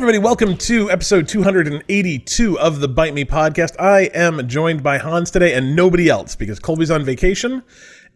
[0.00, 3.78] everybody, welcome to episode 282 of the Bite Me podcast.
[3.78, 7.62] I am joined by Hans today and nobody else because Colby's on vacation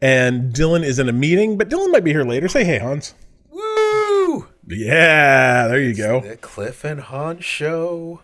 [0.01, 2.49] and Dylan is in a meeting, but Dylan might be here later.
[2.49, 3.15] Say hey, Hans.
[3.51, 4.49] Woo!
[4.67, 6.23] Yeah, there you go.
[6.23, 8.23] The Cliff and Hans show.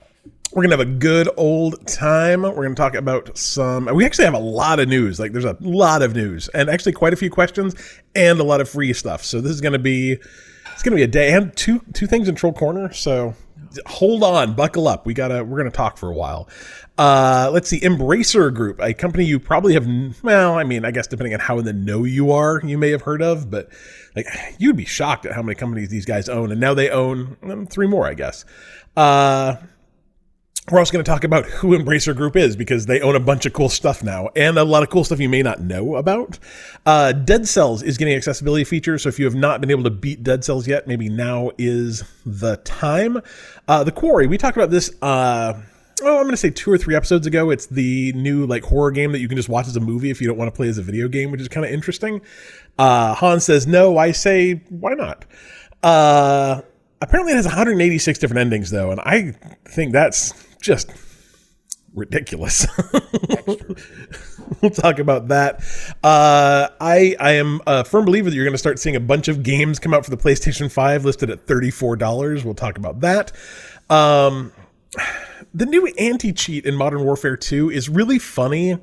[0.54, 2.40] We're gonna have a good old time.
[2.40, 3.94] We're gonna talk about some.
[3.94, 5.20] We actually have a lot of news.
[5.20, 7.74] Like, there's a lot of news, and actually quite a few questions,
[8.14, 9.22] and a lot of free stuff.
[9.22, 10.12] So this is gonna be,
[10.72, 12.90] it's gonna be a day, and two two things in Troll Corner.
[12.94, 13.34] So
[13.86, 15.06] hold on, buckle up.
[15.06, 16.48] We gotta, we're gonna talk for a while.
[16.98, 19.86] Uh, let's see, Embracer Group, a company you probably have.
[20.22, 22.90] Well, I mean, I guess depending on how in the know you are, you may
[22.90, 23.70] have heard of, but
[24.14, 24.26] like
[24.58, 27.66] you'd be shocked at how many companies these guys own, and now they own um,
[27.66, 28.44] three more, I guess.
[28.96, 29.56] Uh,
[30.70, 33.44] we're also going to talk about who Embracer Group is because they own a bunch
[33.46, 36.38] of cool stuff now and a lot of cool stuff you may not know about.
[36.86, 39.90] Uh, Dead Cells is getting accessibility features, so if you have not been able to
[39.90, 43.20] beat Dead Cells yet, maybe now is the time.
[43.66, 44.90] Uh, the Quarry, we talked about this.
[45.02, 45.54] Uh,
[46.02, 47.50] oh, I'm going to say two or three episodes ago.
[47.50, 50.20] It's the new like horror game that you can just watch as a movie if
[50.20, 52.20] you don't want to play as a video game, which is kind of interesting.
[52.78, 53.98] Uh, Han says no.
[53.98, 55.24] I say why not?
[55.82, 56.62] Uh,
[57.00, 59.34] apparently, it has 186 different endings though, and I
[59.64, 60.90] think that's just
[61.94, 62.66] ridiculous.
[64.60, 65.60] we'll talk about that.
[66.02, 69.28] Uh, I I am a firm believer that you're going to start seeing a bunch
[69.28, 72.44] of games come out for the PlayStation 5 listed at $34.
[72.44, 73.32] We'll talk about that.
[73.88, 74.52] Um,
[75.52, 78.78] the new anti-cheat in Modern Warfare 2 is really funny,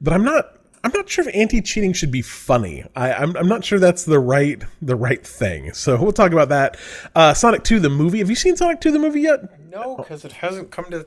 [0.00, 2.84] but I'm not I'm not sure if anti-cheating should be funny.
[2.96, 5.72] I, am I'm, I'm not sure that's the right the right thing.
[5.72, 6.78] So we'll talk about that.
[7.14, 8.18] Uh, Sonic 2 the movie.
[8.18, 9.40] Have you seen Sonic 2 the movie yet?
[9.70, 11.06] No, because it hasn't come to.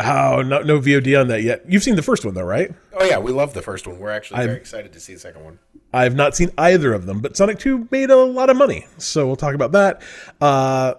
[0.00, 1.64] Oh, no, no VOD on that yet.
[1.68, 2.70] You've seen the first one though, right?
[2.94, 3.98] Oh yeah, we love the first one.
[3.98, 5.58] We're actually I've- excited to see the second one.
[5.92, 8.86] I've not seen either of them, but Sonic 2 made a lot of money.
[8.98, 10.02] So we'll talk about that.
[10.40, 10.94] Uh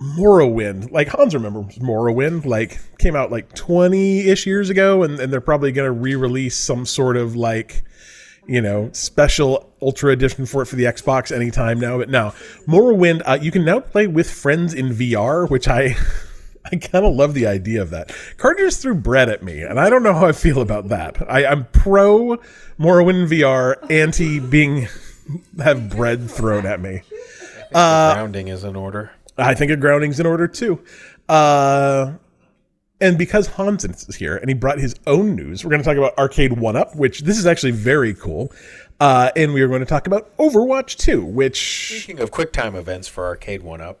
[0.00, 5.40] Morrowind, like Hans remembers Morrowind, like came out like 20-ish years ago, and, and they're
[5.40, 7.82] probably gonna re-release some sort of like
[8.48, 11.98] you know, special ultra edition for it for the Xbox anytime now.
[11.98, 12.30] But now,
[12.68, 15.96] Morrowind, uh, you can now play with friends in VR, which I
[16.72, 18.12] I kind of love the idea of that.
[18.36, 21.30] Carter just threw bread at me, and I don't know how I feel about that.
[21.30, 22.38] I, I'm pro
[22.78, 24.88] Morrowind VR, anti being
[25.58, 27.02] have bread thrown at me.
[27.74, 29.12] Uh, grounding is in order.
[29.38, 30.80] I think a grounding's in order too.
[31.28, 32.12] Uh,
[33.00, 35.98] and because Hansen is here and he brought his own news, we're going to talk
[35.98, 38.52] about Arcade One Up, which this is actually very cool.
[38.98, 43.08] Uh, and we are going to talk about Overwatch 2, which Speaking of QuickTime events
[43.08, 44.00] for Arcade One Up,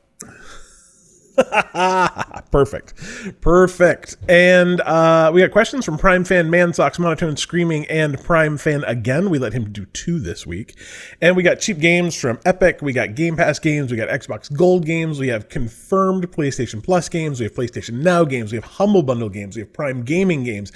[2.50, 2.94] perfect,
[3.40, 4.16] perfect.
[4.28, 8.84] And uh, we got questions from Prime fan Man Socks, Monotone Screaming, and Prime fan
[8.84, 9.28] again.
[9.28, 10.78] We let him do two this week.
[11.20, 12.80] And we got cheap games from Epic.
[12.80, 13.90] We got Game Pass games.
[13.90, 15.18] We got Xbox Gold games.
[15.18, 17.40] We have confirmed PlayStation Plus games.
[17.40, 18.52] We have PlayStation Now games.
[18.52, 19.56] We have Humble Bundle games.
[19.56, 20.72] We have Prime Gaming games.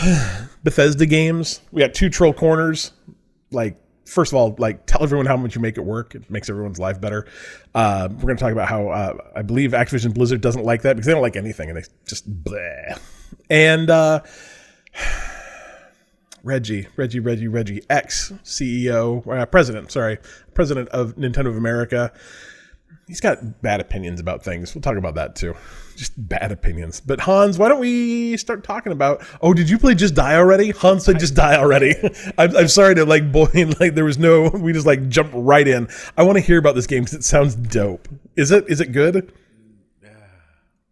[0.62, 1.60] Bethesda games.
[1.72, 2.92] We got two troll corners.
[3.50, 6.14] Like, first of all, like tell everyone how much you make it work.
[6.14, 7.26] It makes everyone's life better.
[7.74, 10.94] Uh, we're going to talk about how uh, I believe Activision Blizzard doesn't like that
[10.94, 12.98] because they don't like anything and they just bleh.
[13.50, 14.20] And uh,
[16.42, 20.18] Reggie, Reggie, Reggie, Reggie, ex CEO, uh, president, sorry,
[20.54, 22.12] president of Nintendo of America.
[23.06, 24.74] He's got bad opinions about things.
[24.74, 25.54] We'll talk about that too.
[25.96, 27.00] Just bad opinions.
[27.00, 29.22] But Hans, why don't we start talking about?
[29.40, 30.70] Oh, did you play Just Die already?
[30.70, 31.94] Hans said Just Die already.
[32.38, 33.48] I'm, I'm sorry to like boy,
[33.80, 34.48] like there was no.
[34.48, 35.88] We just like jump right in.
[36.16, 38.08] I want to hear about this game because it sounds dope.
[38.36, 38.64] Is it?
[38.68, 39.32] Is it good?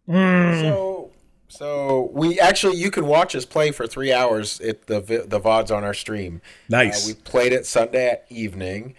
[0.07, 1.11] so
[1.47, 4.59] so we actually you can watch us play for three hours.
[4.59, 6.41] It the the vods on our stream.
[6.69, 7.05] Nice.
[7.05, 8.95] Uh, we played it Sunday evening.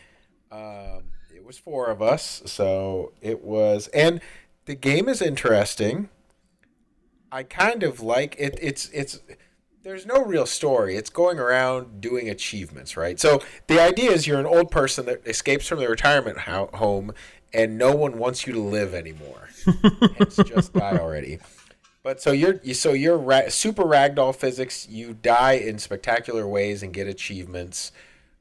[0.50, 1.01] Um,
[1.52, 4.22] was four of us, so it was, and
[4.64, 6.08] the game is interesting.
[7.30, 8.58] I kind of like it.
[8.60, 9.20] It's it's
[9.82, 10.96] there's no real story.
[10.96, 13.20] It's going around doing achievements, right?
[13.20, 17.12] So the idea is you're an old person that escapes from the retirement ho- home,
[17.52, 19.50] and no one wants you to live anymore.
[20.16, 21.38] Hence, just die already.
[22.02, 24.88] But so you're you, so you're ra- super ragdoll physics.
[24.88, 27.92] You die in spectacular ways and get achievements.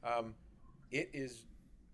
[0.02, 0.34] Um,
[0.90, 1.42] it is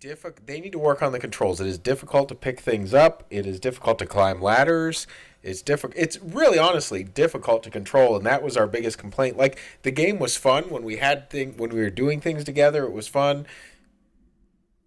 [0.00, 0.46] difficult.
[0.46, 1.60] They need to work on the controls.
[1.60, 3.24] It is difficult to pick things up.
[3.30, 5.06] It is difficult to climb ladders.
[5.42, 5.94] It's difficult.
[5.96, 9.36] It's really honestly difficult to control, and that was our biggest complaint.
[9.36, 12.84] Like the game was fun when we had thing when we were doing things together.
[12.84, 13.46] It was fun.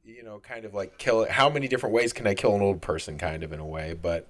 [0.03, 1.25] You know, kind of like kill.
[1.29, 3.17] How many different ways can I kill an old person?
[3.17, 4.29] Kind of in a way, but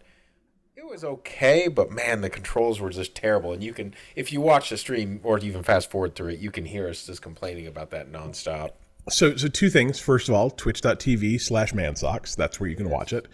[0.76, 1.68] it was okay.
[1.68, 3.52] But man, the controls were just terrible.
[3.52, 6.52] And you can, if you watch the stream or even fast forward through it, you
[6.52, 8.72] can hear us just complaining about that nonstop.
[9.10, 10.00] So, so two things.
[10.00, 12.36] First of all, twitch.tv slash mansocks.
[12.36, 13.28] That's where you can watch it.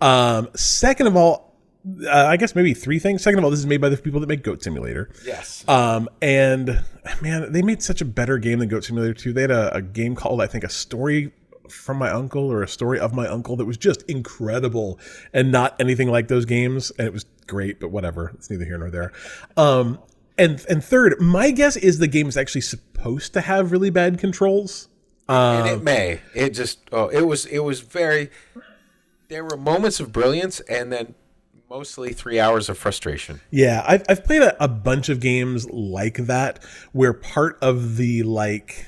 [0.00, 1.56] Um, second of all,
[2.06, 3.22] uh, I guess maybe three things.
[3.22, 5.10] Second of all, this is made by the people that make Goat Simulator.
[5.24, 5.66] Yes.
[5.68, 6.84] Um, and
[7.22, 9.32] man, they made such a better game than Goat Simulator 2.
[9.32, 11.32] They had a, a game called, I think, a story
[11.68, 14.98] from my uncle or a story of my uncle that was just incredible
[15.32, 16.90] and not anything like those games.
[16.98, 18.32] And it was great, but whatever.
[18.34, 19.12] It's neither here nor there.
[19.56, 19.98] Um,
[20.36, 24.18] and and third, my guess is the game is actually supposed to have really bad
[24.18, 24.88] controls.
[25.28, 26.20] And it um, may.
[26.34, 28.30] It just oh, it was it was very
[29.28, 31.14] there were moments of brilliance and then
[31.68, 33.42] mostly 3 hours of frustration.
[33.50, 38.22] Yeah, I've, I've played a, a bunch of games like that where part of the
[38.22, 38.86] like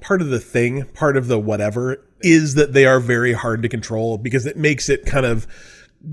[0.00, 3.68] part of the thing, part of the whatever is that they are very hard to
[3.68, 5.46] control because it makes it kind of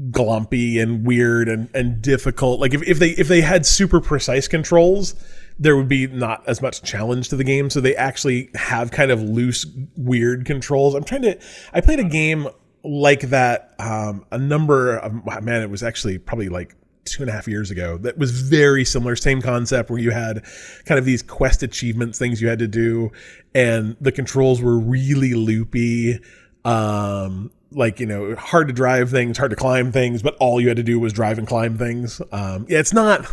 [0.10, 2.60] glumpy and weird and, and difficult.
[2.60, 5.16] Like if, if they if they had super precise controls,
[5.60, 7.70] there would be not as much challenge to the game.
[7.70, 9.66] So they actually have kind of loose,
[9.96, 10.96] weird controls.
[10.96, 11.40] I'm trying to
[11.74, 12.48] I played a game
[12.84, 16.76] like that um, a number of man, it was actually probably like
[17.06, 20.44] two and a half years ago that was very similar same concept where you had
[20.86, 23.10] kind of these quest achievements things you had to do
[23.56, 26.20] and the controls were really loopy
[26.66, 30.68] um like you know hard to drive things hard to climb things but all you
[30.68, 33.26] had to do was drive and climb things um yeah it's not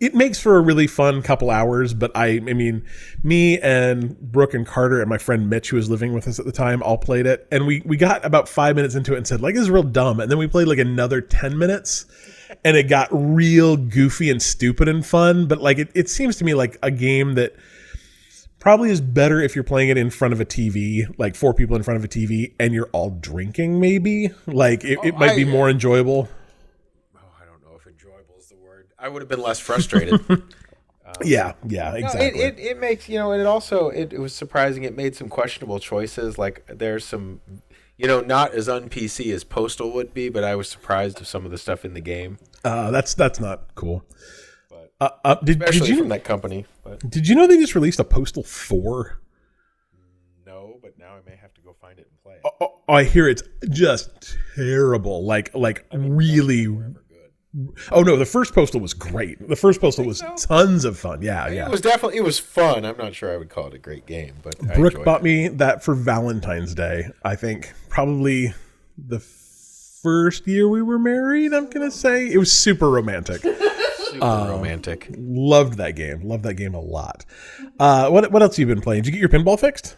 [0.00, 2.84] it makes for a really fun couple hours but i i mean
[3.22, 6.46] me and brooke and carter and my friend mitch who was living with us at
[6.46, 7.46] the time all played it.
[7.50, 9.82] And we we got about five minutes into it and said like this is real
[9.82, 10.20] dumb.
[10.20, 12.06] And then we played like another 10 minutes
[12.64, 15.46] and it got real goofy and stupid and fun.
[15.46, 17.54] But like it, it seems to me like a game that
[18.58, 21.74] probably is better if you're playing it in front of a tv like four people
[21.74, 24.30] in front of a tv and you're all drinking maybe.
[24.46, 26.28] Like it, oh, it might be more enjoyable
[27.16, 28.88] Oh, I don't know if enjoyable is the word.
[29.02, 30.20] I would have been less frustrated.
[31.24, 34.18] yeah yeah No, exactly it, it, it makes you know, and it also it, it
[34.20, 34.84] was surprising.
[34.84, 36.38] It made some questionable choices.
[36.38, 37.40] Like there's some,
[37.98, 41.26] you know, not as un PC as Postal would be, but I was surprised of
[41.26, 44.04] some of the stuff in the game, uh, that's that's not cool
[44.70, 46.64] But- uh, uh, did, did you from that company.
[46.84, 49.18] But did you know they just released a postal 4
[50.46, 52.52] no, but now I may have to go find it and play it.
[52.60, 55.24] oh, I hear it's just terrible.
[55.24, 56.66] Like like really.
[57.90, 59.46] Oh no, the first postal was great.
[59.46, 61.20] The first postal was tons of fun.
[61.20, 61.66] Yeah, yeah.
[61.66, 62.86] It was definitely it was fun.
[62.86, 65.24] I'm not sure I would call it a great game, but Brooke bought it.
[65.24, 67.10] me that for Valentine's Day.
[67.22, 68.54] I think probably
[68.96, 71.52] the first year we were married.
[71.52, 73.42] I'm gonna say it was super romantic.
[74.12, 75.08] super um, romantic.
[75.16, 76.22] Loved that game.
[76.22, 77.26] Loved that game a lot.
[77.78, 79.02] Uh, what what else have you been playing?
[79.02, 79.96] Did you get your pinball fixed?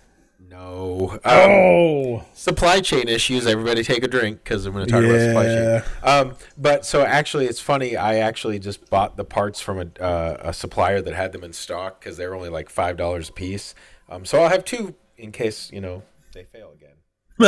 [0.75, 1.11] No.
[1.13, 3.47] Um, Oh, supply chain issues.
[3.47, 5.83] Everybody take a drink because I'm going to talk about supply chain.
[6.03, 7.97] Um, but so actually, it's funny.
[7.97, 11.53] I actually just bought the parts from a, uh, a supplier that had them in
[11.53, 13.75] stock because they were only like five dollars a piece.
[14.09, 16.91] Um, so I'll have two in case you know they fail again.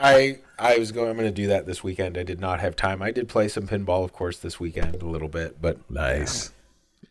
[0.00, 1.10] I I was going.
[1.10, 2.16] I'm going to do that this weekend.
[2.16, 3.02] I did not have time.
[3.02, 6.50] I did play some pinball, of course, this weekend a little bit, but nice.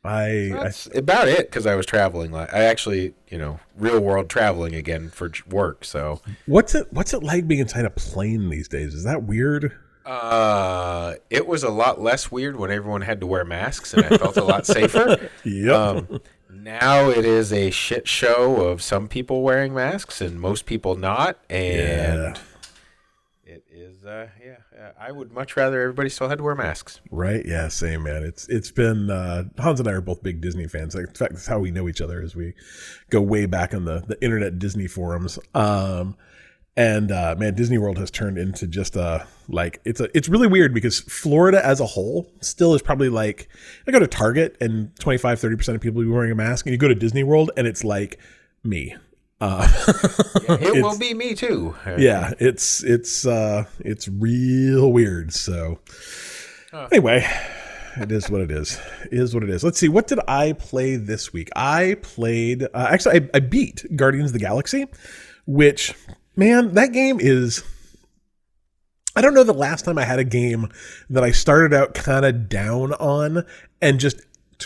[0.05, 2.31] I, I about it because I was traveling.
[2.31, 5.85] Like I actually, you know, real world traveling again for work.
[5.85, 6.21] So.
[6.45, 8.93] what's it what's it like being inside a plane these days?
[8.93, 9.73] Is that weird?
[10.05, 14.17] Uh, it was a lot less weird when everyone had to wear masks, and I
[14.17, 15.29] felt a lot safer.
[15.45, 15.75] Yep.
[15.75, 16.19] Um,
[16.51, 21.37] now it is a shit show of some people wearing masks and most people not,
[21.49, 22.39] and
[23.45, 24.03] it is.
[24.03, 24.57] Uh, yeah,
[24.99, 27.01] I would much rather everybody still had to wear masks.
[27.11, 27.45] Right?
[27.45, 28.23] Yeah, same man.
[28.23, 30.95] It's it's been uh, Hans and I are both big Disney fans.
[30.95, 32.53] In fact, that's how we know each other as we
[33.09, 35.39] go way back on the the internet Disney forums.
[35.53, 36.15] Um,
[36.75, 40.47] and uh, man, Disney World has turned into just a like it's a it's really
[40.47, 43.47] weird because Florida as a whole still is probably like
[43.87, 46.73] I go to Target and 25 30 percent of people be wearing a mask, and
[46.73, 48.19] you go to Disney World and it's like
[48.63, 48.95] me.
[49.43, 49.67] Uh,
[50.61, 51.75] It will be me too.
[51.97, 55.33] Yeah, it's it's uh it's real weird.
[55.33, 55.79] So
[56.91, 57.27] anyway,
[57.97, 58.79] it is what it is.
[59.11, 59.63] It is what it is.
[59.63, 59.89] Let's see.
[59.89, 61.49] What did I play this week?
[61.55, 62.63] I played.
[62.63, 64.85] Uh, actually, I, I beat Guardians of the Galaxy,
[65.45, 65.93] which
[66.37, 67.63] man, that game is.
[69.15, 70.69] I don't know the last time I had a game
[71.09, 73.45] that I started out kind of down on
[73.81, 74.21] and just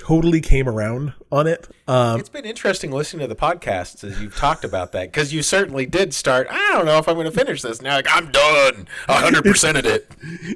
[0.05, 1.67] totally came around on it.
[1.87, 5.41] Um, It's been interesting listening to the podcasts as you've talked about that because you
[5.41, 6.47] certainly did start.
[6.49, 7.95] I don't know if I'm going to finish this now.
[7.95, 10.09] Like I'm done, hundred percent of it.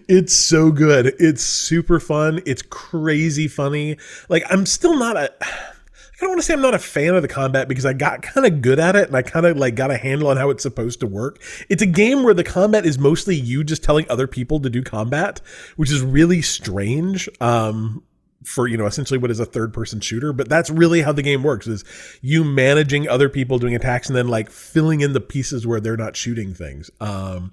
[0.08, 1.14] It's so good.
[1.20, 2.42] It's super fun.
[2.46, 3.98] It's crazy funny.
[4.30, 7.24] Like I'm still not a I don't want to say I'm not a fan of
[7.24, 9.74] the combat because I got kind of good at it and I kind of like
[9.74, 11.42] got a handle on how it's supposed to work.
[11.68, 14.84] It's a game where the combat is mostly you just telling other people to do
[14.84, 15.42] combat,
[15.78, 17.28] which is really strange.
[17.40, 18.04] Um
[18.44, 21.22] for you know essentially what is a third person shooter but that's really how the
[21.22, 21.84] game works is
[22.22, 25.98] you managing other people doing attacks and then like filling in the pieces where they're
[25.98, 27.52] not shooting things um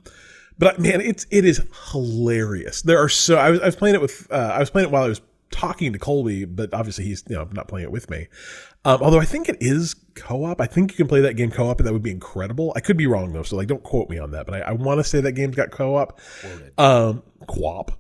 [0.59, 2.83] But man, it's it is hilarious.
[2.83, 4.91] There are so I was I was playing it with uh, I was playing it
[4.93, 8.11] while I was talking to Colby, but obviously he's you know not playing it with
[8.11, 8.27] me.
[8.85, 10.61] Um, although I think it is co-op.
[10.61, 12.73] I think you can play that game co-op, and that would be incredible.
[12.75, 14.47] I could be wrong though, so like don't quote me on that.
[14.47, 16.19] But I, I want to say that game's got co-op,
[16.77, 17.93] um, co-op,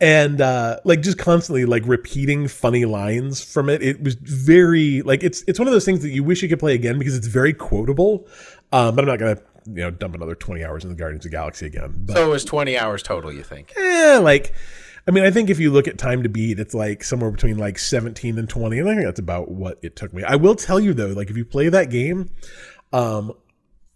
[0.00, 3.82] and uh, like just constantly like repeating funny lines from it.
[3.82, 6.60] It was very like it's it's one of those things that you wish you could
[6.60, 8.26] play again because it's very quotable.
[8.72, 11.30] Um, but I'm not gonna you know dump another 20 hours in the Guardians of
[11.30, 11.94] the Galaxy again.
[11.96, 13.72] But So it was 20 hours total, you think?
[13.76, 14.54] Yeah, like
[15.06, 17.56] I mean, I think if you look at time to beat, it's like somewhere between
[17.56, 20.22] like 17 and 20, and I think that's about what it took me.
[20.22, 22.30] I will tell you though, like if you play that game,
[22.92, 23.32] um,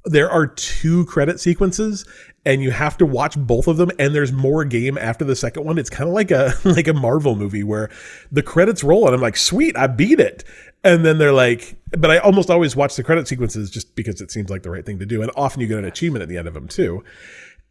[0.05, 2.05] there are two credit sequences,
[2.45, 3.91] and you have to watch both of them.
[3.99, 5.79] And there's more game after the second one.
[5.79, 7.91] It's kind of like a like a Marvel movie where
[8.31, 10.45] the credits roll, and I'm like, sweet, I beat it.
[10.85, 14.33] And then they're like, but I almost always watch the credit sequences just because it
[14.33, 15.23] seems like the right thing to do.
[15.23, 17.05] And often you get an achievement at the end of them too.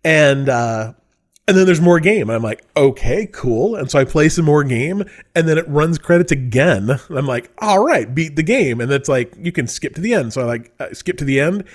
[0.05, 0.93] And uh,
[1.47, 2.29] and then there's more game.
[2.29, 3.75] And I'm like, okay, cool.
[3.75, 5.03] And so I play some more game,
[5.35, 6.89] and then it runs credits again.
[6.89, 8.79] And I'm like, all right, beat the game.
[8.79, 10.31] And it's like you can skip to the end.
[10.31, 11.65] So I like uh, skip to the end,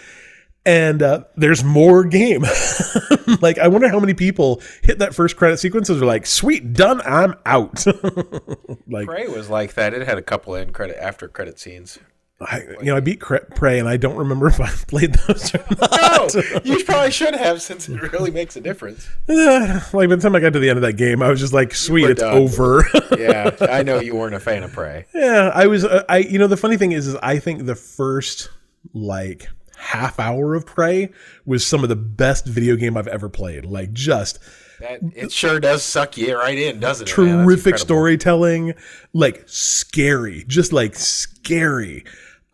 [0.67, 2.43] and uh, there's more game.
[3.41, 6.73] like I wonder how many people hit that first credit sequence and are like, sweet,
[6.73, 7.87] done, I'm out.
[8.89, 9.95] like Prey was like that.
[9.95, 11.99] It had a couple end credit after credit scenes.
[12.39, 15.65] I, you know, I beat Prey, and I don't remember if I played those or
[15.81, 16.35] not.
[16.35, 19.09] No, you probably should have since it really makes a difference.
[19.27, 21.41] Eh, like by the time I got to the end of that game, I was
[21.41, 22.37] just like, "Sweet, it's done.
[22.37, 22.85] over."
[23.17, 25.07] Yeah, I know you weren't a fan of Prey.
[25.15, 25.85] yeah, I was.
[25.85, 28.51] Uh, I you know the funny thing is, is I think the first
[28.93, 31.11] like half hour of Prey
[31.45, 33.65] was some of the best video game I've ever played.
[33.65, 34.39] Like just
[34.81, 37.13] That it sure does suck you right in, doesn't it?
[37.13, 38.75] terrific storytelling,
[39.13, 42.05] like scary, just like scary.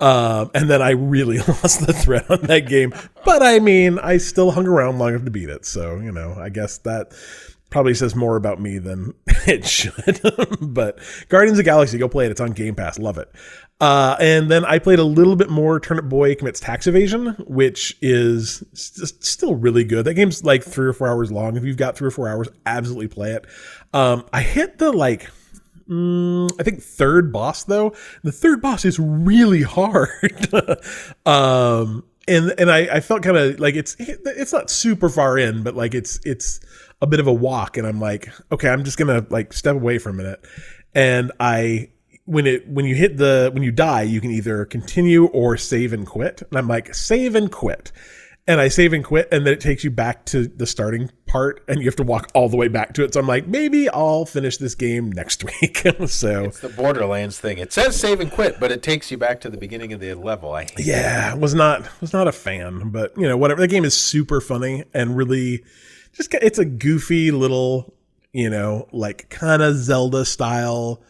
[0.00, 2.92] Um, and then I really lost the thread on that game.
[3.24, 5.64] But I mean, I still hung around long enough to beat it.
[5.64, 7.12] So, you know, I guess that
[7.72, 9.14] probably says more about me than
[9.46, 10.20] it should.
[10.60, 10.98] but
[11.28, 12.30] Guardians of Galaxy, go play it.
[12.30, 12.98] It's on Game Pass.
[12.98, 13.32] Love it.
[13.80, 17.96] Uh, and then I played a little bit more Turnip Boy Commits Tax Evasion, which
[18.00, 20.04] is st- still really good.
[20.04, 21.56] That game's like three or four hours long.
[21.56, 23.46] If you've got three or four hours, absolutely play it.
[23.92, 25.28] Um, I hit the like
[25.88, 27.94] Mm, I think third boss though.
[28.22, 30.48] The third boss is really hard.
[31.26, 35.62] um, and and I, I felt kind of like it's it's not super far in,
[35.62, 36.60] but like it's it's
[37.02, 39.98] a bit of a walk, and I'm like, okay, I'm just gonna like step away
[39.98, 40.42] for a minute,
[40.94, 41.90] and I
[42.24, 45.92] when it when you hit the when you die, you can either continue or save
[45.92, 47.92] and quit, and I'm like save and quit.
[48.44, 51.62] And I save and quit, and then it takes you back to the starting part,
[51.68, 53.14] and you have to walk all the way back to it.
[53.14, 55.86] So I'm like, maybe I'll finish this game next week.
[56.08, 57.58] so It's the Borderlands thing.
[57.58, 60.14] It says save and quit, but it takes you back to the beginning of the
[60.14, 60.54] level.
[60.54, 63.60] I hate yeah, was not was not a fan, but you know whatever.
[63.60, 65.62] The game is super funny and really
[66.12, 67.94] just it's a goofy little
[68.32, 71.02] you know like kind of Zelda style.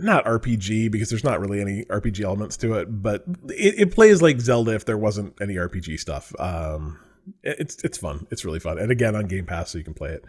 [0.00, 4.22] Not RPG because there's not really any RPG elements to it, but it, it plays
[4.22, 6.32] like Zelda if there wasn't any RPG stuff.
[6.38, 7.00] Um,
[7.42, 8.26] it- it's it's fun.
[8.30, 10.24] It's really fun, and again on Game Pass, so you can play it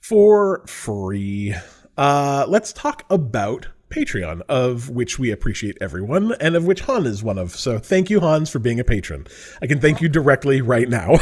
[0.00, 1.54] for free.
[1.96, 7.22] Uh, let's talk about Patreon, of which we appreciate everyone, and of which Han is
[7.22, 7.54] one of.
[7.56, 9.26] So thank you, Hans, for being a patron.
[9.60, 11.18] I can thank you directly right now.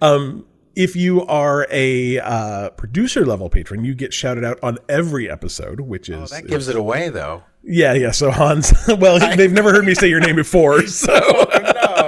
[0.00, 0.44] um,
[0.74, 5.80] if you are a uh, producer level patron, you get shouted out on every episode,
[5.80, 7.42] which is That gives it away, though.
[7.62, 8.10] yeah, yeah.
[8.10, 11.12] So Hans, well, they've never heard me say your name before, so.
[11.12, 12.01] no.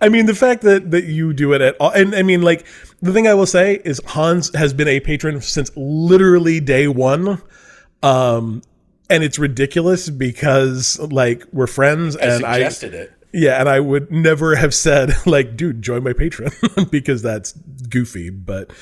[0.00, 2.66] I mean, the fact that that you do it at all, and I mean, like
[3.00, 7.40] the thing I will say is Hans has been a patron since literally day one,
[8.02, 8.62] um,
[9.10, 13.12] and it's ridiculous because like we're friends, I and I suggested it.
[13.32, 18.30] yeah, and I would never have said like, dude, join my Patreon because that's goofy,
[18.30, 18.72] but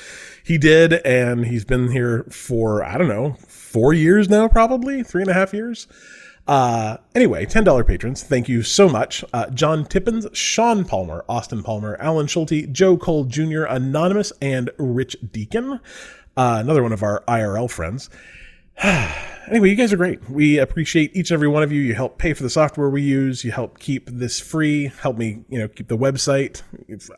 [0.43, 5.21] he did, and he's been here for I don't know four years now, probably three
[5.21, 5.87] and a half years.
[6.47, 9.23] Uh, anyway, $10 patrons, thank you so much.
[9.33, 15.17] Uh, John Tippins, Sean Palmer, Austin Palmer, Alan Schulte, Joe Cole Jr., Anonymous, and Rich
[15.31, 15.73] Deacon,
[16.37, 18.09] uh, another one of our IRL friends.
[18.83, 20.29] anyway, you guys are great.
[20.29, 21.81] We appreciate each and every one of you.
[21.81, 23.43] You help pay for the software we use.
[23.43, 24.91] You help keep this free.
[25.01, 26.61] Help me, you know, keep the website.
[26.87, 27.09] It's,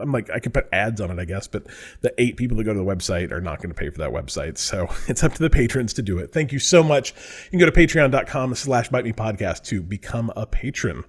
[0.00, 1.66] I'm like, I could put ads on it, I guess, but
[2.00, 4.10] the eight people that go to the website are not going to pay for that
[4.10, 4.58] website.
[4.58, 6.32] So it's up to the patrons to do it.
[6.32, 7.12] Thank you so much.
[7.44, 11.04] You can go to patreon.com slash bite me podcast to become a patron.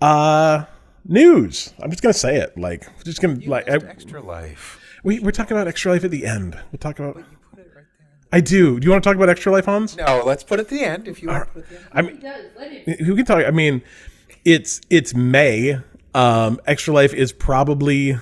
[0.00, 0.64] Uh,
[1.06, 1.72] news.
[1.82, 2.56] I'm just going to say it.
[2.58, 4.80] Like, just going to, like, I, Extra life.
[5.04, 6.58] we, we're talking about extra life at the end.
[6.72, 7.22] We'll talk about.
[8.32, 8.80] I do.
[8.80, 9.96] Do you want to talk about extra life, Hans?
[9.96, 11.76] No, let's put it at the end if you want to put it at the
[11.76, 11.86] end.
[11.92, 12.44] I mean, It does.
[12.58, 13.00] Let it.
[13.02, 13.44] who can talk?
[13.46, 13.82] I mean,
[14.44, 15.78] it's it's May.
[16.16, 18.16] Um, Extra Life is probably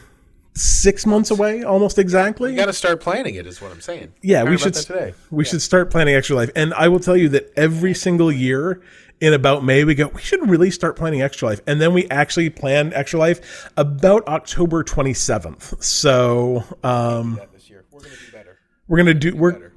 [0.54, 2.50] six months away, almost exactly.
[2.50, 3.46] You got to start planning it.
[3.46, 4.12] Is what I'm saying.
[4.20, 5.14] Yeah, we should today.
[5.30, 6.50] we should start planning Extra Life.
[6.56, 8.82] And I will tell you that every single year
[9.20, 11.60] in about May we go, we should really start planning Extra Life.
[11.68, 15.80] And then we actually plan Extra Life about October 27th.
[15.82, 18.58] So um, this year, we're gonna do better.
[18.88, 19.73] we're gonna do we're better.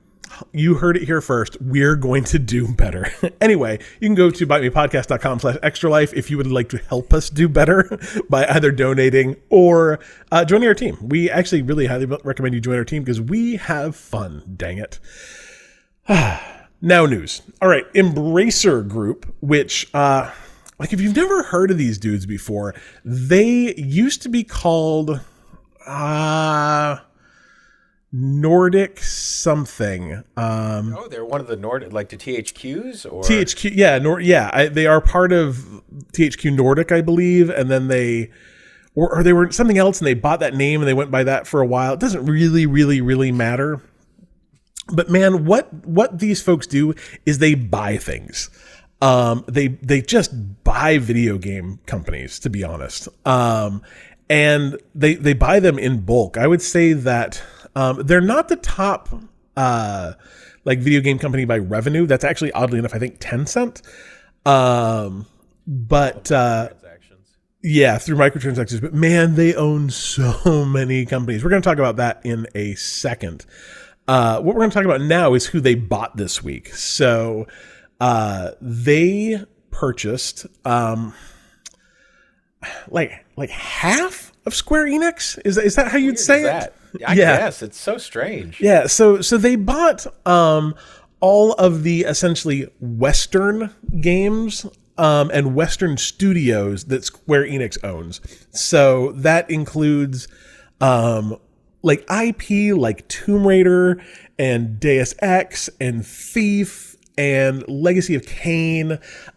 [0.51, 1.61] You heard it here first.
[1.61, 3.11] We're going to do better.
[3.41, 7.13] anyway, you can go to bitemepodcast.com slash extra life if you would like to help
[7.13, 9.99] us do better by either donating or
[10.31, 10.97] uh, joining our team.
[11.01, 14.55] We actually really highly recommend you join our team because we have fun.
[14.55, 14.99] Dang it.
[16.81, 17.41] now news.
[17.61, 20.31] All right, Embracer Group, which uh
[20.79, 25.19] like if you've never heard of these dudes before, they used to be called
[25.85, 26.97] uh
[28.11, 30.23] Nordic something.
[30.37, 34.49] Um Oh, they're one of the Nordic, like the THQs or THQ, yeah, Nor- yeah,
[34.53, 35.81] I, they are part of
[36.13, 38.31] THQ Nordic, I believe, and then they,
[38.95, 41.23] or, or they were something else, and they bought that name and they went by
[41.25, 41.93] that for a while.
[41.93, 43.81] It doesn't really, really, really matter.
[44.91, 46.93] But man, what what these folks do
[47.25, 48.49] is they buy things.
[49.01, 50.31] Um, they they just
[50.63, 53.09] buy video game companies, to be honest.
[53.25, 53.81] Um,
[54.29, 56.37] and they they buy them in bulk.
[56.37, 57.43] I would say that
[57.77, 59.07] um, they're not the top
[59.55, 60.13] uh,
[60.65, 62.07] like video game company by revenue.
[62.07, 63.83] That's actually oddly enough, I think Tencent.
[64.47, 65.27] Um,
[65.67, 66.69] but uh,
[67.61, 68.81] yeah, through microtransactions.
[68.81, 71.43] But man, they own so many companies.
[71.43, 73.45] We're going to talk about that in a second.
[74.07, 76.73] Uh, what we're going to talk about now is who they bought this week.
[76.73, 77.45] So
[77.99, 81.13] uh, they purchased um,
[82.87, 85.39] like like half of Square Enix.
[85.45, 86.73] Is that, is that how you'd say it?
[87.05, 87.37] I Yeah.
[87.37, 88.59] guess it's so strange.
[88.61, 90.75] Yeah, so so they bought um
[91.19, 94.65] all of the essentially Western games
[94.99, 98.21] um, and Western studios that Square Enix owns.
[98.51, 100.27] So that includes
[100.81, 101.37] um,
[101.83, 103.99] like IP like Tomb Raider
[104.37, 108.91] and Deus Ex and Thief and Legacy of Kain,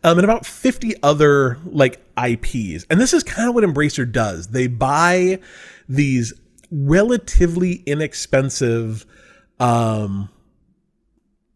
[0.05, 2.85] um, and about 50 other like IPs.
[2.91, 4.49] And this is kind of what Embracer does.
[4.49, 5.39] They buy
[5.89, 6.35] these
[6.71, 9.07] relatively inexpensive
[9.59, 10.29] um,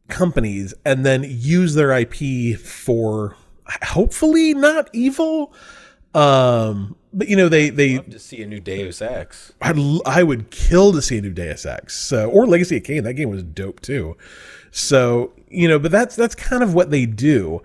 [0.08, 3.36] companies and then use their IP for
[3.82, 5.52] hopefully not evil.
[6.14, 9.52] Um, but you know they they Love to see a new Deus Ex.
[9.60, 11.96] I'd, l- I would kill to see a new Deus Ex.
[11.96, 13.04] So, or Legacy of Kain.
[13.04, 14.16] That game was dope too.
[14.70, 17.62] So, you know, but that's that's kind of what they do.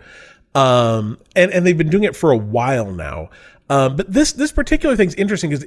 [0.56, 3.30] Um, and and they've been doing it for a while now.
[3.70, 5.66] Um, but this this particular thing's interesting because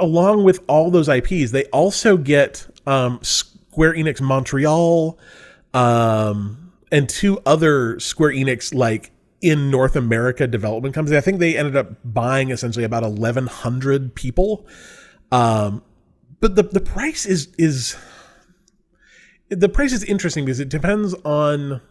[0.00, 5.18] along with all those IPs, they also get um, Square Enix Montreal
[5.74, 9.10] um, and two other Square Enix like
[9.42, 11.18] in North America development companies.
[11.18, 14.66] I think they ended up buying essentially about eleven hundred people.
[15.30, 15.82] Um,
[16.40, 17.96] but the the price is is
[19.50, 21.82] the price is interesting because it depends on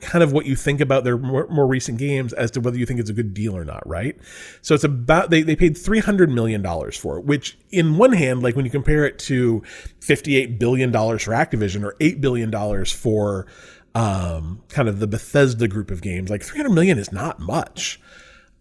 [0.00, 2.84] kind of what you think about their more, more recent games as to whether you
[2.84, 4.16] think it's a good deal or not, right?
[4.60, 8.12] So it's about they, they paid three hundred million dollars for it, which in one
[8.12, 9.62] hand, like when you compare it to
[10.00, 13.46] fifty eight billion dollars for Activision or eight billion dollars for
[13.94, 18.00] um, kind of the Bethesda group of games, like three hundred million is not much.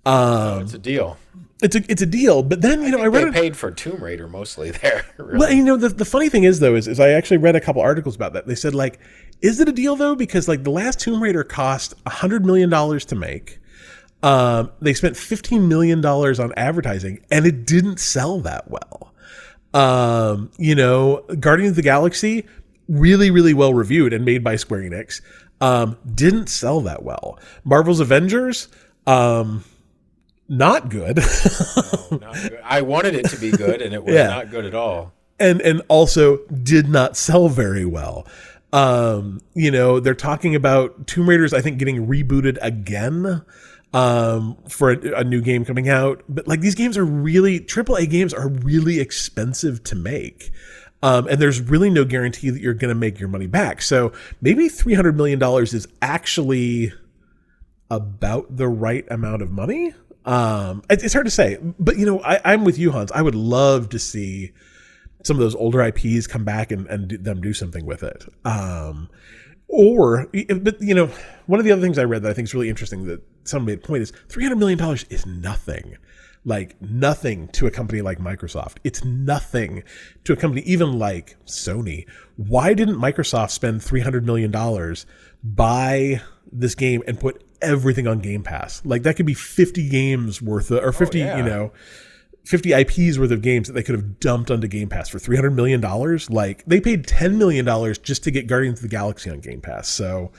[0.05, 1.17] Um, It's a deal.
[1.61, 3.33] it's a it's a deal, but then you know I, read They it.
[3.33, 5.05] paid for Tomb Raider mostly there.
[5.17, 5.37] Really.
[5.39, 7.61] Well, you know, the, the funny thing is though, is, is I actually read a
[7.61, 8.45] couple articles about that.
[8.47, 8.99] They said like,
[9.43, 10.15] is it a deal though?
[10.15, 13.59] Because like the last Tomb Raider cost hundred million dollars to make.
[14.23, 19.13] Um, they spent fifteen million dollars on advertising, and it didn't sell that well.
[19.73, 22.45] Um, you know, Guardians of the Galaxy,
[22.87, 25.21] really, really well reviewed and made by Square Enix.
[25.61, 27.39] Um, didn't sell that well.
[27.63, 28.67] Marvel's Avengers,
[29.07, 29.63] um,
[30.49, 31.17] not good.
[32.11, 32.59] Not good.
[32.63, 34.27] I wanted it to be good, and it was Yeah.
[34.27, 35.11] not good at all.
[35.39, 38.27] and and also did not sell very well.
[38.73, 43.43] Um, you know, they're talking about Tomb Raiders, I think, getting rebooted again
[43.93, 46.23] um, for a, a new game coming out.
[46.27, 50.51] But like these games are really AAA games are really expensive to make.
[51.03, 53.81] Um, and there's really no guarantee that you're going to make your money back.
[53.81, 56.93] So maybe $300 million is actually
[57.91, 59.93] about the right amount of money.
[60.25, 63.11] Um, it- it's hard to say, but you know, I, I'm with you, Hans.
[63.11, 64.51] I would love to see
[65.23, 68.25] some of those older IPs come back and, and do, them do something with it.
[68.45, 69.09] Um,
[69.67, 70.27] or,
[70.59, 71.09] but you know,
[71.47, 73.67] one of the other things I read that I think is really interesting that someone
[73.67, 75.97] made a point is $300 million is nothing.
[76.45, 78.77] Like nothing to a company like Microsoft.
[78.83, 79.83] It's nothing
[80.25, 82.05] to a company even like Sony.
[82.35, 84.51] Why didn't Microsoft spend $300 million,
[85.41, 88.81] buy this game, and put everything on Game Pass?
[88.83, 91.37] Like that could be 50 games worth of, or 50, yeah.
[91.37, 91.71] you know,
[92.45, 95.51] 50 IPs worth of games that they could have dumped onto Game Pass for 300
[95.51, 96.29] million dollars.
[96.29, 99.61] Like they paid 10 million dollars just to get Guardians of the Galaxy on Game
[99.61, 99.87] Pass.
[99.87, 100.31] So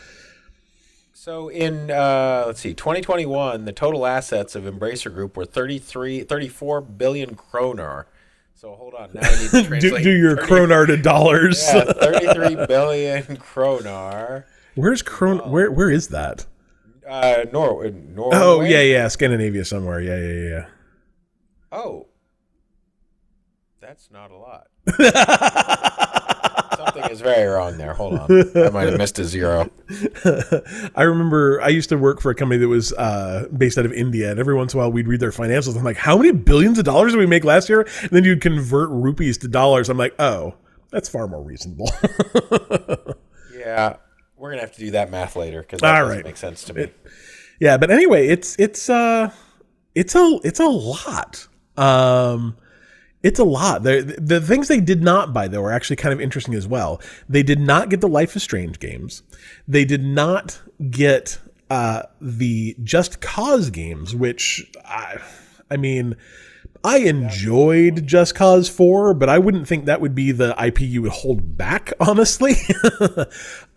[1.12, 6.80] So in uh, let's see, 2021, the total assets of Embracer Group were 33, 34
[6.82, 8.06] billion kroner.
[8.54, 10.04] So hold on, now I need to do, translate.
[10.04, 11.62] do your 30 kronar to dollars.
[11.72, 14.46] Yeah, 33 billion kroner.
[14.74, 15.38] Where's Kron?
[15.50, 16.46] Where where is that?
[17.08, 18.36] Uh, Nor- Norway.
[18.38, 20.00] Oh yeah, yeah, Scandinavia somewhere.
[20.00, 20.66] Yeah, yeah, yeah.
[21.76, 22.06] Oh,
[23.80, 24.68] that's not a lot.
[26.78, 27.94] Something is very wrong there.
[27.94, 29.68] Hold on, I might have missed a zero.
[30.94, 33.92] I remember I used to work for a company that was uh, based out of
[33.92, 35.76] India, and every once in a while we'd read their financials.
[35.76, 37.86] I'm like, how many billions of dollars did we make last year?
[38.02, 39.88] And then you'd convert rupees to dollars.
[39.88, 40.54] I'm like, oh,
[40.90, 41.90] that's far more reasonable.
[43.56, 43.96] Yeah,
[44.36, 46.24] we're gonna have to do that math later because that All doesn't right.
[46.24, 46.88] make sense to me.
[47.60, 49.30] yeah, but anyway, it's it's uh
[49.94, 51.48] it's a it's a lot.
[51.76, 52.56] Um
[53.22, 53.84] it's a lot.
[53.84, 57.00] The, the things they did not buy though are actually kind of interesting as well.
[57.26, 59.22] They did not get the Life is Strange games.
[59.66, 60.60] They did not
[60.90, 61.38] get
[61.70, 65.18] uh the Just Cause games, which I
[65.70, 66.16] I mean
[66.84, 71.00] I enjoyed Just Cause 4, but I wouldn't think that would be the IP you
[71.00, 72.56] would hold back, honestly.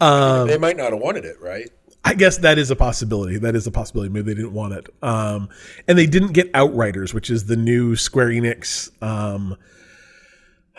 [0.01, 1.71] Um, they might not have wanted it, right?
[2.07, 3.37] I guess that is a possibility.
[3.37, 4.09] That is a possibility.
[4.09, 4.87] Maybe they didn't want it.
[5.01, 5.49] Um,
[5.89, 9.57] and they didn't get Outriders, which is the new Square Enix um,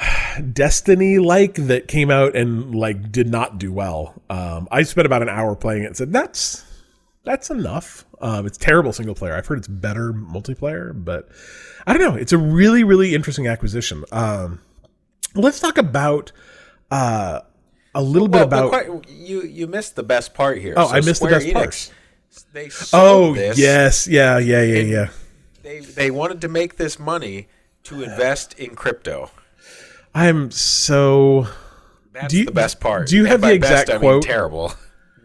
[0.55, 4.15] Destiny like that came out and like did not do well.
[4.31, 6.65] Um, I spent about an hour playing it and said that's
[7.25, 8.07] that's enough.
[8.23, 9.35] Um, it's terrible single player.
[9.37, 11.29] I've heard it's better multiplayer, but
[11.87, 12.19] I don't know.
[12.19, 14.03] It's a really really interesting acquisition.
[14.13, 14.63] Um,
[15.35, 16.33] let's talk about
[16.91, 17.41] uh,
[17.95, 18.69] a little Well, bit about.
[18.71, 20.75] quite- you you missed the best part here.
[20.77, 21.93] Oh, I missed the Square best part.
[22.53, 23.59] They Oh this.
[23.59, 25.09] yes, yeah, yeah, yeah, in- yeah.
[25.63, 27.49] They they wanted to make this money
[27.85, 29.31] to invest in crypto.
[30.15, 31.47] I'm so.
[32.13, 33.09] That's Do you- the best part.
[33.09, 34.23] do you And have the exact best, I mean quote?
[34.23, 34.75] terrible.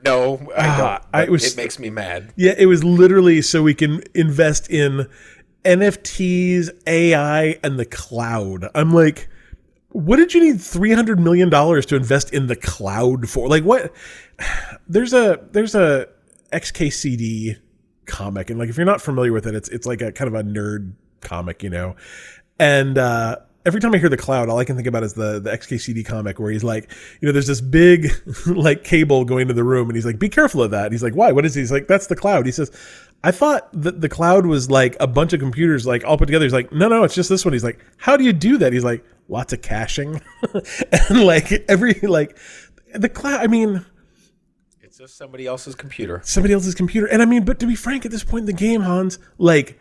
[0.06, 1.28] No, I Ah, don't.
[1.28, 2.34] I was- it makes me mad.
[2.36, 5.08] Yeah, it was literally so we can invest in
[5.66, 8.68] NFTs, AI, and the cloud.
[8.76, 9.30] I'm like,
[9.94, 13.48] what did you need three hundred million dollars to invest in the cloud for?
[13.48, 13.94] Like, what?
[14.88, 16.08] There's a there's a
[16.52, 17.58] XKCD
[18.06, 20.34] comic, and like if you're not familiar with it, it's it's like a kind of
[20.34, 21.96] a nerd comic, you know,
[22.60, 22.98] and.
[22.98, 25.50] uh Every time I hear the cloud, all I can think about is the the
[25.52, 28.12] XKCD comic where he's like, you know, there's this big
[28.48, 31.04] like cable going to the room, and he's like, "Be careful of that." And he's
[31.04, 31.32] like, "Why?
[31.32, 32.72] What is he?" He's like, "That's the cloud." He says,
[33.24, 36.44] "I thought that the cloud was like a bunch of computers like all put together."
[36.46, 38.74] He's like, "No, no, it's just this one." He's like, "How do you do that?"
[38.74, 40.22] He's like, "Lots of caching,"
[41.10, 42.38] and like every like
[42.94, 43.40] the cloud.
[43.42, 43.86] I mean,
[44.82, 46.20] It's just somebody else's computer.
[46.26, 47.08] somebody else's computer.
[47.08, 49.80] And I mean, but to be frank, at this point in the game, Hans, like,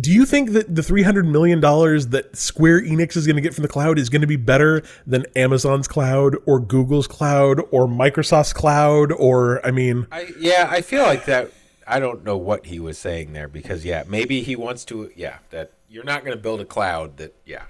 [0.00, 3.42] do you think that the three hundred million dollars that Square Enix is going to
[3.42, 7.60] get from the cloud is going to be better than Amazon's cloud or Google's cloud
[7.70, 9.12] or Microsoft's cloud?
[9.12, 11.50] Or I mean, I yeah, I feel like that.
[11.86, 15.10] I don't know what he was saying there because yeah, maybe he wants to.
[15.14, 17.62] Yeah, that you're not going to build a cloud that yeah,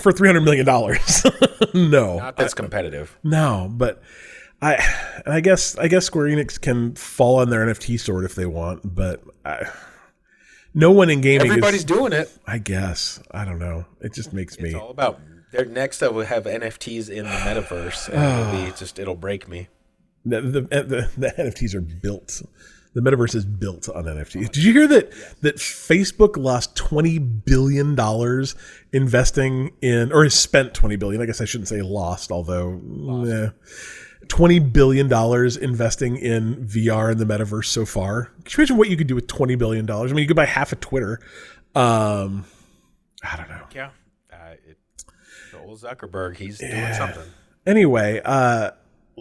[0.00, 1.24] for three hundred million dollars,
[1.74, 3.18] no, not that's competitive.
[3.22, 3.68] no.
[3.70, 4.02] But
[4.60, 8.46] I, I guess, I guess Square Enix can fall on their NFT sword if they
[8.46, 9.70] want, but I,
[10.78, 11.84] no one in gaming Everybody's is.
[11.84, 12.30] doing it.
[12.46, 13.84] I guess I don't know.
[14.00, 14.70] It just makes me.
[14.70, 15.20] It's all about.
[15.50, 19.48] Their next up will have NFTs in the metaverse, and it'll be just it'll break
[19.48, 19.68] me.
[20.24, 22.42] The, the, the, the NFTs are built.
[22.94, 24.50] The metaverse is built on NFTs.
[24.50, 25.12] Did you hear that
[25.42, 28.54] that Facebook lost twenty billion dollars
[28.92, 31.20] investing in, or has spent twenty billion?
[31.20, 32.80] I guess I shouldn't say lost, although
[33.26, 33.50] eh,
[34.28, 38.24] twenty billion dollars investing in VR and the metaverse so far.
[38.44, 40.12] Can you imagine what you could do with twenty billion dollars?
[40.12, 41.20] I mean, you could buy half of Twitter.
[41.74, 42.44] Um,
[43.22, 43.64] I don't know.
[43.74, 43.90] Yeah,
[44.32, 44.78] uh, it,
[45.52, 47.24] the old Zuckerberg, he's doing something.
[47.66, 48.72] anyway, uh,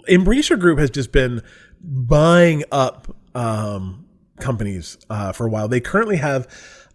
[0.10, 1.42] Embracer Group has just been
[1.82, 4.06] buying up um,
[4.40, 5.68] companies uh, for a while.
[5.68, 6.48] They currently have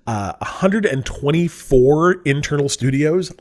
[0.07, 3.33] uh, 124 internal studios,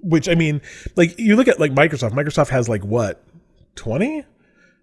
[0.00, 0.60] which I mean,
[0.96, 2.12] like you look at like Microsoft.
[2.12, 3.22] Microsoft has like what
[3.76, 4.24] 20?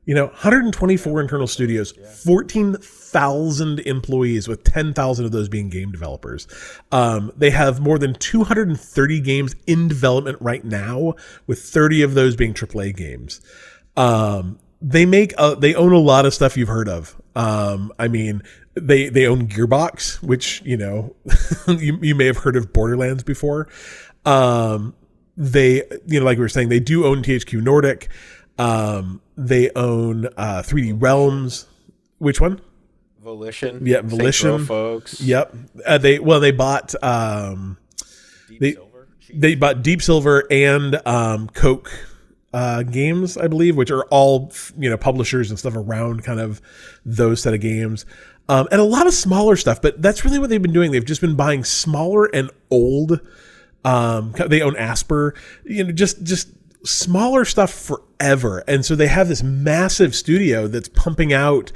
[0.06, 6.48] You know, 124 internal studios, 14,000 employees, with 10,000 of those being game developers.
[6.92, 11.14] Um, they have more than 230 games in development right now,
[11.46, 13.42] with 30 of those being AAA games.
[13.96, 17.22] Um, they make uh, they own a lot of stuff you've heard of.
[17.36, 18.42] Um, I mean,
[18.74, 21.16] they they own Gearbox, which you know
[21.68, 23.68] you you may have heard of Borderlands before.
[24.26, 24.96] Um,
[25.38, 28.10] they you know like we were saying they do own THQ Nordic.
[28.58, 31.68] Um, they own uh, 3D Realms.
[32.20, 32.62] Which one?
[33.24, 34.66] Volition, Yeah, Volition.
[34.66, 35.22] Folks.
[35.22, 35.56] Yep.
[35.86, 37.78] Uh, they well they bought um,
[38.50, 39.08] Deep They- Silver.
[39.34, 41.90] they bought Deep Silver and um, Koch
[42.54, 46.62] uh, games, I believe, which are all you know publishers and stuff around kind of
[47.06, 48.06] those set of games,
[48.50, 49.82] um, and a lot of smaller stuff.
[49.82, 50.92] But that's really what they've been doing.
[50.92, 53.20] They've just been buying smaller and old.
[53.86, 55.32] Um, they own Aspyr,
[55.64, 56.50] you know, just just
[56.84, 61.72] smaller stuff forever, and so they have this massive studio that's pumping out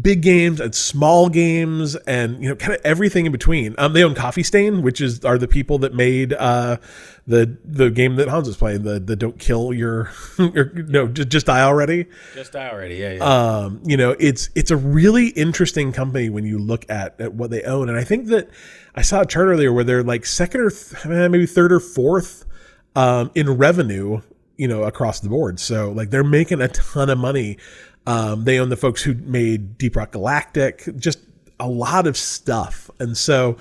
[0.00, 3.74] big games and small games and you know kind of everything in between.
[3.76, 6.78] Um, they own Coffee Stain, which is are the people that made uh,
[7.26, 11.28] the the game that Hans is playing, the the don't kill your, your no just
[11.28, 12.06] just die already.
[12.34, 12.96] Just die already.
[12.96, 13.24] Yeah, yeah.
[13.24, 17.50] Um, you know, it's it's a really interesting company when you look at, at what
[17.50, 18.48] they own, and I think that
[18.94, 21.80] I saw a chart earlier where they're like second or th- eh, maybe third or
[21.80, 22.46] fourth
[22.94, 24.20] um, in revenue,
[24.56, 25.60] you know, across the board.
[25.60, 27.58] So like they're making a ton of money.
[28.06, 31.20] Um, they own the folks who made Deep Rock Galactic, just
[31.60, 33.56] a lot of stuff, and so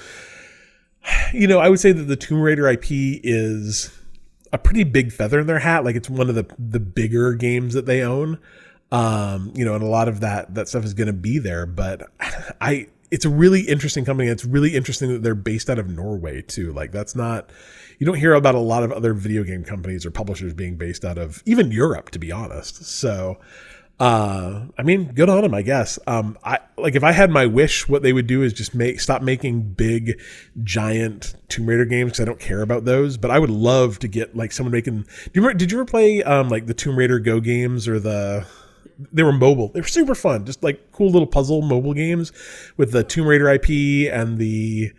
[1.34, 3.92] you know, I would say that the Tomb Raider IP is
[4.54, 5.84] a pretty big feather in their hat.
[5.84, 8.40] Like it's one of the the bigger games that they own.
[8.92, 11.66] Um, you know, and a lot of that that stuff is going to be there.
[11.66, 12.10] But
[12.62, 14.30] I, it's a really interesting company.
[14.30, 16.74] It's really interesting that they're based out of Norway too.
[16.74, 17.50] Like that's not
[18.02, 21.06] you don't hear about a lot of other video game companies or publishers being based
[21.06, 22.84] out of even Europe, to be honest.
[22.84, 23.38] So.
[24.00, 26.00] Uh, I mean, good on them, I guess.
[26.08, 29.00] Um, I like if I had my wish, what they would do is just make
[29.00, 30.20] stop making big,
[30.64, 33.18] giant Tomb Raider games because I don't care about those.
[33.18, 35.02] But I would love to get like someone making.
[35.02, 38.00] Do you remember, did you ever play um like the Tomb Raider Go games or
[38.00, 38.48] the?
[39.12, 39.68] They were mobile.
[39.68, 42.32] They were super fun, just like cool little puzzle mobile games
[42.78, 44.92] with the Tomb Raider IP and the.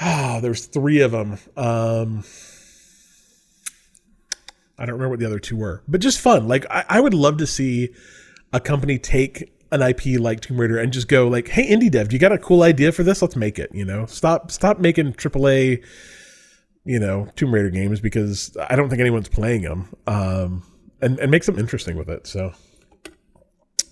[0.00, 1.38] Ah, there's three of them.
[1.56, 2.24] Um,
[4.78, 6.48] I don't remember what the other two were, but just fun.
[6.48, 7.90] Like I, I would love to see
[8.52, 12.12] a company take an IP like Tomb Raider and just go like, "Hey, indie dev,
[12.12, 13.20] you got a cool idea for this?
[13.20, 15.84] Let's make it." You know, stop stop making AAA,
[16.84, 19.94] you know, Tomb Raider games because I don't think anyone's playing them.
[20.06, 20.62] Um,
[21.02, 22.26] and and make something interesting with it.
[22.26, 22.54] So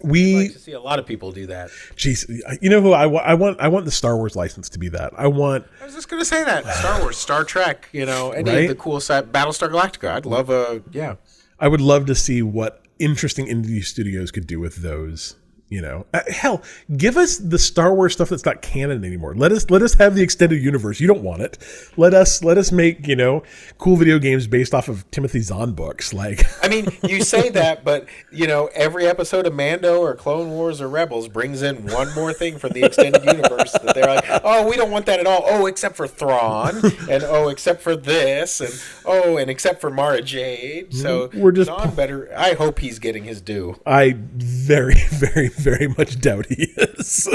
[0.03, 1.71] we, like to see a lot of people do that.
[1.97, 3.59] jeez, uh, you know who I, wa- I want?
[3.61, 5.13] I want the Star Wars license to be that.
[5.17, 8.51] I want I was just gonna say that Star Wars, Star Trek, you know, any
[8.51, 8.63] Right?
[8.63, 10.11] of the cool side, Battlestar Galactica.
[10.13, 11.17] I'd love a yeah.
[11.59, 15.35] I would love to see what interesting indie studios could do with those.
[15.71, 16.63] You know, Uh, hell,
[16.97, 19.35] give us the Star Wars stuff that's not canon anymore.
[19.35, 20.99] Let us let us have the extended universe.
[20.99, 21.59] You don't want it.
[21.99, 23.43] Let us let us make you know
[23.77, 26.15] cool video games based off of Timothy Zahn books.
[26.15, 30.51] Like, I mean, you say that, but you know, every episode of Mando or Clone
[30.51, 34.25] Wars or Rebels brings in one more thing from the extended universe that they're like,
[34.45, 35.43] oh, we don't want that at all.
[35.47, 36.77] Oh, except for Thrawn,
[37.11, 38.73] and oh, except for this, and
[39.05, 40.95] oh, and except for Mara Jade.
[40.95, 42.31] So We're just- Zahn better.
[42.35, 43.79] I hope he's getting his due.
[43.85, 47.29] I very very very much doubt he is.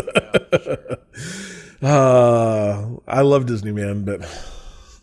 [1.81, 4.21] uh, I love Disney, man, but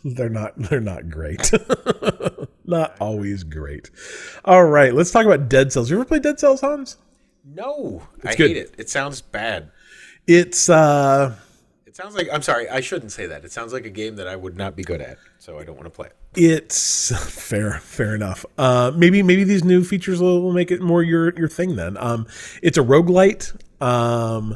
[0.03, 1.51] they're not they're not great.
[2.65, 3.89] not always great.
[4.45, 5.89] All right, let's talk about Dead Cells.
[5.89, 6.97] You ever play Dead Cells, Hans?
[7.45, 8.49] No, I good.
[8.49, 8.75] hate it.
[8.77, 9.71] It sounds bad.
[10.27, 11.35] It's uh
[11.85, 12.69] It sounds like I'm sorry.
[12.69, 13.43] I shouldn't say that.
[13.45, 15.75] It sounds like a game that I would not be good at, so I don't
[15.75, 16.15] want to play it.
[16.35, 21.03] It's fair fair enough uh maybe maybe these new features will, will make it more
[21.03, 22.25] your your thing then um
[22.61, 24.55] it's a roguelite um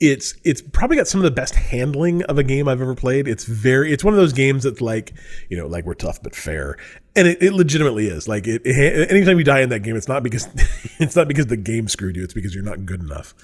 [0.00, 3.26] it's it's probably got some of the best handling of a game I've ever played.
[3.26, 5.12] It's very it's one of those games that's like
[5.48, 6.76] you know like we're tough but fair,
[7.16, 8.28] and it, it legitimately is.
[8.28, 10.48] Like it, it, anytime you die in that game, it's not because
[11.00, 12.22] it's not because the game screwed you.
[12.22, 13.34] It's because you're not good enough.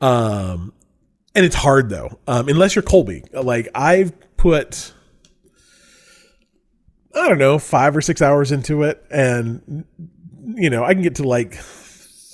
[0.00, 0.72] Um,
[1.34, 3.24] and it's hard though, um, unless you're Colby.
[3.32, 4.92] Like I've put
[7.16, 9.84] I don't know, five or six hours into it, and
[10.54, 11.54] you know, I can get to like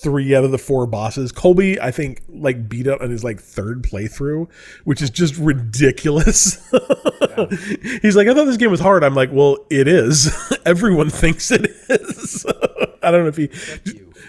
[0.02, 1.30] three out of the four bosses.
[1.30, 4.50] Colby, I think, like beat up on his like third playthrough,
[4.84, 6.56] which is just ridiculous.
[8.02, 9.04] He's like, I thought this game was hard.
[9.04, 10.30] I'm like, well, it is.
[10.66, 12.44] Everyone thinks it is.
[13.02, 13.48] I don't know if he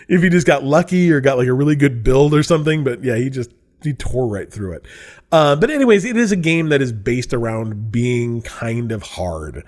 [0.08, 3.04] if he just got lucky or got like a really good build or something, but
[3.04, 3.52] yeah, he just
[3.84, 4.86] he tore right through it.
[5.32, 9.64] Uh, but anyways, it is a game that is based around being kind of hard.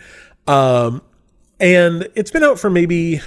[0.48, 1.02] Um,
[1.60, 3.22] and it's been out for maybe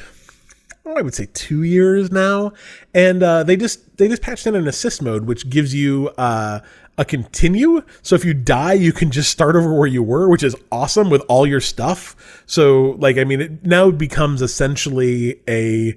[0.88, 2.52] oh, I would say two years now,
[2.94, 6.60] and uh, they just they just patched in an assist mode, which gives you uh,
[6.96, 7.82] a continue.
[8.02, 11.10] So if you die, you can just start over where you were, which is awesome
[11.10, 12.42] with all your stuff.
[12.46, 15.96] So like I mean, it now becomes essentially a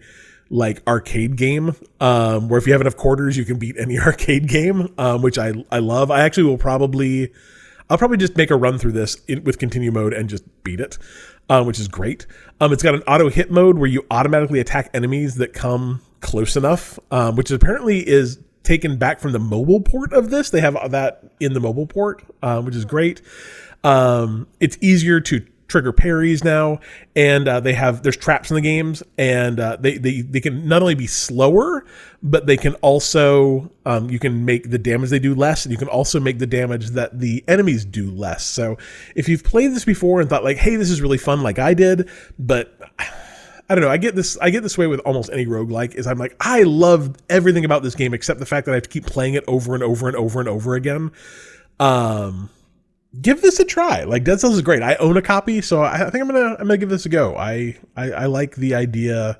[0.49, 4.47] like arcade game um, where if you have enough quarters, you can beat any arcade
[4.47, 6.11] game, um, which I I love.
[6.11, 7.31] I actually will probably.
[7.91, 10.79] I'll probably just make a run through this in, with continue mode and just beat
[10.79, 10.97] it,
[11.49, 12.25] um, which is great.
[12.61, 16.55] Um, it's got an auto hit mode where you automatically attack enemies that come close
[16.55, 20.51] enough, um, which apparently is taken back from the mobile port of this.
[20.51, 23.21] They have that in the mobile port, uh, which is great.
[23.83, 26.79] Um, it's easier to trigger parries now,
[27.15, 30.67] and uh, they have there's traps in the games, and uh, they they they can
[30.67, 31.85] not only be slower,
[32.21, 35.77] but they can also um, you can make the damage they do less, and you
[35.77, 38.43] can also make the damage that the enemies do less.
[38.45, 38.77] So
[39.15, 41.73] if you've played this before and thought like, hey, this is really fun, like I
[41.73, 42.77] did, but
[43.69, 43.89] I don't know.
[43.89, 44.37] I get this.
[44.41, 45.95] I get this way with almost any roguelike.
[45.95, 48.83] Is I'm like, I love everything about this game except the fact that I have
[48.83, 51.11] to keep playing it over and over and over and over again.
[51.79, 52.49] Um,
[53.19, 54.03] give this a try.
[54.03, 54.81] Like Dead Cells is great.
[54.81, 57.35] I own a copy, so I, think I'm gonna I'm gonna give this a go.
[57.35, 59.39] I, I I like the idea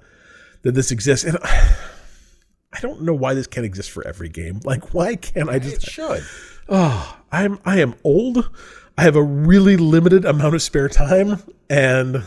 [0.63, 4.59] that this exists, and I don't know why this can't exist for every game.
[4.63, 5.83] Like, why can't I just?
[5.83, 6.23] It should.
[6.67, 8.49] Oh, I'm I am old.
[8.97, 12.23] I have a really limited amount of spare time, and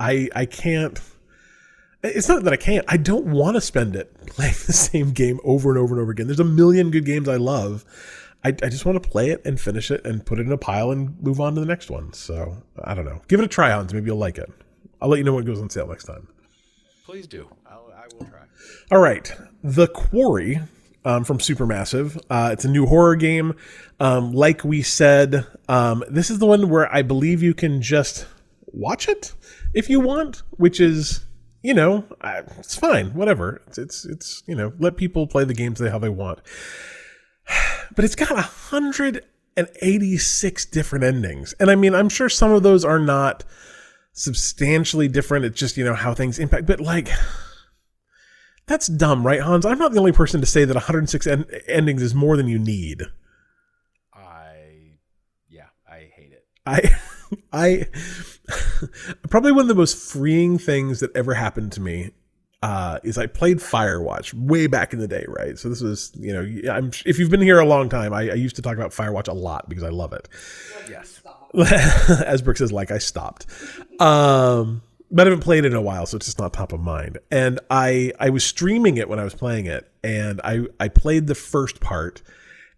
[0.00, 1.00] I I can't.
[2.02, 2.84] It's not that I can't.
[2.88, 6.12] I don't want to spend it playing the same game over and over and over
[6.12, 6.26] again.
[6.26, 7.84] There's a million good games I love.
[8.46, 10.56] I, I just want to play it and finish it and put it in a
[10.56, 12.12] pile and move on to the next one.
[12.12, 13.20] So I don't know.
[13.26, 13.92] Give it a try, Hans.
[13.92, 14.48] Maybe you'll like it.
[15.02, 16.28] I'll let you know when it goes on sale next time.
[17.04, 17.48] Please do.
[17.68, 18.42] I'll, I will try.
[18.92, 19.34] All right.
[19.64, 20.60] The Quarry
[21.04, 22.22] um, from Supermassive.
[22.30, 23.54] Uh, it's a new horror game.
[23.98, 28.26] Um, like we said, um, this is the one where I believe you can just
[28.66, 29.34] watch it
[29.74, 31.26] if you want, which is
[31.62, 32.04] you know,
[32.58, 33.60] it's fine, whatever.
[33.66, 36.38] It's, it's, it's, you know, let people play the games they how they want.
[37.94, 41.54] But it's got 186 different endings.
[41.60, 43.44] And I mean, I'm sure some of those are not
[44.12, 45.44] substantially different.
[45.44, 46.66] It's just, you know, how things impact.
[46.66, 47.08] But like,
[48.66, 49.64] that's dumb, right, Hans?
[49.64, 52.58] I'm not the only person to say that 106 en- endings is more than you
[52.58, 53.02] need.
[54.12, 54.98] I,
[55.48, 56.44] yeah, I hate it.
[56.64, 56.96] I,
[57.86, 57.86] I,
[59.30, 62.10] probably one of the most freeing things that ever happened to me
[62.62, 65.58] uh, is I played Firewatch way back in the day, right?
[65.58, 68.34] So this is, you know, I'm, if you've been here a long time, I, I
[68.34, 70.28] used to talk about Firewatch a lot because I love it.
[70.88, 71.22] Yes.
[72.26, 73.46] As Brooke says, like I stopped.
[74.00, 76.80] Um, but I haven't played it in a while, so it's just not top of
[76.80, 77.18] mind.
[77.30, 81.28] And I I was streaming it when I was playing it, and I I played
[81.28, 82.22] the first part,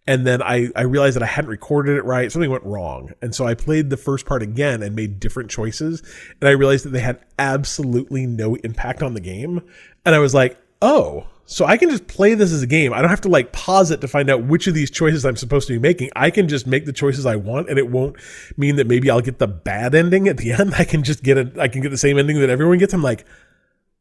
[0.08, 2.32] and then I, I realized that I hadn't recorded it right.
[2.32, 3.12] Something went wrong.
[3.20, 6.02] And so I played the first part again and made different choices.
[6.40, 9.60] And I realized that they had absolutely no impact on the game.
[10.06, 12.94] And I was like, oh, so I can just play this as a game.
[12.94, 15.36] I don't have to like pause it to find out which of these choices I'm
[15.36, 16.08] supposed to be making.
[16.16, 18.16] I can just make the choices I want and it won't
[18.56, 20.72] mean that maybe I'll get the bad ending at the end.
[20.78, 21.58] I can just get it.
[21.58, 22.94] I can get the same ending that everyone gets.
[22.94, 23.26] I'm like,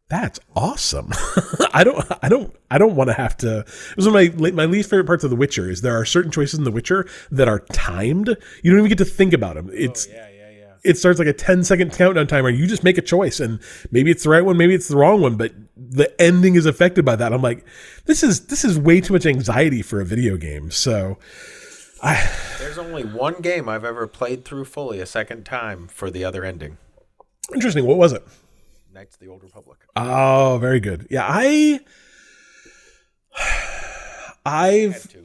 [0.10, 1.12] that's awesome.
[1.74, 3.60] I don't, I don't, I don't want to have to.
[3.60, 6.06] It was one of my my least favorite parts of The Witcher is there are
[6.06, 8.30] certain choices in The Witcher that are timed.
[8.64, 9.68] You don't even get to think about them.
[9.70, 10.74] Oh, it's oh, yeah, yeah, yeah.
[10.86, 12.50] It starts like a 10 second countdown timer.
[12.50, 13.60] You just make a choice, and
[13.92, 17.04] maybe it's the right one, maybe it's the wrong one, but the ending is affected
[17.04, 17.34] by that.
[17.34, 17.66] I'm like,
[18.06, 20.72] this is this is way too much anxiety for a video game.
[20.72, 21.18] So.
[22.02, 26.24] I, There's only one game I've ever played through fully a second time for the
[26.24, 26.78] other ending.
[27.54, 27.86] Interesting.
[27.86, 28.24] What was it?
[28.98, 29.78] Knights of the Old Republic.
[29.96, 31.06] Oh, very good.
[31.12, 31.80] Yeah, I
[34.44, 35.16] I've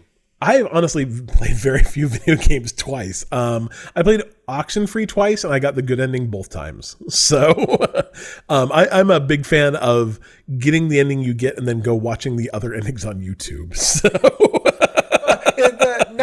[0.43, 3.25] I've honestly played very few video games twice.
[3.33, 6.97] Um, I played Oxenfree twice, and I got the good ending both times.
[7.09, 7.51] So,
[8.51, 10.21] um, I, I'm a big fan of
[10.59, 13.75] getting the ending you get, and then go watching the other endings on YouTube.
[13.75, 14.09] So,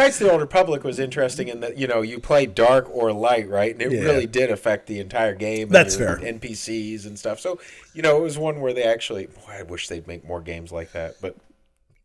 [0.00, 3.12] Knights of the Old Republic was interesting in that you know you play dark or
[3.12, 3.72] light, right?
[3.72, 4.00] And it yeah.
[4.00, 5.68] really did affect the entire game.
[5.68, 6.16] That's fair.
[6.16, 7.40] NPCs and stuff.
[7.40, 7.60] So
[7.94, 9.26] you know it was one where they actually.
[9.26, 11.16] Boy, I wish they'd make more games like that.
[11.20, 11.36] But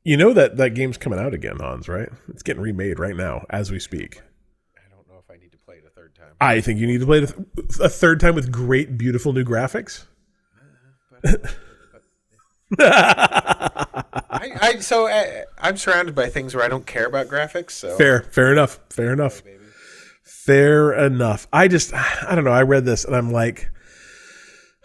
[0.03, 1.87] you know that that game's coming out again, Hans.
[1.87, 2.09] Right?
[2.27, 4.21] It's getting remade right now as we speak.
[4.75, 6.33] I don't know if I need to play it a third time.
[6.41, 7.33] I think you need to play it
[7.81, 10.05] a third time with great, beautiful new graphics.
[11.23, 11.37] Uh,
[12.77, 14.04] but,
[14.41, 17.71] I, I, so I, I'm surrounded by things where I don't care about graphics.
[17.71, 19.41] So fair, fair enough, fair enough,
[20.23, 21.47] fair enough.
[21.51, 22.51] I just, I don't know.
[22.51, 23.69] I read this and I'm like,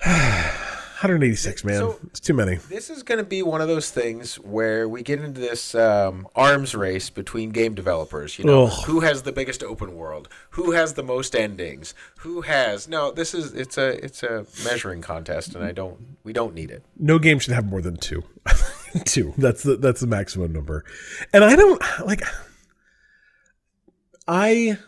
[0.04, 1.78] 186, man.
[1.78, 2.56] So it's too many.
[2.56, 6.28] This is going to be one of those things where we get into this um,
[6.36, 8.38] arms race between game developers.
[8.38, 8.84] You know, Ugh.
[8.84, 10.28] who has the biggest open world?
[10.50, 11.94] Who has the most endings?
[12.18, 13.12] Who has no?
[13.12, 16.84] This is it's a it's a measuring contest, and I don't we don't need it.
[16.98, 18.22] No game should have more than two.
[19.04, 19.34] two.
[19.38, 20.84] That's the that's the maximum number.
[21.32, 22.22] And I don't like.
[24.26, 24.78] I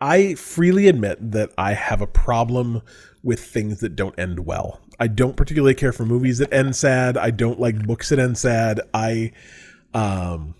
[0.00, 2.82] I freely admit that I have a problem
[3.22, 4.80] with things that don't end well.
[5.00, 7.16] I don't particularly care for movies that end sad.
[7.16, 8.80] I don't like books that end sad.
[8.94, 9.32] I
[9.94, 10.54] um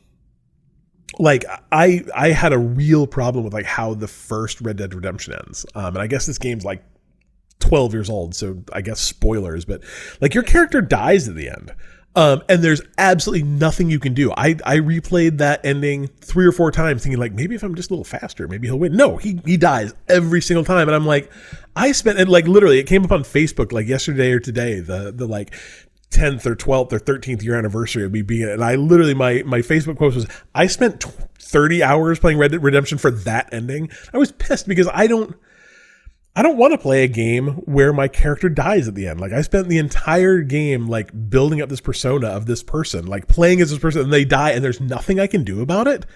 [1.19, 5.35] like I I had a real problem with like how the first Red Dead Redemption
[5.35, 5.67] ends.
[5.75, 6.85] Um and I guess this game's like
[7.61, 9.83] 12 years old, so I guess spoilers, but
[10.21, 11.73] like your character dies at the end.
[12.17, 14.33] Um, and there's absolutely nothing you can do.
[14.33, 17.91] I, I replayed that ending three or four times, thinking like maybe if I'm just
[17.91, 18.97] a little faster, maybe he'll win.
[18.97, 21.31] No, he he dies every single time, and I'm like,
[21.77, 24.81] I spent and like literally, it came up on Facebook like yesterday or today.
[24.81, 25.55] The the like
[26.11, 28.53] 10th or 12th or 13th year anniversary of me being it.
[28.53, 31.05] and I literally my my Facebook post was I spent
[31.39, 33.91] 30 hours playing Red Dead Redemption for that ending.
[34.13, 35.37] I was pissed because I don't
[36.39, 39.21] I don't want to play a game where my character dies at the end.
[39.21, 43.27] Like I spent the entire game like building up this persona of this person, like
[43.27, 46.07] playing as this person, and they die, and there's nothing I can do about it.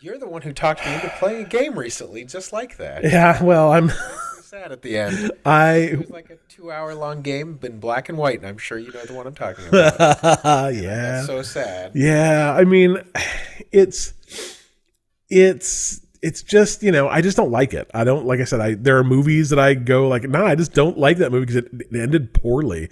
[0.00, 3.04] You're the one who talked me into playing a game recently, just like that.
[3.04, 3.92] Yeah, well, I'm
[4.42, 5.30] sad at the end.
[5.44, 8.90] I It was like a two-hour-long game in black and white, and I'm sure you
[8.92, 10.74] know the one I'm talking about.
[10.74, 11.92] yeah, so sad.
[11.94, 12.54] yeah.
[12.58, 12.96] I mean,
[13.72, 14.14] it's
[15.28, 17.90] it's it's just you know I just don't like it.
[17.94, 20.54] I don't like I said I there are movies that I go like no I
[20.54, 22.90] just don't like that movie because it, it ended poorly.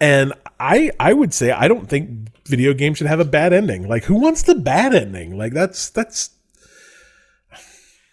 [0.00, 3.88] And I I would say I don't think video games should have a bad ending.
[3.88, 5.38] Like who wants the bad ending?
[5.38, 6.30] Like that's that's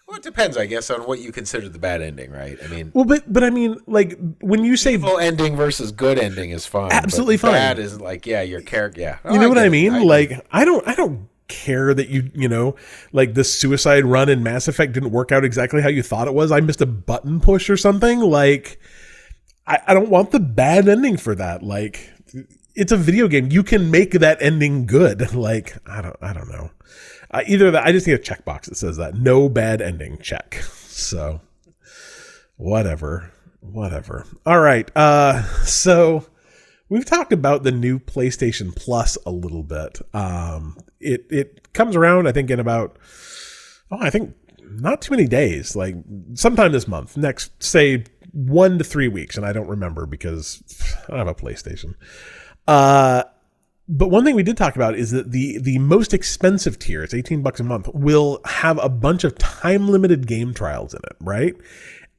[0.06, 2.56] Well, it depends, I guess, on what you consider the bad ending, right?
[2.62, 6.18] I mean, well but but I mean like when you say full ending versus good
[6.18, 6.88] ending is fine.
[6.88, 7.52] but Absolutely fine.
[7.52, 9.18] Bad is like, yeah, your character, yeah.
[9.24, 10.02] Oh, you know what I mean?
[10.04, 10.46] like.
[10.50, 12.76] I don't I don't care that you you know
[13.12, 16.34] like the suicide run in Mass Effect didn't work out exactly how you thought it
[16.34, 16.52] was.
[16.52, 18.20] I missed a button push or something.
[18.20, 18.80] Like
[19.66, 21.62] I, I don't want the bad ending for that.
[21.62, 22.12] Like
[22.74, 23.50] it's a video game.
[23.50, 25.32] You can make that ending good.
[25.34, 26.70] Like I don't I don't know.
[27.30, 30.62] Uh, either that I just need a checkbox that says that no bad ending check.
[30.98, 31.40] So
[32.58, 33.30] whatever
[33.60, 36.26] whatever all right uh so
[36.88, 40.00] we've talked about the new PlayStation Plus a little bit.
[40.14, 42.98] Um, it it comes around, I think, in about
[43.90, 45.96] oh, I think not too many days, like
[46.34, 50.62] sometime this month, next say one to three weeks, and I don't remember because
[51.08, 51.94] I have a PlayStation.
[52.66, 53.24] Uh,
[53.88, 57.14] but one thing we did talk about is that the the most expensive tier, it's
[57.14, 61.16] 18 bucks a month, will have a bunch of time limited game trials in it,
[61.20, 61.54] right?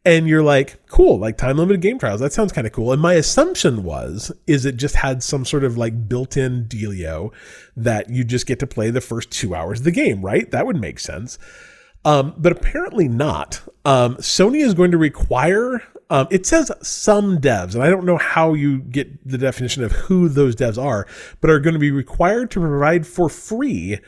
[0.10, 2.20] And you're like, cool, like time limited game trials.
[2.20, 2.92] That sounds kind of cool.
[2.92, 7.32] And my assumption was, is it just had some sort of like built in dealio
[7.78, 10.50] that you just get to play the first two hours of the game, right?
[10.50, 11.38] That would make sense.
[12.04, 13.62] Um, but apparently not.
[13.86, 15.84] Um, Sony is going to require.
[16.10, 19.92] Um, it says some devs, and I don't know how you get the definition of
[19.92, 21.06] who those devs are,
[21.40, 24.00] but are going to be required to provide for free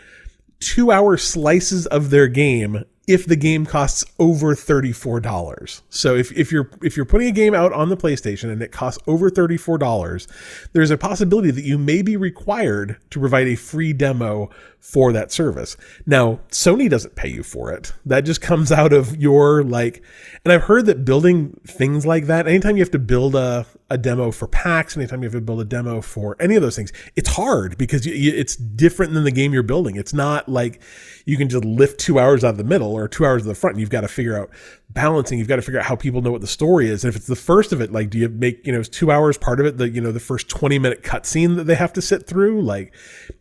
[0.59, 5.81] two-hour slices of their game if the game costs over $34.
[5.89, 8.71] So if, if you're if you're putting a game out on the PlayStation and it
[8.71, 10.27] costs over $34,
[10.71, 14.49] there's a possibility that you may be required to provide a free demo
[14.81, 15.77] for that service.
[16.05, 17.93] Now, Sony doesn't pay you for it.
[18.05, 20.03] That just comes out of your like
[20.43, 23.97] and I've heard that building things like that, anytime you have to build a, a
[23.97, 26.91] demo for packs, anytime you have to build a demo for any of those things,
[27.15, 29.97] it's hard because you, you, it's different than the game you're building.
[29.97, 30.81] It's not like
[31.25, 33.55] you can just lift two hours out of the middle or two hours of the
[33.55, 33.75] front.
[33.75, 34.49] And You've got to figure out
[34.89, 35.37] balancing.
[35.37, 37.03] You've got to figure out how people know what the story is.
[37.03, 39.37] And if it's the first of it, like, do you make, you know, two hours
[39.37, 42.01] part of it, the, you know, the first 20 minute cutscene that they have to
[42.01, 42.63] sit through?
[42.63, 42.95] Like,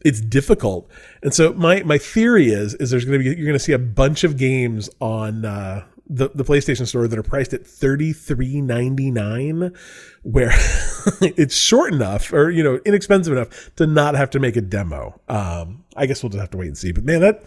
[0.04, 0.90] it's difficult.
[1.22, 3.72] And so my, my theory is, is there's going to be, you're going to see
[3.72, 8.12] a bunch of games on, uh, the, the PlayStation Store that are priced at thirty
[8.12, 9.72] three ninety nine,
[10.22, 10.50] where
[11.20, 15.20] it's short enough or you know inexpensive enough to not have to make a demo.
[15.28, 16.90] Um, I guess we'll just have to wait and see.
[16.90, 17.44] But man, that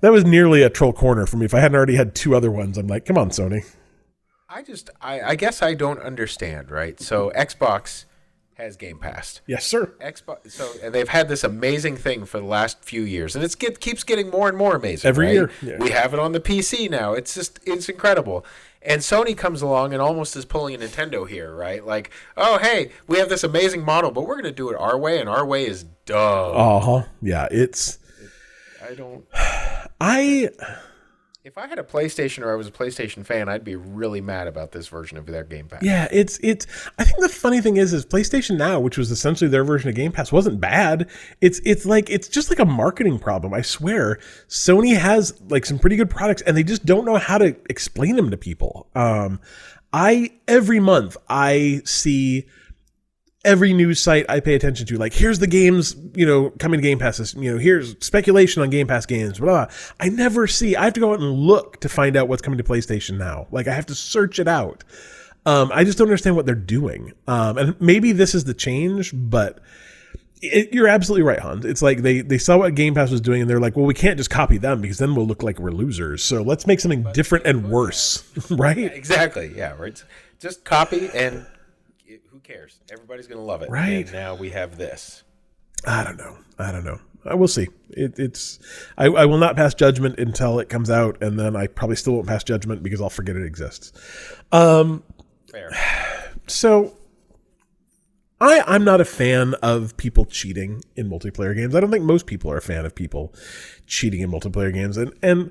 [0.00, 1.44] that was nearly a troll corner for me.
[1.44, 3.64] If I hadn't already had two other ones, I'm like, come on, Sony.
[4.48, 7.00] I just, I, I guess I don't understand, right?
[7.00, 8.04] So Xbox
[8.54, 9.40] has Game Pass.
[9.46, 9.94] Yes, sir.
[10.00, 13.54] Xbox, so and they've had this amazing thing for the last few years, and it's
[13.54, 15.08] get keeps getting more and more amazing.
[15.08, 15.32] Every right?
[15.32, 15.78] year, yeah.
[15.78, 17.12] we have it on the PC now.
[17.12, 18.44] It's just it's incredible.
[18.82, 21.84] And Sony comes along and almost is pulling a Nintendo here, right?
[21.84, 25.18] Like, oh hey, we have this amazing model, but we're gonna do it our way,
[25.20, 26.56] and our way is dumb.
[26.56, 27.02] Uh huh.
[27.22, 27.98] Yeah, it's
[28.88, 29.24] I don't.
[30.00, 30.50] I
[31.44, 34.46] If I had a PlayStation or I was a PlayStation fan, I'd be really mad
[34.46, 35.82] about this version of their Game Pass.
[35.82, 36.66] Yeah, it's it's.
[36.98, 39.94] I think the funny thing is, is PlayStation Now, which was essentially their version of
[39.94, 41.10] Game Pass, wasn't bad.
[41.42, 43.52] It's it's like it's just like a marketing problem.
[43.52, 44.18] I swear,
[44.48, 48.16] Sony has like some pretty good products, and they just don't know how to explain
[48.16, 48.88] them to people.
[48.94, 49.38] Um,
[49.92, 52.46] I every month I see
[53.44, 56.82] every news site I pay attention to, like here's the games, you know, coming to
[56.82, 57.34] Game Pass.
[57.34, 59.38] You know, here's speculation on Game Pass games.
[59.38, 59.74] Blah, blah.
[60.00, 60.76] I never see.
[60.76, 63.46] I have to go out and look to find out what's coming to PlayStation now.
[63.50, 64.84] Like I have to search it out.
[65.46, 67.12] Um, I just don't understand what they're doing.
[67.28, 69.60] Um, and maybe this is the change, but
[70.40, 71.64] it, you're absolutely right, Hans.
[71.64, 73.94] It's like they they saw what Game Pass was doing, and they're like, well, we
[73.94, 76.24] can't just copy them because then we'll look like we're losers.
[76.24, 78.78] So let's make something different and worse, right?
[78.78, 79.52] Exactly.
[79.54, 79.74] Yeah.
[79.78, 80.02] Right.
[80.40, 81.46] Just copy and
[82.30, 82.80] who cares?
[82.90, 83.70] Everybody's gonna love it.
[83.70, 84.04] Right.
[84.04, 85.22] And now we have this.
[85.86, 86.38] I don't know.
[86.58, 86.98] I don't know.
[87.26, 87.68] I will see.
[87.90, 88.58] It, it's
[88.98, 92.14] I, I will not pass judgment until it comes out, and then I probably still
[92.14, 93.92] won't pass judgment because I'll forget it exists.
[94.52, 95.02] Um,
[95.50, 95.70] Fair.
[96.46, 96.96] so
[98.40, 101.74] I I'm not a fan of people cheating in multiplayer games.
[101.74, 103.32] I don't think most people are a fan of people
[103.86, 105.50] cheating in multiplayer games, and and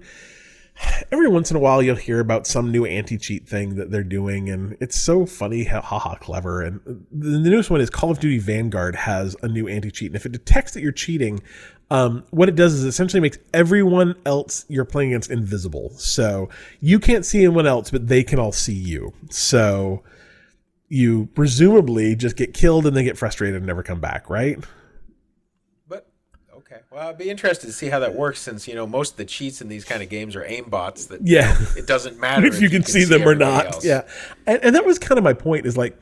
[1.11, 4.49] every once in a while you'll hear about some new anti-cheat thing that they're doing
[4.49, 6.61] and it's so funny how haha clever.
[6.61, 6.79] And
[7.11, 10.31] the newest one is call of duty vanguard has a new anti-cheat and if it
[10.31, 11.41] detects that you're cheating
[11.91, 15.91] um, what it does is essentially makes everyone else you're playing against invisible.
[15.91, 16.49] So
[16.79, 19.13] you can't see anyone else but they can all see you.
[19.29, 20.03] So
[20.89, 24.63] you presumably just get killed and then get frustrated and never come back right
[26.93, 29.25] well, I'd be interested to see how that works since you know most of the
[29.25, 32.61] cheats in these kind of games are aim bots that yeah it doesn't matter if
[32.61, 33.65] you can see them or not.
[33.67, 33.85] else.
[33.85, 34.03] Yeah.
[34.45, 35.97] And, and that was kind of my point is like,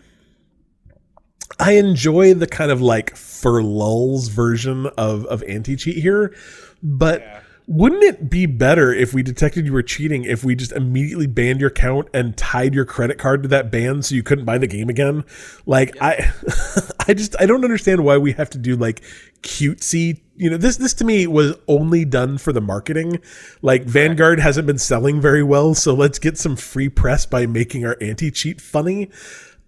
[1.59, 6.35] I enjoy the kind of like for lulls version of, of anti cheat here,
[6.83, 7.40] but Yeah.
[7.67, 11.59] Wouldn't it be better if we detected you were cheating if we just immediately banned
[11.59, 14.67] your account and tied your credit card to that ban so you couldn't buy the
[14.67, 15.23] game again?
[15.65, 16.31] Like I
[17.07, 19.01] I just I don't understand why we have to do like
[19.41, 23.19] cutesy you know this this to me was only done for the marketing.
[23.61, 27.85] Like vanguard hasn't been selling very well so let's get some free press by making
[27.85, 29.09] our anti-cheat funny.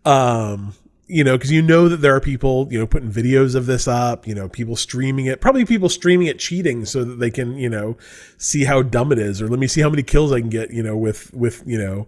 [0.04, 0.74] Um
[1.14, 3.88] you know because you know that there are people you know putting videos of this
[3.88, 7.55] up you know people streaming it probably people streaming it cheating so that they can
[7.57, 7.95] you know
[8.38, 10.72] see how dumb it is or let me see how many kills i can get
[10.72, 12.07] you know with with you know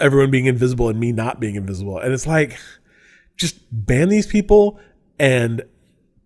[0.00, 1.98] everyone being invisible and me not being invisible.
[1.98, 2.58] And it's like
[3.36, 4.78] just ban these people
[5.18, 5.62] and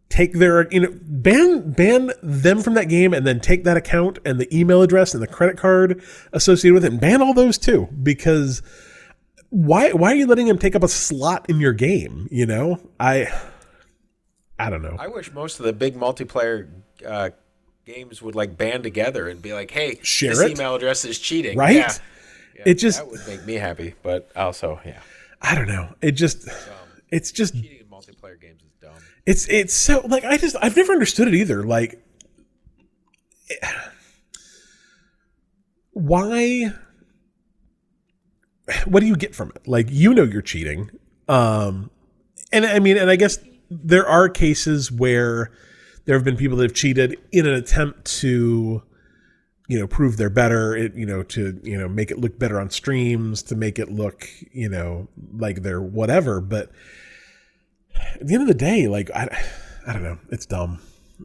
[0.09, 4.19] take their you know ban ban them from that game and then take that account
[4.25, 7.57] and the email address and the credit card associated with it and ban all those
[7.57, 8.61] too because
[9.51, 12.81] why why are you letting him take up a slot in your game you know
[12.99, 13.27] i
[14.59, 16.69] i don't know I wish most of the big multiplayer
[17.07, 17.31] uh,
[17.85, 20.51] games would like band together and be like, "Hey, Share this it?
[20.53, 21.93] email address is cheating." right Yeah.
[22.57, 25.01] Yeah, it just that would make me happy, but also, yeah,
[25.41, 26.47] i don't know it just
[27.09, 28.93] it's just cheating in multiplayer games is dumb.
[29.27, 31.65] It's it's so like I just I've never understood it either.
[31.65, 32.05] Like,
[35.93, 36.73] why?
[38.87, 39.67] What do you get from it?
[39.67, 40.91] Like you know you're cheating,
[41.29, 41.91] um,
[42.53, 43.39] and I mean, and I guess
[43.71, 45.51] there are cases where
[46.05, 48.83] there have been people that have cheated in an attempt to
[49.69, 52.59] you know prove they're better it you know to you know make it look better
[52.59, 55.07] on streams to make it look you know
[55.37, 56.73] like they're whatever but
[58.21, 59.29] at the end of the day, like I,
[59.87, 60.81] I don't know, it's dumb.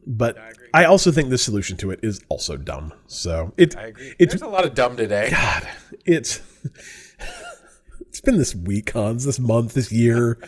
[0.06, 0.52] But I.
[0.74, 2.92] I also think the solution to it is also dumb.
[3.06, 4.14] So it, I agree.
[4.18, 5.30] It's There's a lot of dumb today.
[5.30, 5.66] God,
[6.04, 6.40] it's
[8.16, 10.38] it's been this week, Hans, this month, this year.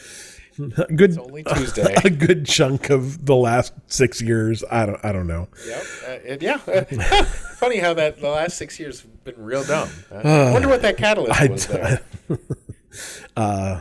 [0.58, 1.94] A good, It's only Tuesday.
[2.04, 4.64] a good chunk of the last six years.
[4.70, 5.48] I don't, I don't know.
[5.66, 5.82] Yep.
[6.02, 6.58] Uh, it, yeah.
[6.66, 7.24] Uh,
[7.58, 9.90] funny how that the last six years have been real dumb.
[10.10, 12.00] Uh, I wonder what that catalyst I was there.
[13.36, 13.80] uh,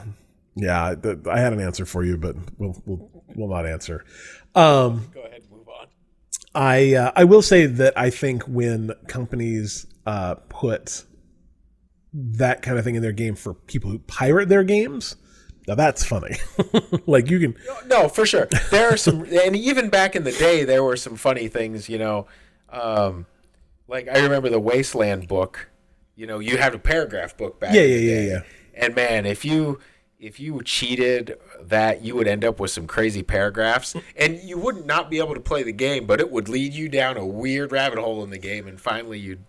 [0.56, 4.04] yeah, th- I had an answer for you, but we'll, we'll, we'll not answer.
[4.54, 5.88] Um, Go ahead and move on.
[6.54, 11.06] I uh, I will say that I think when companies uh, put
[12.18, 15.16] that kind of thing in their game for people who pirate their games,
[15.68, 16.38] now that's funny.
[17.06, 17.56] like you can,
[17.86, 18.48] No, for sure.
[18.72, 21.90] There are some, and even back in the day, there were some funny things.
[21.90, 22.28] You know,
[22.70, 23.26] um,
[23.88, 25.70] like I remember the Wasteland book.
[26.16, 27.76] You know, you had a paragraph book back.
[27.76, 28.40] Yeah, yeah, yeah, yeah.
[28.74, 29.80] And man, if you
[30.20, 34.86] if you cheated that, you would end up with some crazy paragraphs, and you would
[34.86, 37.72] not be able to play the game, but it would lead you down a weird
[37.72, 39.44] rabbit hole in the game, and finally you'd.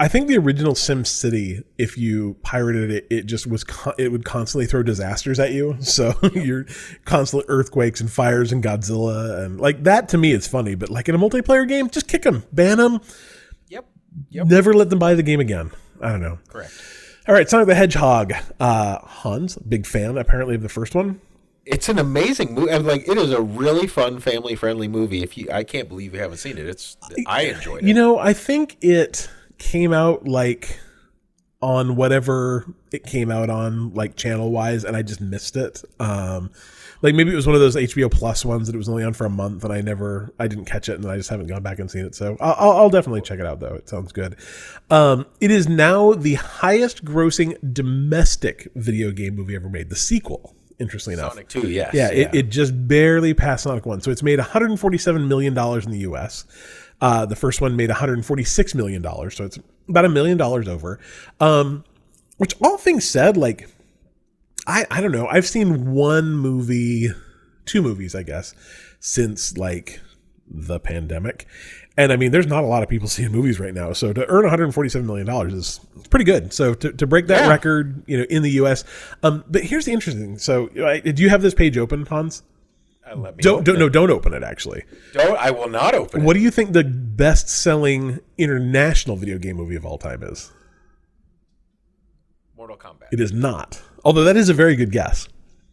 [0.00, 4.10] I think the original Sim City, if you pirated it, it just was con- it
[4.10, 5.76] would constantly throw disasters at you.
[5.82, 6.66] So you're
[7.04, 10.74] constant earthquakes and fires and Godzilla and like that to me is funny.
[10.74, 13.00] But like in a multiplayer game, just kick them, ban them,
[13.68, 13.84] Yep.
[14.30, 14.46] Yep.
[14.46, 15.70] never let them buy the game again.
[16.00, 16.38] I don't know.
[16.48, 16.72] Correct.
[17.28, 18.32] All right, Sonic the Hedgehog.
[18.58, 21.20] Uh, Hans, big fan apparently of the first one.
[21.64, 22.72] It's an amazing movie.
[22.72, 25.22] I'm Like it is a really fun, family-friendly movie.
[25.22, 26.66] If you, I can't believe you haven't seen it.
[26.66, 27.86] It's I enjoyed it.
[27.86, 29.30] You know, I think it
[29.70, 30.78] came out like
[31.60, 35.82] on whatever it came out on, like channel wise, and I just missed it.
[36.00, 36.50] Um,
[37.02, 39.12] like maybe it was one of those HBO Plus ones that it was only on
[39.12, 41.62] for a month, and I never, I didn't catch it, and I just haven't gone
[41.62, 42.14] back and seen it.
[42.16, 43.74] So I'll, I'll- definitely check it out, though.
[43.74, 44.36] It sounds good.
[44.90, 49.88] Um, it is now the highest grossing domestic video game movie ever made.
[49.88, 51.32] The sequel, interestingly enough.
[51.32, 51.94] Sonic Two, yes.
[51.94, 54.00] Yeah, It, it just barely passed Sonic 1.
[54.00, 56.44] So it's made $147 million in the US.
[57.02, 59.02] Uh, the first one made $146 million.
[59.30, 60.98] So it's about a million dollars over.
[61.40, 61.84] Um,
[62.38, 63.68] which, all things said, like,
[64.66, 65.26] I, I don't know.
[65.26, 67.08] I've seen one movie,
[67.66, 68.54] two movies, I guess,
[69.00, 70.00] since like
[70.48, 71.46] the pandemic.
[71.96, 73.92] And I mean, there's not a lot of people seeing movies right now.
[73.92, 76.52] So to earn 147 million dollars is pretty good.
[76.52, 77.48] So to, to break that Yeah.
[77.48, 78.84] record, you know, in the U.S.
[79.24, 80.38] Um, but here's the interesting thing.
[80.38, 82.44] So uh, do you have this page open, Hans?
[83.10, 83.78] Uh, let me Don't open don't it.
[83.80, 84.42] no don't open it.
[84.42, 85.36] Actually, Don't.
[85.38, 89.84] I will not open what do you think the best-selling international video game movie of
[89.84, 90.52] all time is?
[92.56, 93.08] Mortal Kombat.
[93.12, 93.82] It is not.
[94.04, 95.28] Although that is a very good guess.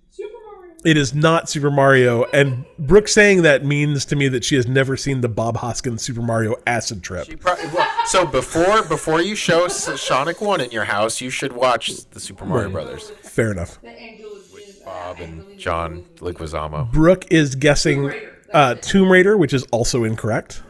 [0.09, 0.73] Super Mario.
[0.85, 4.67] It is not Super Mario, and Brooke saying that means to me that she has
[4.67, 7.27] never seen the Bob Hoskins Super Mario Acid Trip.
[7.27, 11.53] You probably, well, so before before you show Sonic One in your house, you should
[11.53, 13.11] watch the Super Mario Brothers.
[13.23, 13.79] Fair enough.
[13.81, 14.78] The Angel of Jin.
[14.89, 16.91] Bob and John Leguizamo.
[16.91, 18.11] Brooke is guessing
[18.51, 20.63] uh, Tomb Raider, which is also incorrect.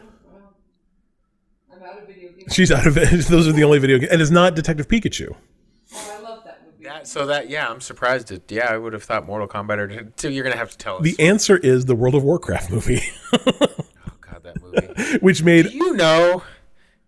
[1.73, 2.53] I'm out of video games.
[2.53, 3.09] She's out of it.
[3.27, 5.37] Those are the only video games, and it's not Detective Pikachu.
[5.93, 6.83] Oh, I love that movie.
[6.83, 8.29] That, so that yeah, I'm surprised.
[8.29, 9.77] It, yeah, I would have thought Mortal Kombat.
[9.77, 11.03] Or, so you're gonna have to tell us.
[11.03, 13.01] The answer is the World of Warcraft movie,
[13.33, 13.39] oh
[14.19, 15.17] God, that movie.
[15.21, 16.43] which made Do you know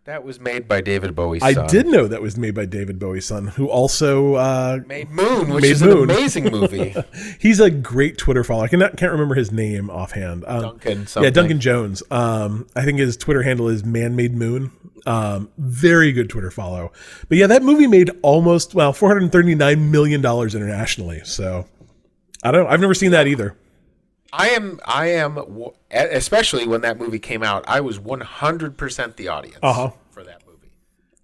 [0.06, 1.68] that was made by David Bowie's I son?
[1.68, 5.62] did know that was made by David Bowie's son, who also uh, Made Moon, which
[5.62, 6.10] Made is Moon.
[6.10, 6.96] an amazing movie.
[7.40, 8.66] he's a great Twitter follower.
[8.66, 10.44] I cannot, can't remember his name offhand.
[10.48, 11.30] Um, Duncan Yeah.
[11.30, 12.02] Duncan Jones.
[12.10, 14.72] Um, I think his Twitter handle is Man Made Moon.
[15.06, 16.92] Um, very good Twitter follow.
[17.30, 21.22] But yeah, that movie made almost well four hundred thirty nine million dollars internationally.
[21.26, 21.66] So
[22.44, 22.66] I don't.
[22.66, 22.70] know.
[22.70, 23.56] I've never seen that either.
[24.34, 24.80] I am.
[24.86, 25.38] I am.
[25.92, 29.92] Especially when that movie came out, I was 100 percent the audience Uh-huh.
[30.10, 30.72] for that movie.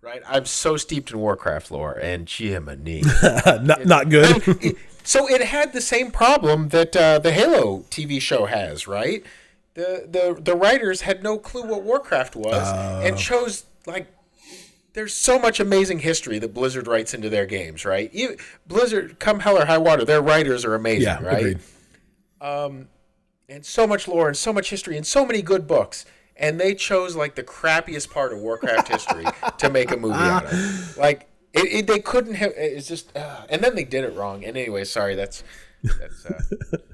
[0.02, 0.22] Right.
[0.28, 3.04] I'm so steeped in Warcraft lore and Jiminy.
[3.62, 4.76] not not good.
[5.04, 9.24] so it had the same problem that uh, the Halo TV show has, right?
[9.76, 13.02] The the the writers had no clue what Warcraft was Uh.
[13.06, 14.08] and chose like
[14.94, 18.12] there's so much amazing history that Blizzard writes into their games, right?
[18.14, 18.36] You,
[18.66, 21.38] Blizzard, come hell or high water, their writers are amazing, yeah, right?
[21.38, 21.60] agreed.
[23.50, 26.06] And so much lore and so much history and so many good books.
[26.36, 29.26] And they chose like the crappiest part of Warcraft history
[29.58, 30.98] to make a movie out of.
[30.98, 32.52] Like it, it, they couldn't have.
[32.56, 34.44] It's just, uh, and then they did it wrong.
[34.44, 35.16] And anyway, sorry.
[35.16, 35.44] That's
[35.84, 36.26] that's.
[36.26, 36.78] Uh,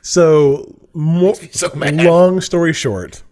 [0.00, 3.22] So, mo- so long story short,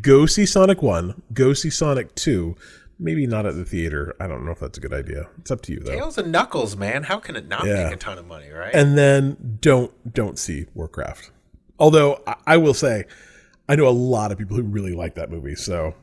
[0.00, 1.22] go see Sonic One.
[1.32, 2.56] Go see Sonic Two.
[2.98, 4.16] Maybe not at the theater.
[4.20, 5.28] I don't know if that's a good idea.
[5.38, 5.92] It's up to you though.
[5.92, 7.04] Tails and Knuckles, man.
[7.04, 7.84] How can it not Yeah.
[7.84, 8.74] make a ton of money, right?
[8.74, 11.30] and then don't don't see Warcraft.
[11.80, 13.04] Although I, I will say,
[13.68, 15.54] I know a lot of people who really like that movie.
[15.56, 15.94] So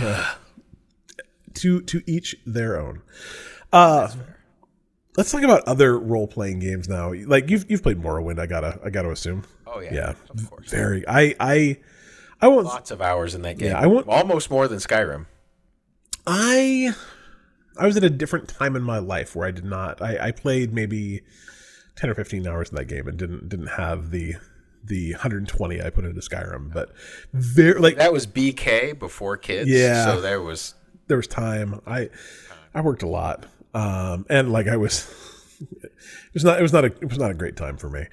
[0.00, 0.34] yeah.
[1.54, 3.02] to to each their own.
[3.72, 4.08] Uh,
[5.16, 7.12] let's talk about other role playing games now.
[7.12, 8.38] Like you've you've played Morrowind.
[8.40, 9.44] I gotta I gotta assume.
[9.66, 10.70] oh yeah, Yeah, of course.
[10.70, 11.06] very.
[11.06, 11.76] I I
[12.40, 12.64] I won't.
[12.66, 13.74] Lots of hours in that game.
[13.76, 15.26] I won't- almost more than Skyrim.
[16.26, 16.92] I
[17.78, 20.00] I was at a different time in my life where I did not.
[20.02, 21.22] I, I played maybe
[21.96, 24.34] ten or fifteen hours in that game and didn't didn't have the
[24.88, 26.72] the 120 I put into Skyrim.
[26.72, 26.92] But
[27.32, 29.70] very like That was BK before kids.
[29.70, 30.04] Yeah.
[30.06, 30.74] So there was.
[31.06, 31.80] there was time.
[31.86, 32.10] I
[32.74, 35.08] I worked a lot, um, and like I was,
[35.82, 35.90] it
[36.34, 38.06] was not it was not a it was not a great time for me.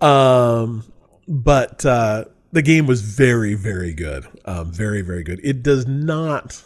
[0.00, 0.84] Um,
[1.26, 5.40] but uh, the game was very very good, um, very very good.
[5.42, 6.62] It does not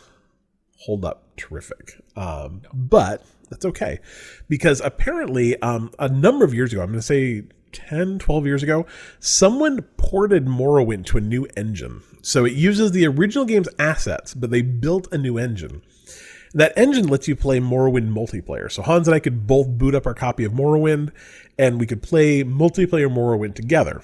[0.81, 4.01] hold up terrific, um, but that's okay
[4.49, 8.63] because apparently um, a number of years ago, I'm going to say 10, 12 years
[8.63, 8.87] ago,
[9.21, 12.03] someone ported Morrowind to a new engine.
[12.23, 15.83] So it uses the original game's assets, but they built a new engine.
[16.55, 18.71] That engine lets you play Morrowind multiplayer.
[18.71, 21.11] So Hans and I could both boot up our copy of Morrowind
[21.59, 24.03] and we could play multiplayer Morrowind together.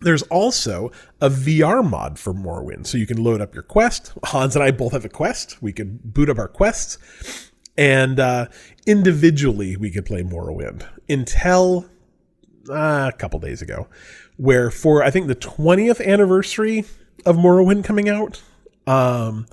[0.00, 2.86] There's also a VR mod for Morrowind.
[2.86, 4.12] So you can load up your quest.
[4.24, 5.62] Hans and I both have a quest.
[5.62, 6.98] We could boot up our quests.
[7.76, 8.46] And uh,
[8.86, 11.86] individually, we could play Morrowind until
[12.68, 13.88] uh, a couple days ago,
[14.36, 16.84] where for I think the 20th anniversary
[17.24, 18.42] of Morrowind coming out,
[18.86, 19.46] um,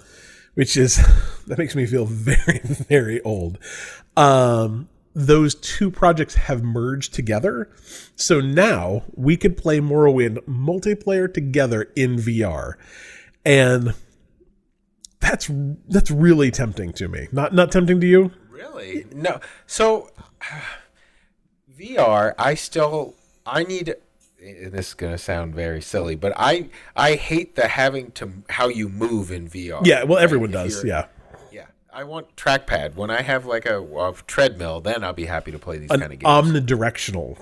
[0.53, 0.97] which is
[1.47, 3.57] that makes me feel very very old.
[4.17, 7.69] Um, those two projects have merged together,
[8.15, 12.75] so now we could play Morrowind multiplayer together in VR,
[13.45, 13.93] and
[15.19, 15.49] that's
[15.87, 17.27] that's really tempting to me.
[17.31, 18.31] Not not tempting to you.
[18.49, 19.05] Really?
[19.13, 19.39] No.
[19.65, 20.09] So
[21.81, 23.15] VR, I still
[23.45, 23.95] I need
[24.43, 28.31] and this is going to sound very silly, but I I hate the having to
[28.49, 29.85] how you move in VR.
[29.85, 30.23] Yeah, well, right?
[30.23, 30.83] everyone If does.
[30.85, 31.07] Yeah,
[31.51, 31.65] Yeah.
[31.93, 32.95] I want trackpad.
[32.95, 35.99] When I have like a, a treadmill, then I'll be happy to play these an
[35.99, 36.29] kind of games.
[36.29, 37.37] omnidirectional.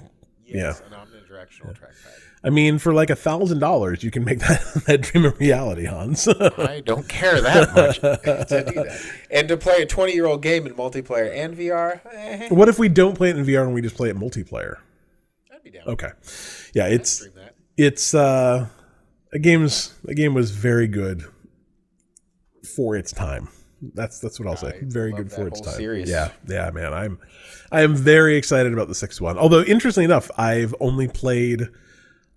[0.45, 2.19] yes, an omnidirectional trackpad.
[2.43, 5.85] I mean, for like a thousand dollars, you can make that that dream a reality,
[5.85, 6.27] Hans.
[6.57, 9.01] I don't care that much to do that.
[9.29, 12.79] And to play a 20 year old game in multiplayer and VR, eh, what if
[12.79, 14.77] we don't play it in VR and we just play it multiplayer?
[15.53, 15.83] I'd be down.
[15.87, 16.11] Okay,
[16.73, 17.27] yeah, it's
[17.77, 18.67] it's uh,
[19.33, 21.23] a game's a game was very good
[22.75, 23.49] for its time.
[23.81, 24.77] That's that's what I'll say.
[24.77, 25.75] I Very good for its time.
[25.75, 26.09] series.
[26.09, 26.93] Yeah, yeah, man.
[26.93, 27.19] I'm
[27.71, 29.37] I am very excited about the sixth one.
[29.37, 31.69] Although interestingly enough, I've only played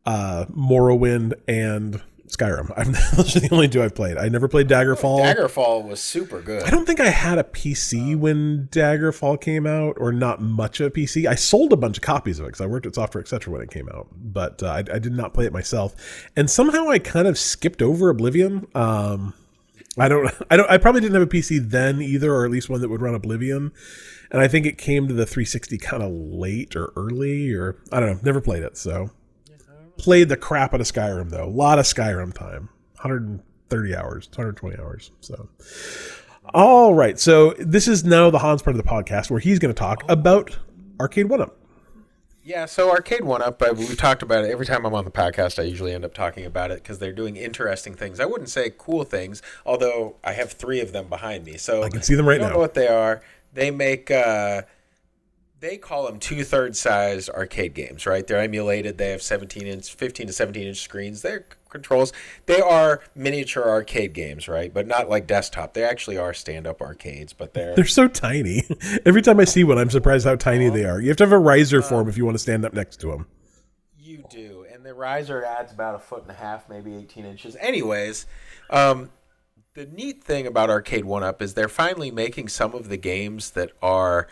[0.06, 2.72] uh Morrowind and Skyrim.
[2.76, 4.16] I've, those are the only two I've played.
[4.16, 5.20] I never played Daggerfall.
[5.20, 6.62] Daggerfall was super good.
[6.62, 10.86] I don't think I had a PC when Daggerfall came out, or not much of
[10.86, 11.26] a PC.
[11.26, 13.52] I sold a bunch of copies of it because I worked at Software Etc.
[13.52, 15.94] when it came out, but uh, I, I did not play it myself.
[16.34, 18.66] And somehow I kind of skipped over Oblivion.
[18.74, 19.34] Um,
[19.98, 22.70] I don't, I don't, I probably didn't have a PC then either, or at least
[22.70, 23.72] one that would run Oblivion.
[24.30, 28.00] And I think it came to the 360 kind of late or early, or I
[28.00, 28.20] don't know.
[28.22, 29.10] Never played it, so
[30.02, 31.44] played the crap out of Skyrim though.
[31.44, 35.12] A lot of Skyrim time, 130 hours, 120 hours.
[35.20, 35.48] So,
[36.52, 37.18] all right.
[37.18, 40.02] So this is now the Hans part of the podcast where he's going to talk
[40.10, 40.58] about
[41.00, 41.56] Arcade One Up.
[42.44, 45.60] Yeah, so Arcade One Up, we've talked about it every time I'm on the podcast.
[45.60, 48.18] I usually end up talking about it because they're doing interesting things.
[48.18, 51.56] I wouldn't say cool things, although I have three of them behind me.
[51.56, 52.54] So I can see them right I don't now.
[52.54, 53.22] know what they are.
[53.52, 54.62] They make uh,
[55.62, 58.26] they call them two thirds sized arcade games, right?
[58.26, 58.98] They're emulated.
[58.98, 61.22] They have 17 inch, 15 to 17 inch screens.
[61.22, 62.12] They're controls.
[62.46, 64.74] They are miniature arcade games, right?
[64.74, 65.72] But not like desktop.
[65.72, 68.64] They actually are stand up arcades, but they're They're so tiny.
[69.06, 71.00] Every time I see one, I'm surprised how tiny they are.
[71.00, 72.96] You have to have a riser for them if you want to stand up next
[73.00, 73.26] to them.
[73.96, 77.56] You do, and the riser adds about a foot and a half, maybe 18 inches.
[77.60, 78.26] Anyways,
[78.68, 79.10] um,
[79.74, 83.52] the neat thing about Arcade One Up is they're finally making some of the games
[83.52, 84.26] that are,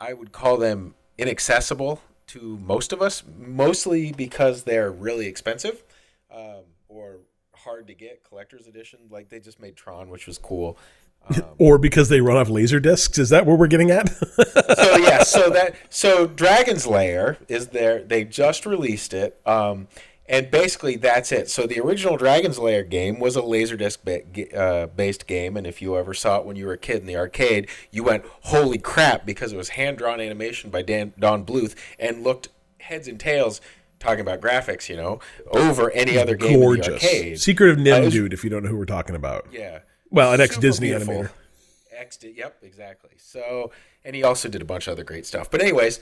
[0.00, 5.82] I would call them inaccessible to most of us, mostly because they're really expensive
[6.30, 7.18] um, or
[7.54, 8.24] hard to get.
[8.24, 10.78] Collector's edition, like they just made Tron, which was cool.
[11.28, 13.18] Um, Or because they run off laser discs.
[13.18, 14.08] Is that what we're getting at?
[14.76, 18.02] so yeah, so that so Dragon's Lair is there.
[18.02, 19.88] They just released it, um,
[20.30, 21.50] and basically that's it.
[21.50, 25.82] So the original Dragon's Lair game was a laserdisc ba- uh, based game, and if
[25.82, 28.78] you ever saw it when you were a kid in the arcade, you went "Holy
[28.78, 33.20] crap!" because it was hand drawn animation by Dan Don Bluth and looked heads and
[33.20, 33.60] tails.
[33.98, 35.20] Talking about graphics, you know,
[35.52, 36.88] over any other game in the Gorgeous.
[37.04, 37.38] arcade.
[37.38, 39.46] Secret of Uh, NIMH was- Dude, if you don't know who we're talking about.
[39.52, 39.80] Yeah.
[40.08, 41.14] Well, an ex-Disney beautiful.
[41.24, 41.30] animator.
[41.92, 43.10] Ex, yep, exactly.
[43.18, 43.72] So,
[44.02, 45.50] and he also did a bunch of other great stuff.
[45.50, 46.00] But anyways,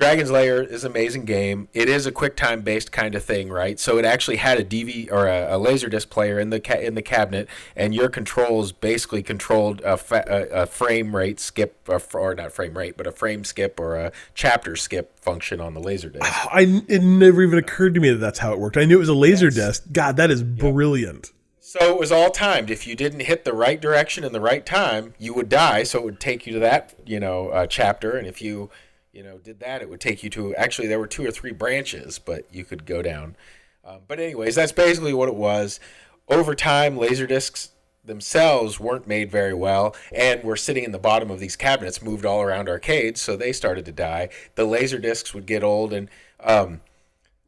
[0.00, 1.68] Dragon's Lair is an amazing game.
[1.74, 3.78] It is a QuickTime based kind of thing, right?
[3.78, 6.94] So it actually had a DV or a, a Laserdisc player in the ca- in
[6.94, 11.96] the cabinet, and your controls basically controlled a, fa- a, a frame rate skip, or,
[11.96, 15.74] f- or not frame rate, but a frame skip or a chapter skip function on
[15.74, 16.20] the Laserdisc.
[16.22, 18.78] I it never even occurred to me that that's how it worked.
[18.78, 19.84] I knew it was a laser disc.
[19.92, 21.30] God, that is brilliant.
[21.60, 22.70] So it was all timed.
[22.70, 25.82] If you didn't hit the right direction in the right time, you would die.
[25.82, 28.16] So it would take you to that, you know, uh, chapter.
[28.16, 28.70] And if you,
[29.12, 30.54] you know, did that, it would take you to.
[30.56, 33.36] Actually, there were two or three branches, but you could go down.
[33.84, 35.80] Um, but anyways, that's basically what it was.
[36.28, 37.70] Over time, laser discs
[38.04, 42.24] themselves weren't made very well and were sitting in the bottom of these cabinets moved
[42.24, 46.08] all around arcades so they started to die the laser discs would get old and
[46.42, 46.80] um,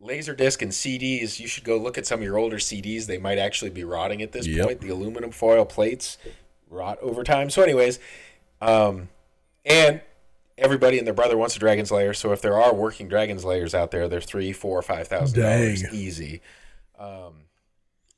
[0.03, 3.07] Laserdisc and CDs, you should go look at some of your older CDs.
[3.07, 4.67] They might actually be rotting at this Yep.
[4.67, 4.81] point.
[4.81, 6.19] The aluminum foil plates
[6.69, 7.51] rot over time.
[7.51, 8.01] So, anyways,
[8.61, 9.09] um,
[9.65, 10.01] and
[10.59, 12.15] everybody and their brother wants a Dragon's Lair.
[12.15, 15.93] So, if there are working Dragon's Lairs out there, they're three four, five thousand dollars
[15.93, 16.41] easy.
[16.99, 17.47] Um,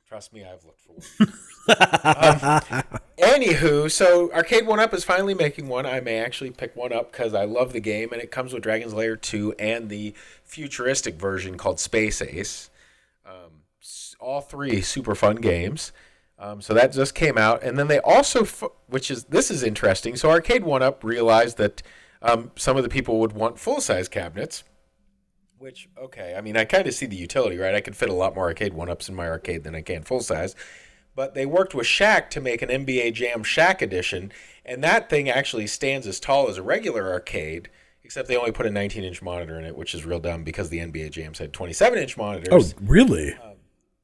[0.07, 1.33] trust me, I've looked for one.
[1.69, 2.83] um,
[3.19, 5.87] anywho, so Arcade One Up is finally making one.
[5.87, 8.63] I may actually pick one up because I love the game, and it comes with
[8.63, 10.15] Dragon's Lair 2 and the
[10.45, 12.71] futuristic version called Space Ace.
[13.27, 13.63] Um,
[14.21, 15.93] all three super fun games.
[16.39, 19.63] Um, so that just came out, and then they also, f- which is this is
[19.63, 20.17] interesting.
[20.17, 21.83] So Arcade One Up realized that
[22.25, 24.65] um, some of the people would want full size cabinets.
[25.59, 27.75] Which okay, I mean I kind of see the utility, right?
[27.75, 30.03] I could fit a lot more arcade one ups in my arcade than I can
[30.03, 30.57] full size.
[31.15, 34.33] But they worked with Shaq to make an NBA Jam Shaq edition,
[34.65, 37.71] and that thing actually stands as tall as a regular arcade,
[38.03, 40.71] except they only put a 19 inch monitor in it, which is real dumb because
[40.71, 42.75] the NBA Jams had 27 inch monitors.
[42.75, 43.37] Oh, really?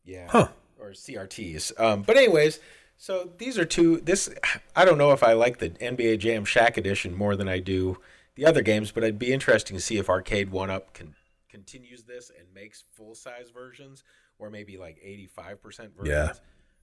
[0.05, 0.29] Yeah.
[0.29, 0.49] Huh.
[0.79, 1.79] Or CRTs.
[1.81, 2.61] Um, but anyways,
[3.01, 3.99] so these are two.
[4.01, 4.29] This
[4.77, 7.99] I don't know if I like the NBA Jam Shaq edition more than I do
[8.35, 11.15] the other games, but it'd be interesting to see if Arcade One Up can
[11.49, 14.05] continues this and makes full size versions,
[14.39, 16.11] or maybe like eighty five percent versions.
[16.15, 16.33] Yeah.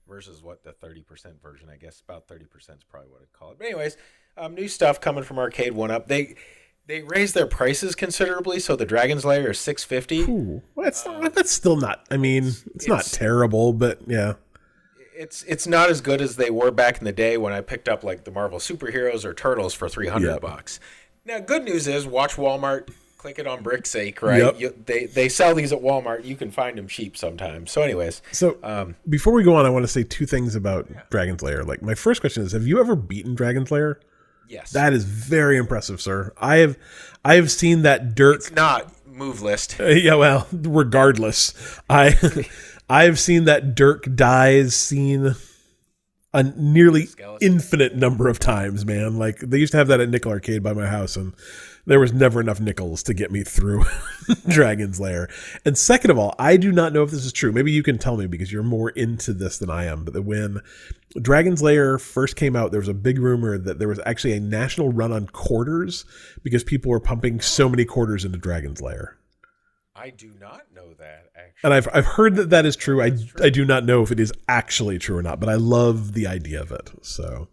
[0.08, 3.32] Versus what the thirty percent version, I guess about thirty percent is probably what I'd
[3.32, 3.58] call it.
[3.58, 3.96] But anyways,
[4.36, 6.08] um, new stuff coming from Arcade One Up.
[6.08, 6.34] They
[6.86, 10.24] they raised their prices considerably, so the Dragon's Lair is six fifty.
[10.24, 12.04] Well, that's not, that's still not.
[12.10, 14.34] I mean, it's, not terrible, but yeah.
[15.20, 17.88] It's it's not as good as they were back in the day when I picked
[17.88, 20.40] up like the Marvel superheroes or Turtles for three hundred Yep.
[20.42, 20.78] bucks.
[21.24, 22.88] Now, good news is watch Walmart
[23.18, 24.38] click it on Brickseek, right?
[24.44, 24.60] Yep.
[24.60, 26.24] You, they they sell these at Walmart.
[26.24, 27.72] You can find them cheap sometimes.
[27.72, 30.88] So, anyways, So um, before we go on, I want to say two things about
[31.10, 31.64] Dragon's Lair.
[31.64, 33.98] Like my first question is, have you ever beaten Dragon's Lair?
[34.48, 36.32] yes, That is very impressive, sir.
[36.38, 36.78] I have
[37.24, 39.80] I have seen that Dirk it's not move list.
[39.80, 41.52] Uh, yeah, well, regardless,
[41.90, 42.16] I
[42.88, 45.34] I've seen that Dirk dies scene
[46.34, 47.46] a nearly Skeleton.
[47.46, 49.18] infinite number of times, man.
[49.18, 51.34] Like they used to have that at Nickel Arcade by my house, and
[51.86, 53.84] there was never enough nickels to get me through
[54.48, 55.28] Dragon's Lair.
[55.64, 57.50] And second of all, I do not know if this is true.
[57.50, 60.04] Maybe you can tell me because you're more into this than I am.
[60.04, 60.60] But when
[61.20, 64.40] Dragon's Lair first came out, there was a big rumor that there was actually a
[64.40, 66.04] national run on quarters
[66.42, 69.16] because people were pumping so many quarters into Dragon's Lair.
[69.96, 70.67] I do not know that actually.
[71.64, 73.02] And I've I've heard that that is true.
[73.02, 76.12] I I do not know if it is actually true or not, but I love
[76.12, 76.90] the idea of it.
[77.02, 77.48] So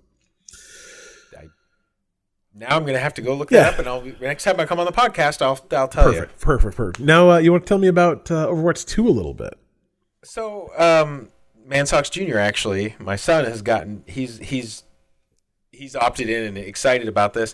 [2.57, 3.63] Now I'm gonna have to go look Yeah.
[3.63, 6.19] that up, and I'll next time I come on the podcast, I'll I'll tell you.
[6.21, 6.99] perfect, perfect, perfect.
[7.01, 9.57] Now uh, you want to tell me about uh, Overwatch Two a little bit?
[10.23, 11.29] So, um,
[11.67, 12.37] Mansox Jr.
[12.37, 14.83] actually, my son has gotten he's he's
[15.71, 17.53] he's opted in and excited about this.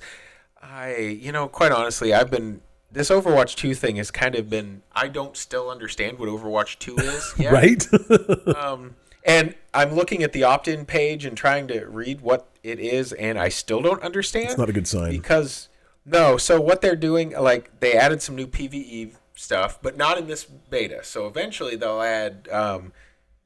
[0.62, 4.82] I, you know, quite honestly, I've been this Overwatch 2 thing has kind of been
[4.94, 7.52] I don't still understand what Overwatch 2 is yet.
[7.54, 7.86] Right?
[8.58, 13.14] Um, and I'm looking at the opt-in page and trying to read what it is,
[13.14, 15.12] and I still don't understand it's not a good sign.
[15.12, 15.70] because
[16.06, 16.38] no.
[16.38, 20.44] So what they're doing, like they added some new PVE stuff, but not in this
[20.46, 21.04] beta.
[21.04, 22.94] So eventually they'll add, um,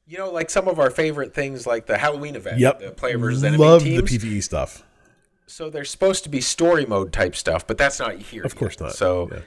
[0.06, 2.80] you know, like some of our favorite things, like the Halloween event, Yep.
[2.80, 4.10] the player versus enemy Love teams.
[4.10, 4.82] the PVE stuff.
[5.46, 8.42] So there's supposed to be story mode type stuff, but that's not here.
[8.42, 8.86] Of course yet.
[8.86, 8.92] not.
[8.94, 9.30] So.
[9.32, 9.40] Yeah.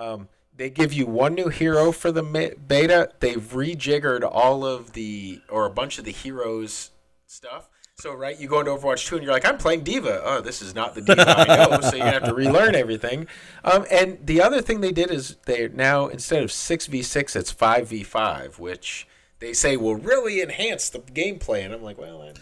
[0.00, 0.28] Um,
[0.58, 2.22] they give you one new hero for the
[2.66, 3.12] beta.
[3.20, 6.90] They've rejiggered all of the or a bunch of the heroes
[7.26, 7.68] stuff.
[8.00, 10.22] So right, you go into Overwatch 2 and you're like, I'm playing D.Va.
[10.24, 11.80] Oh, this is not the D.Va I know.
[11.82, 13.26] So you have to relearn everything.
[13.64, 17.34] Um, and the other thing they did is they now instead of six v six,
[17.34, 19.06] it's five v five, which
[19.40, 21.64] they say will really enhance the gameplay.
[21.64, 22.32] And I'm like, well, I,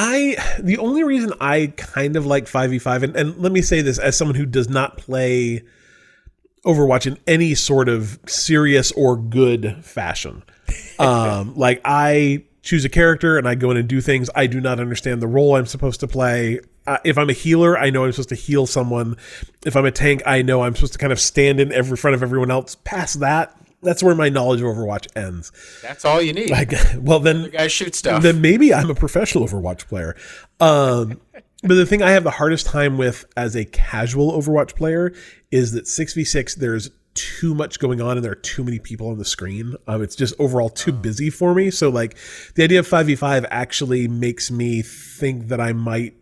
[0.00, 3.98] I the only reason I kind of like 5v5 and, and let me say this
[3.98, 5.64] as someone who does not play
[6.64, 10.44] Overwatch in any sort of serious or good fashion.
[10.98, 14.28] Um like I choose a character and I go in and do things.
[14.34, 16.60] I do not understand the role I'm supposed to play.
[16.86, 19.16] Uh, if I'm a healer, I know I'm supposed to heal someone.
[19.64, 22.14] If I'm a tank, I know I'm supposed to kind of stand in every front
[22.14, 22.74] of everyone else.
[22.74, 25.52] Past that, that's where my knowledge of Overwatch ends.
[25.82, 26.50] that's all you need.
[26.50, 28.22] Like, well, then the guys shoot stuff.
[28.22, 30.16] then maybe I'm a professional Overwatch player.
[30.60, 31.20] Um,
[31.62, 35.12] but the thing I have the hardest time with as a casual Overwatch player
[35.50, 39.18] is that 6v6, there's too much going on and there are too many people on
[39.18, 39.74] the screen.
[39.88, 41.70] Um, it's just overall too busy for me.
[41.70, 42.16] So, like,
[42.54, 46.14] the idea of 5v5 actually makes me think that I might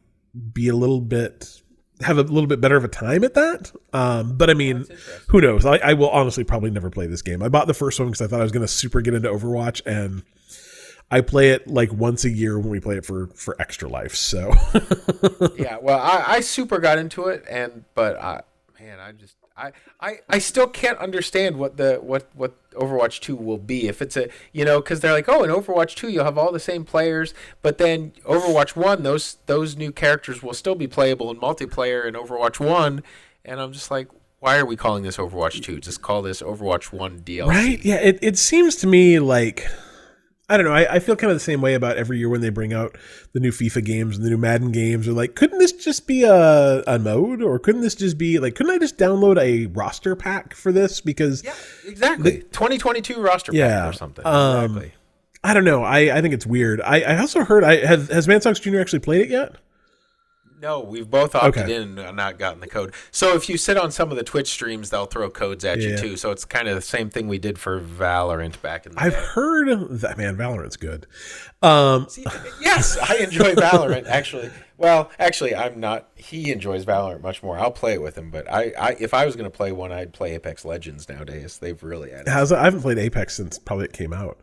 [0.53, 1.63] be a little bit.
[2.03, 4.85] Have a little bit better of a time at that, um, but I mean,
[5.29, 5.65] who knows?
[5.65, 7.43] I, I will honestly probably never play this game.
[7.43, 9.31] I bought the first one because I thought I was going to super get into
[9.31, 10.23] Overwatch, and
[11.11, 14.15] I play it like once a year when we play it for for extra life.
[14.15, 14.53] So
[15.57, 18.43] yeah, well, I, I super got into it, and but I,
[19.07, 23.59] I just I, I I still can't understand what the what what Overwatch two will
[23.59, 26.37] be if it's a you know because they're like oh in Overwatch two you'll have
[26.37, 27.33] all the same players,
[27.63, 32.15] but then Overwatch one those those new characters will still be playable in multiplayer in
[32.15, 33.03] Overwatch one,
[33.45, 34.09] and I'm just like.
[34.39, 35.81] Why are we calling this Overwatch 2?
[35.81, 37.47] Just call this Overwatch 1 DLC.
[37.47, 39.67] right, yeah, it it seems to me like
[40.49, 40.73] I don't know.
[40.73, 42.97] I, I feel kind of the same way about every year when they bring out
[43.33, 45.09] the new FIFA games and the new Madden games.
[45.09, 48.55] Or like, couldn't this just be a, a mode, or couldn't this just be like,
[48.55, 51.01] couldn't I just download a roster pack for this?
[51.01, 52.43] Because Yeah, exactly.
[52.53, 54.25] 2022 roster pack Yeah, or something.
[54.25, 54.93] um, exactly.
[55.43, 55.83] I don't know.
[55.83, 56.81] I, I think it's weird.
[56.81, 57.63] I, I also heard.
[57.65, 58.81] I has has Mansox Jr.
[58.81, 59.55] actually played it yet?
[60.61, 61.75] No, we've both opted Okay.
[61.77, 62.95] in and not gotten the code.
[63.11, 65.91] So if you sit on some of the Twitch streams, they'll throw codes at Yeah.
[65.91, 66.17] you too.
[66.17, 69.13] So it's kind of the same thing we did for Valorant back in the I've
[69.13, 69.19] day.
[69.19, 70.37] heard that man.
[70.37, 71.07] Valorant's good.
[71.63, 72.25] Um, See,
[72.61, 74.51] yes, I enjoy Valorant actually.
[74.79, 76.09] Well, actually, I'm not.
[76.15, 77.59] He enjoys Valorant much more.
[77.59, 79.93] I'll play it with him, but I, I if I was going to play one,
[79.93, 81.59] I'd play Apex Legends nowadays.
[81.59, 82.29] They've really added.
[82.29, 84.39] has I haven't played Apex since probably it came out.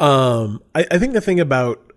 [0.00, 1.91] Um, I, I think the thing about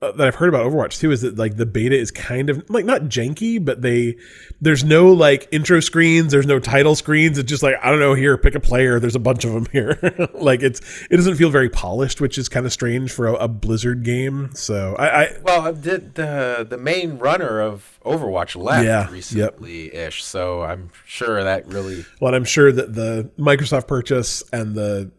[0.00, 2.86] that I've heard about Overwatch 2 is that like the beta is kind of like
[2.86, 4.16] not janky, but they
[4.58, 7.36] there's no like intro screens, there's no title screens.
[7.36, 8.14] It's just like I don't know.
[8.14, 8.98] Here, pick a player.
[8.98, 9.98] There's a bunch of them here.
[10.34, 10.80] like it's
[11.10, 14.50] it doesn't feel very polished, which is kind of strange for a, a Blizzard game.
[14.54, 20.24] So I, I Well, the the the main runner of Overwatch left Yeah, recently ish,
[20.24, 25.10] so I'm sure that really well, I'm sure that the Microsoft purchase and the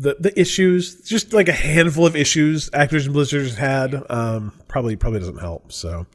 [0.00, 4.96] the the issues, just like a handful of issues Activision Blizzard has had, um, probably
[4.96, 5.72] probably doesn't help.
[5.72, 6.06] So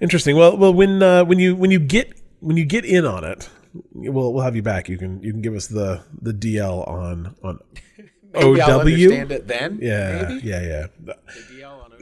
[0.00, 0.36] interesting.
[0.36, 3.48] Well, well, when uh, when you when you get when you get in on it,
[3.92, 4.88] we'll we'll have you back.
[4.88, 7.60] You can you can give us the the DL on on
[8.36, 9.78] Maybe I'll understand it then.
[9.80, 10.46] Yeah, maybe?
[10.46, 10.86] yeah, yeah.
[11.00, 11.55] The DL on OW.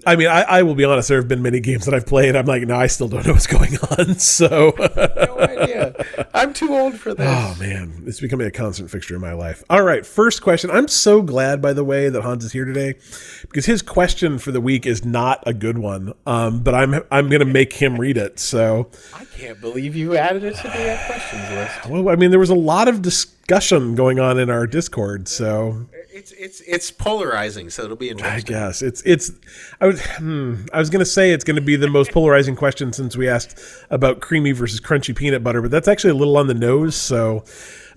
[0.07, 1.09] I mean, I, I will be honest.
[1.09, 2.37] There have been many games that I've played.
[2.37, 4.15] I'm like, no, I still don't know what's going on.
[4.17, 5.95] So, no idea.
[6.35, 7.27] I'm too old for this.
[7.29, 9.63] oh man, it's becoming a constant fixture in my life.
[9.71, 10.71] All right, first question.
[10.71, 12.95] I'm so glad, by the way, that Hans is here today
[13.43, 16.13] because his question for the week is not a good one.
[16.27, 18.39] Um, but I'm I'm gonna make him read it.
[18.39, 21.87] So, I can't believe you added it to the questions list.
[21.89, 25.29] well, I mean, there was a lot of discussion going on in our Discord.
[25.29, 28.55] So, It's it's it's polarizing, so it'll be interesting.
[28.55, 29.33] I guess it's it's.
[29.81, 33.17] I was hmm, I was gonna say it's gonna be the most polarizing question since
[33.17, 33.61] we asked
[33.91, 36.95] about creamy versus crunchy peanut butter, but that's actually a little on the nose.
[36.95, 37.43] So,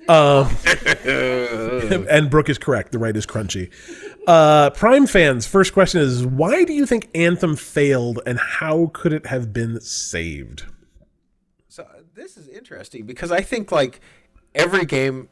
[0.09, 0.49] um,
[2.09, 2.91] and Brooke is correct.
[2.91, 3.71] The right is crunchy.
[4.25, 9.13] Uh, Prime fans, first question is why do you think Anthem failed, and how could
[9.13, 10.63] it have been saved?
[11.69, 14.01] So uh, this is interesting because I think like
[14.55, 15.29] every game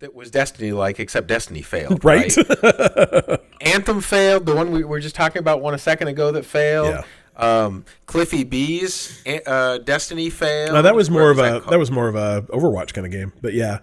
[0.00, 2.04] that was Destiny like except Destiny failed.
[2.08, 2.36] Right?
[3.60, 4.46] Anthem failed.
[4.46, 6.88] The one we were just talking about one a second ago that failed.
[6.88, 7.02] Yeah.
[7.36, 10.72] Um, Cliffy B's uh, Destiny failed.
[10.72, 13.32] No, that was more of a that was more of a Overwatch kind of game.
[13.40, 13.80] But yeah,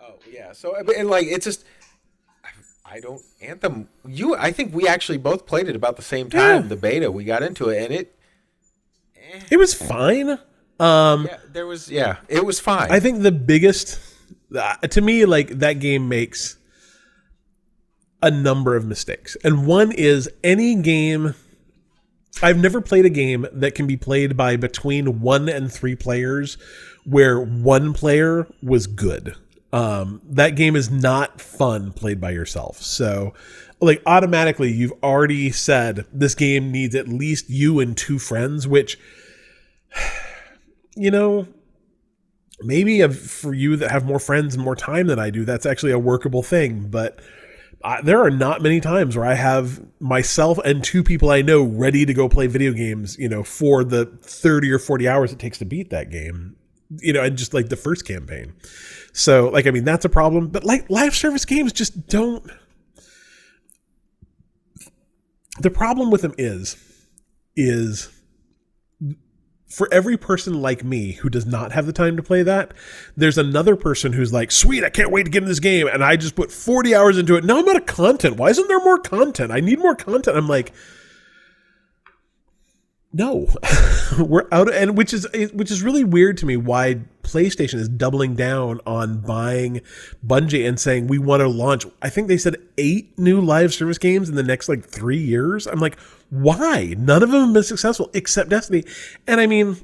[0.00, 0.52] Oh yeah.
[0.52, 1.64] So mean, like it's just
[2.84, 3.88] I don't Anthem.
[4.06, 6.62] You I think we actually both played it about the same time.
[6.62, 6.68] Yeah.
[6.68, 8.14] The beta we got into it and it
[9.50, 10.38] it was fine.
[10.80, 12.90] Um, yeah there was yeah it was fine.
[12.90, 13.98] I think the biggest
[14.52, 16.56] to me like that game makes
[18.22, 19.36] a number of mistakes.
[19.44, 21.34] And one is any game
[22.42, 26.56] I've never played a game that can be played by between 1 and 3 players
[27.04, 29.34] where one player was good.
[29.72, 32.80] Um, that game is not fun played by yourself.
[32.80, 33.34] So
[33.80, 38.98] like automatically you've already said this game needs at least you and two friends which
[40.96, 41.46] you know
[42.60, 45.92] maybe for you that have more friends and more time than I do, that's actually
[45.92, 46.88] a workable thing.
[46.88, 47.20] But
[47.84, 51.62] I, there are not many times where I have myself and two people I know
[51.62, 55.38] ready to go play video games, you know, for the 30 or 40 hours it
[55.38, 56.56] takes to beat that game,
[56.98, 58.52] you know, and just like the first campaign.
[59.12, 60.48] So, like, I mean, that's a problem.
[60.48, 62.44] But like live service games just don't.
[65.60, 66.76] The problem with them is,
[67.56, 68.08] is
[69.68, 72.72] for every person like me who does not have the time to play that,
[73.16, 75.86] there's another person who's like, sweet, I can't wait to get in this game.
[75.86, 77.44] And I just put 40 hours into it.
[77.44, 78.36] Now I'm out of content.
[78.36, 79.52] Why isn't there more content?
[79.52, 80.36] I need more content.
[80.38, 80.72] I'm like,
[83.12, 83.48] no,
[84.18, 87.88] we're out of, and which is, which is really weird to me why PlayStation is
[87.88, 89.82] doubling down on buying
[90.26, 93.98] Bungie and saying, we want to launch, I think they said eight new live service
[93.98, 95.66] games in the next like three years.
[95.66, 95.98] I'm like,
[96.30, 96.94] why?
[96.98, 98.84] None of them have been successful except Destiny.
[99.26, 99.76] And I mean,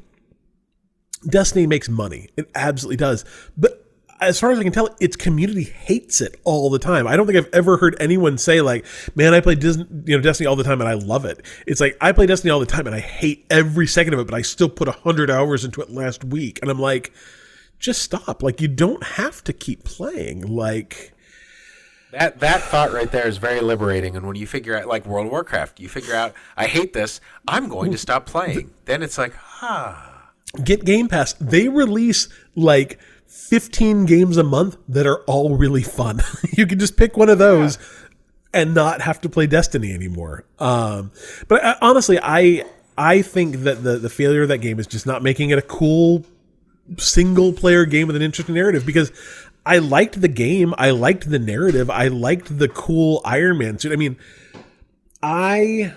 [1.28, 2.28] Destiny makes money.
[2.36, 3.24] It absolutely does.
[3.56, 3.80] But
[4.20, 7.06] as far as I can tell, its community hates it all the time.
[7.06, 8.84] I don't think I've ever heard anyone say like,
[9.14, 11.80] "Man, I play Disney, you know, Destiny all the time and I love it." It's
[11.80, 14.34] like I play Destiny all the time and I hate every second of it, but
[14.34, 17.12] I still put hundred hours into it last week, and I'm like,
[17.78, 18.42] just stop.
[18.42, 20.42] Like you don't have to keep playing.
[20.42, 21.13] Like
[22.18, 24.16] That that thought right there is very liberating.
[24.16, 27.20] And when you figure out, like World of Warcraft, you figure out, I hate this.
[27.48, 28.70] I'm going to stop playing.
[28.84, 30.30] Then it's like, ah,
[30.62, 31.32] get Game Pass.
[31.34, 36.20] They release like 15 games a month that are all really fun.
[36.52, 37.78] you can just pick one of those
[38.52, 40.44] and not have to play Destiny anymore.
[40.60, 41.10] Um,
[41.48, 42.64] but I, honestly, I
[42.96, 45.62] I think that the the failure of that game is just not making it a
[45.62, 46.24] cool
[46.98, 49.10] single player game with an interesting narrative because
[49.66, 53.92] I liked the game, I liked the narrative, I liked the cool Iron Man suit.
[53.92, 54.16] I mean,
[55.22, 55.94] I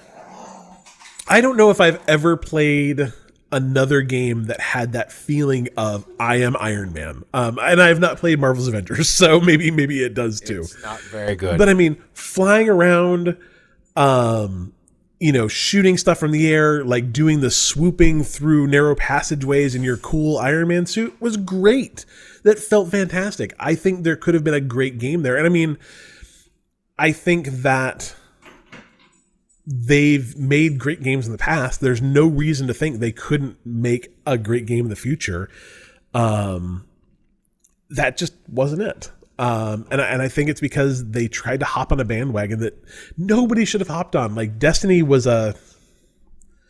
[1.28, 3.12] I don't know if I've ever played
[3.52, 7.24] another game that had that feeling of I am Iron Man.
[7.34, 10.62] Um, and I have not played Marvel's Avengers, so maybe maybe it does too.
[10.62, 11.58] it's not very good.
[11.58, 13.38] But I mean, flying around,
[13.96, 14.74] um,
[15.20, 19.84] you know, shooting stuff from the air, like doing the swooping through narrow passageways in
[19.84, 22.06] your cool Iron Man suit was great.
[22.48, 23.54] That felt fantastic.
[23.60, 25.36] I think there could have been a great game there.
[25.36, 25.78] And I mean,
[26.98, 28.16] I think that
[29.66, 31.82] they've made great games in the past.
[31.82, 35.50] There's no reason to think they couldn't make a great game in the future.
[36.14, 36.88] Um,
[37.90, 39.12] that just wasn't it.
[39.38, 42.60] Um, and, I, and I think it's because they tried to hop on a bandwagon
[42.60, 42.82] that
[43.18, 44.36] nobody should have hopped on.
[44.36, 45.54] Like Destiny was a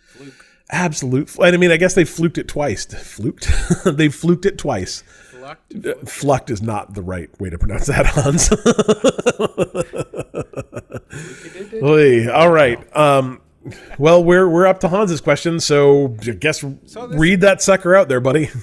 [0.07, 0.43] fluke.
[0.71, 1.35] absolute.
[1.37, 2.85] And I mean, I guess they fluked it twice.
[2.85, 3.47] Fluked?
[3.85, 5.03] they fluked it twice.
[5.47, 5.85] Flucked.
[5.85, 8.51] Uh, Flucked is not the right way to pronounce that, Hans.
[11.81, 12.95] Oy, all right.
[12.95, 13.41] Um,
[13.97, 18.09] well, we're we're up to Hans's question, so I guess So read that sucker out
[18.09, 18.49] there, buddy.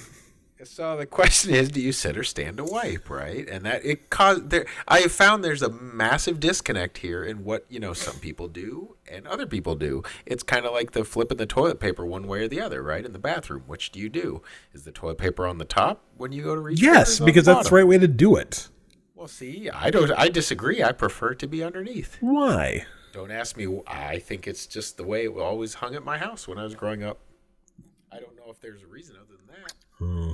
[0.65, 3.47] So the question is, do you sit or stand to wipe, right?
[3.47, 4.65] And that it caused there.
[4.87, 8.95] I have found there's a massive disconnect here in what you know some people do
[9.09, 10.03] and other people do.
[10.25, 13.05] It's kind of like the flipping the toilet paper one way or the other, right?
[13.05, 14.41] In the bathroom, which do you do?
[14.73, 16.81] Is the toilet paper on the top when you go to reach?
[16.81, 18.69] it, Yes, is it on because that's the right way to do it.
[19.13, 20.11] Well, see, I don't.
[20.11, 20.83] I disagree.
[20.83, 22.17] I prefer it to be underneath.
[22.21, 22.85] Why?
[23.13, 23.81] Don't ask me.
[23.87, 26.75] I think it's just the way it always hung at my house when I was
[26.75, 27.19] growing up.
[28.11, 29.73] I don't know if there's a reason other than that.
[29.97, 30.31] Hmm.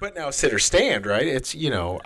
[0.00, 1.26] But now sit or stand, right?
[1.26, 2.00] It's you know,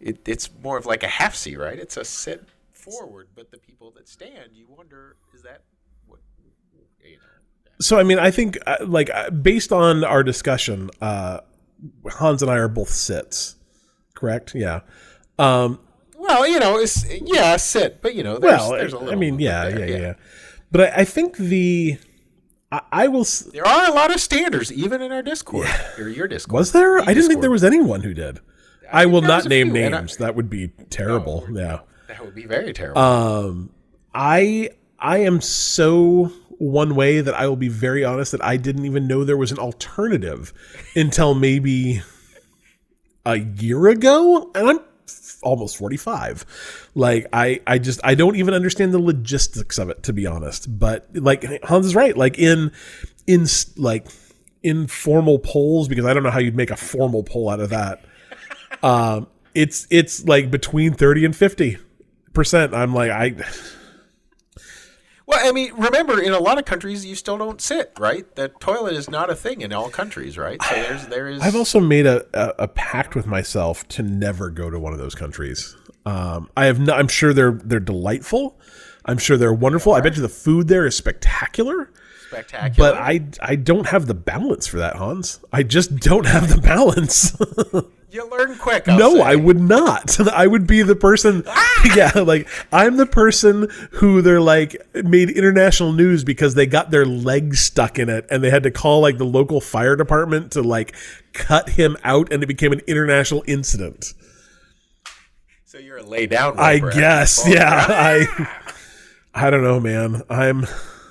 [0.00, 1.78] it, it's more of like a half C, right?
[1.78, 5.62] It's a sit forward, but the people that stand, you wonder, is that
[6.06, 6.20] what
[7.02, 7.20] you know?
[7.80, 11.40] So I mean, I think uh, like uh, based on our discussion, uh,
[12.08, 13.56] Hans and I are both sits,
[14.14, 14.54] correct?
[14.54, 14.80] Yeah.
[15.38, 15.80] Um,
[16.16, 19.12] Well, you know, it's yeah, sit, but you know, there's, well, there's a little.
[19.12, 20.14] I mean, yeah, there, yeah, yeah,
[20.70, 21.98] But I, I think the
[22.74, 23.20] I, I will.
[23.22, 25.68] s- There are a lot of standers, even in our Discord
[25.98, 26.54] or your Discord.
[26.60, 26.98] Was there?
[27.00, 28.40] I didn't think there was anyone who did.
[28.92, 30.16] I, think will not name few, and I- names.
[30.18, 31.46] that would be terrible.
[31.52, 31.80] yeah.
[32.08, 33.00] That would be very terrible.
[33.00, 33.70] Um,
[34.14, 38.84] I I am so one way that I will be very honest that I didn't
[38.84, 40.52] even know there was an alternative
[40.94, 42.02] until maybe
[43.26, 44.78] a year ago, and I'm
[45.44, 50.12] almost 45 like i i just i don't even understand the logistics of it to
[50.12, 50.78] be honest.
[50.78, 52.16] But like hans is right.
[52.16, 52.72] Like in
[53.26, 54.06] in like
[54.62, 58.04] informal polls because i don't know how you'd make a formal poll out of that.
[58.82, 61.78] Um it's it's like between 30 and 50
[62.32, 62.74] percent.
[62.74, 63.34] I'm like i
[65.34, 68.32] Well, I mean, remember, in a lot of countries, you still don't sit, right?
[68.36, 70.62] The toilet is not a thing in all countries, right?
[70.62, 71.42] So there's there is.
[71.42, 74.98] I've also made a, a, a pact with myself to never go to one of
[74.98, 75.76] those countries.
[76.06, 76.78] Um, I have.
[76.78, 78.58] No, I'm sure they're they're delightful.
[79.06, 79.92] I'm sure they're wonderful.
[79.92, 81.90] I bet you the food there is spectacular.
[82.28, 82.92] spectacular.
[82.92, 85.40] But I I don't have the balance for that, Hans.
[85.52, 87.36] I just don't have the balance.
[88.14, 88.88] you learn quick.
[88.88, 89.22] I'll no, say.
[89.22, 90.18] I would not.
[90.32, 91.44] I would be the person.
[91.94, 97.04] Yeah, like I'm the person who they're like made international news because they got their
[97.04, 100.62] legs stuck in it and they had to call like the local fire department to
[100.62, 100.94] like
[101.34, 104.14] cut him out and it became an international incident.
[105.66, 106.58] So you're a lay down.
[106.58, 107.44] I guess.
[107.46, 107.86] Yeah.
[107.86, 108.48] I
[109.34, 110.22] I don't know, man.
[110.30, 110.66] I'm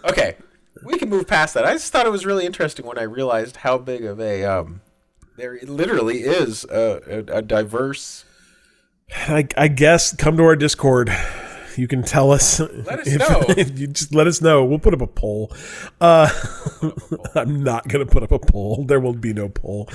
[0.06, 0.38] Okay,
[0.84, 1.66] we can move past that.
[1.66, 4.82] I just thought it was really interesting when I realized how big of a um,
[5.44, 8.24] there literally is a, a, a diverse.
[9.14, 11.14] I, I guess come to our Discord.
[11.78, 12.60] You can tell us.
[12.60, 13.44] Let us know.
[13.64, 14.66] If you just let us know.
[14.66, 15.52] We'll put up a poll.
[16.02, 16.30] Uh,
[17.36, 18.86] I'm not going to put up a poll.
[18.86, 19.90] There will be no poll.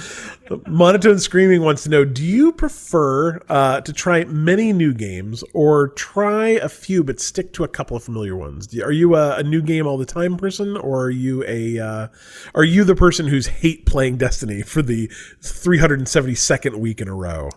[0.67, 5.89] Monotone Screaming wants to know Do you prefer uh, to try many new games or
[5.89, 8.77] try a few but stick to a couple of familiar ones?
[8.79, 12.09] Are you a, a new game all the time person or are you a uh,
[12.55, 15.09] are you the person who's hate playing Destiny for the
[15.43, 17.51] 372nd week in a row?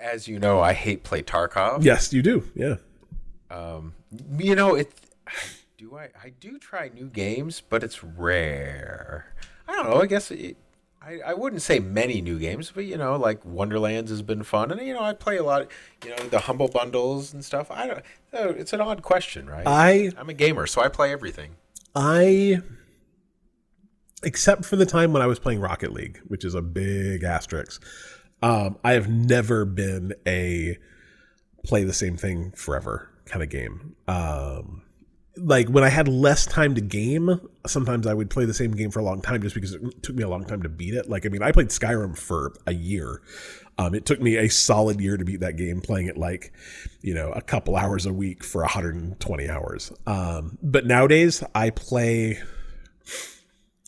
[0.00, 1.84] As you know, I hate play Tarkov.
[1.84, 2.44] Yes, you do.
[2.54, 2.76] Yeah.
[3.50, 3.94] Um,
[4.38, 4.92] you know it.
[5.78, 6.08] Do I?
[6.22, 9.32] I do try new games, but it's rare.
[9.68, 10.00] I don't know.
[10.00, 10.56] I guess it,
[11.00, 14.72] I I wouldn't say many new games, but you know, like Wonderlands has been fun,
[14.72, 15.68] and you know, I play a lot.
[16.04, 17.70] You know, the humble bundles and stuff.
[17.70, 18.02] I don't.
[18.58, 19.64] It's an odd question, right?
[19.66, 21.56] I I'm a gamer, so I play everything.
[21.94, 22.60] I
[24.22, 27.84] except for the time when I was playing Rocket League, which is a big asterisk.
[28.42, 30.78] Um, I have never been a
[31.64, 33.94] play the same thing forever kind of game.
[34.06, 34.82] Um,
[35.36, 38.90] like when I had less time to game, sometimes I would play the same game
[38.90, 41.08] for a long time just because it took me a long time to beat it.
[41.08, 43.22] Like I mean, I played Skyrim for a year.
[43.78, 46.52] Um, it took me a solid year to beat that game, playing it like,
[47.00, 49.92] you know, a couple hours a week for 120 hours.
[50.04, 52.40] Um, but nowadays, I play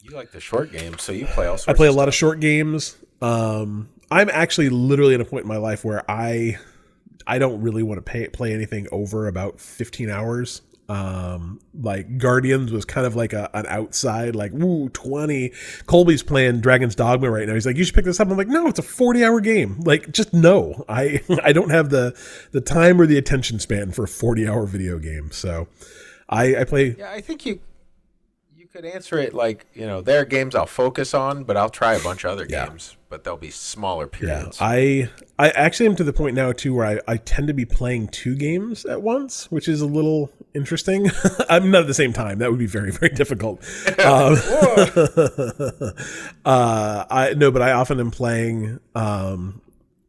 [0.02, 1.68] You like the short games, so you play all sorts.
[1.68, 2.96] I play a lot of short games.
[3.20, 6.58] Um, I'm actually literally at a point in my life where I
[7.31, 10.62] I don't really want to pay, play anything over about 15 hours.
[10.89, 15.52] Um, like Guardians was kind of like a, an outside, like woo 20.
[15.86, 17.55] Colby's playing Dragon's Dogma right now.
[17.55, 18.28] He's like, you should pick this up.
[18.28, 19.78] I'm like, no, it's a 40 hour game.
[19.82, 20.85] Like, just no.
[20.89, 22.19] I I don't have the
[22.51, 25.31] the time or the attention span for a 40 hour video game.
[25.31, 25.69] So
[26.28, 27.61] I I play Yeah, I think you you
[28.72, 31.94] could answer it like you know there are games I'll focus on, but I'll try
[31.94, 32.68] a bunch of other Yeah.
[32.68, 34.59] games, but they'll be smaller periods.
[34.60, 34.66] Yeah.
[34.66, 37.64] I I actually am to the point now too where I, I tend to be
[37.64, 41.10] playing two games at once, which is a little interesting.
[41.48, 42.38] I'm not at the same time.
[42.38, 43.60] That would be very very difficult.
[44.05, 44.36] um,
[46.44, 49.60] uh, I no, but I often am playing um,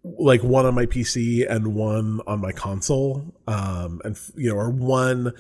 [0.03, 4.69] like one on my PC and one on my console, um, and you know, or
[4.69, 5.33] one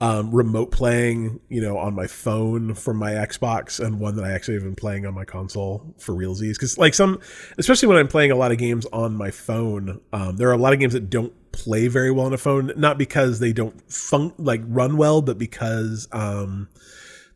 [0.00, 4.30] um, remote playing, you know, on my phone from my Xbox, and one that I
[4.32, 6.52] actually have been playing on my console for realsies.
[6.54, 7.20] Because like some,
[7.58, 10.58] especially when I'm playing a lot of games on my phone, um, there are a
[10.58, 13.90] lot of games that don't play very well on a phone, not because they don't
[13.90, 16.68] fun like run well, but because um,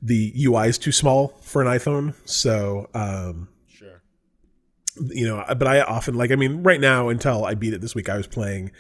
[0.01, 2.15] the UI is too small for an iPhone.
[2.25, 4.03] So um, Sure.
[5.09, 7.95] you know, but I often like, I mean, right now until I beat it this
[7.97, 8.71] week, I was playing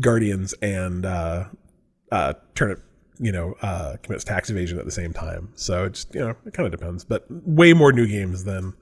[0.00, 1.46] Guardians and uh,
[2.12, 2.82] uh, Turnip,
[3.18, 5.50] you know, uh, commits tax evasion at the same time.
[5.54, 8.74] So it's, you know, it kind of depends, but way more new games than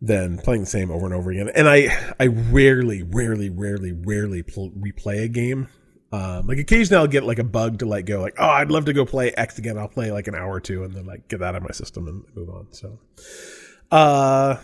[0.00, 1.50] than playing the same over and over again.
[1.54, 5.68] And I, I rarely, rarely, rarely, rarely pl- replay a game.
[6.12, 8.84] Um, like occasionally I'll get like a bug to like go like, oh, I'd love
[8.84, 9.78] to go play X again.
[9.78, 11.72] I'll play like an hour or two and then like get that out of my
[11.72, 12.68] system and move on.
[12.72, 12.98] So,
[13.90, 14.56] uh,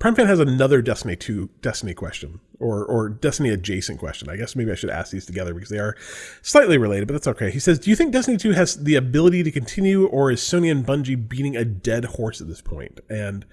[0.00, 4.28] Prime Fan has another Destiny 2 Destiny question or or Destiny adjacent question.
[4.28, 5.96] I guess maybe I should ask these together because they are
[6.42, 7.50] slightly related, but that's okay.
[7.50, 10.70] He says, "Do you think Destiny 2 has the ability to continue or is Sony
[10.70, 13.44] and Bungie beating a dead horse at this point?" And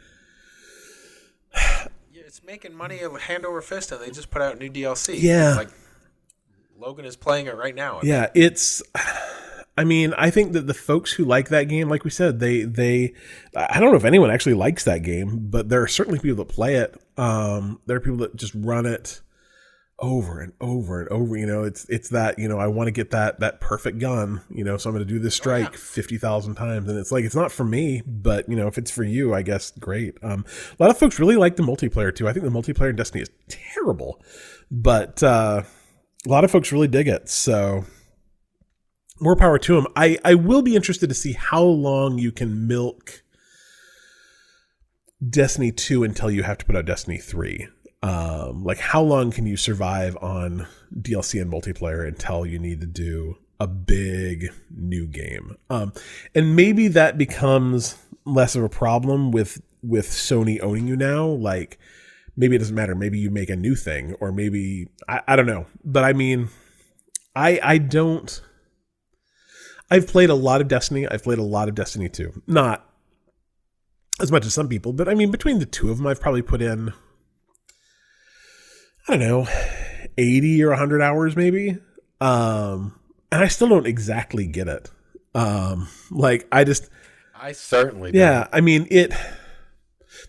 [1.54, 1.88] Yeah,
[2.26, 5.16] it's making money hand over fist, and they just put out new DLC.
[5.22, 5.56] Yeah.
[5.56, 5.70] like
[6.78, 8.02] Logan is playing it right now.
[8.04, 8.84] yeah, it's
[9.78, 12.64] I mean, I think that the folks who like that game, like we said, they
[12.64, 13.14] they
[13.56, 16.54] I don't know if anyone actually likes that game, but there are certainly people that
[16.54, 16.96] play it.
[17.18, 19.22] Um, there are people that just run it
[20.00, 21.36] over and over and over.
[21.36, 24.42] You know, it's it's that you know I want to get that that perfect gun.
[24.50, 27.26] You know, so I'm going to do this strike fifty thousand times, and it's like
[27.26, 30.16] it's not for me, but you know if it's for you, I guess great.
[30.24, 30.46] Um,
[30.80, 32.30] a lot of folks really like the multiplayer too.
[32.30, 34.24] I think the multiplayer in Destiny is terrible,
[34.72, 35.64] but uh,
[36.26, 37.28] a lot of folks really dig it.
[37.28, 37.84] So
[39.20, 39.88] more power to him.
[39.96, 43.24] I, I will be interested to see how long you can milk
[45.28, 47.68] Destiny 2 until you have to put out Destiny 3.
[48.04, 52.88] Um, like how long can you survive on DLC and multiplayer until you need to
[52.88, 55.56] do a big new game?
[55.70, 55.94] Um,
[56.36, 61.26] and maybe that becomes less of a problem with with Sony owning you now.
[61.26, 61.80] Like
[62.36, 62.96] maybe it doesn't matter.
[62.96, 65.66] Maybe you make a new thing, or maybe I, I don't know.
[65.84, 66.50] But I mean,
[67.36, 68.42] I I don't.
[69.90, 71.08] I've played a lot of Destiny.
[71.08, 72.44] I've played a lot of Destiny 2.
[72.48, 72.88] Not
[74.20, 76.42] as much as some people, but I mean, between the two of them, I've probably
[76.42, 76.94] put in,
[79.08, 79.48] I don't know,
[80.18, 81.78] 80 or 100 hours maybe.
[82.22, 82.98] Um,
[83.32, 84.90] and I still don't exactly get it.
[85.34, 86.90] Um, like, I just,
[87.40, 89.12] I certainly yeah, I mean, it,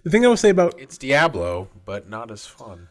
[0.03, 2.89] the thing I will say about It's Diablo, but not as fun.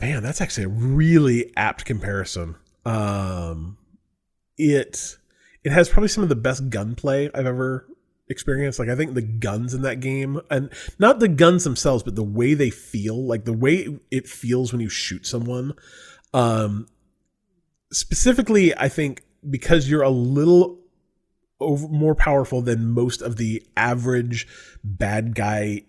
[0.00, 2.56] man, that's actually a really apt comparison.
[2.84, 3.78] Um,
[4.56, 5.16] it
[5.64, 7.86] it has probably some of the best gunplay I've ever
[8.28, 8.78] experienced.
[8.78, 12.22] Like I think the guns in that game, and not the guns themselves, but the
[12.22, 15.74] way they feel, like the way it feels when you shoot someone.
[16.34, 16.86] Um,
[17.92, 20.78] specifically, I think because you're a little
[21.60, 24.46] over more powerful than most of the average
[24.84, 25.82] bad guy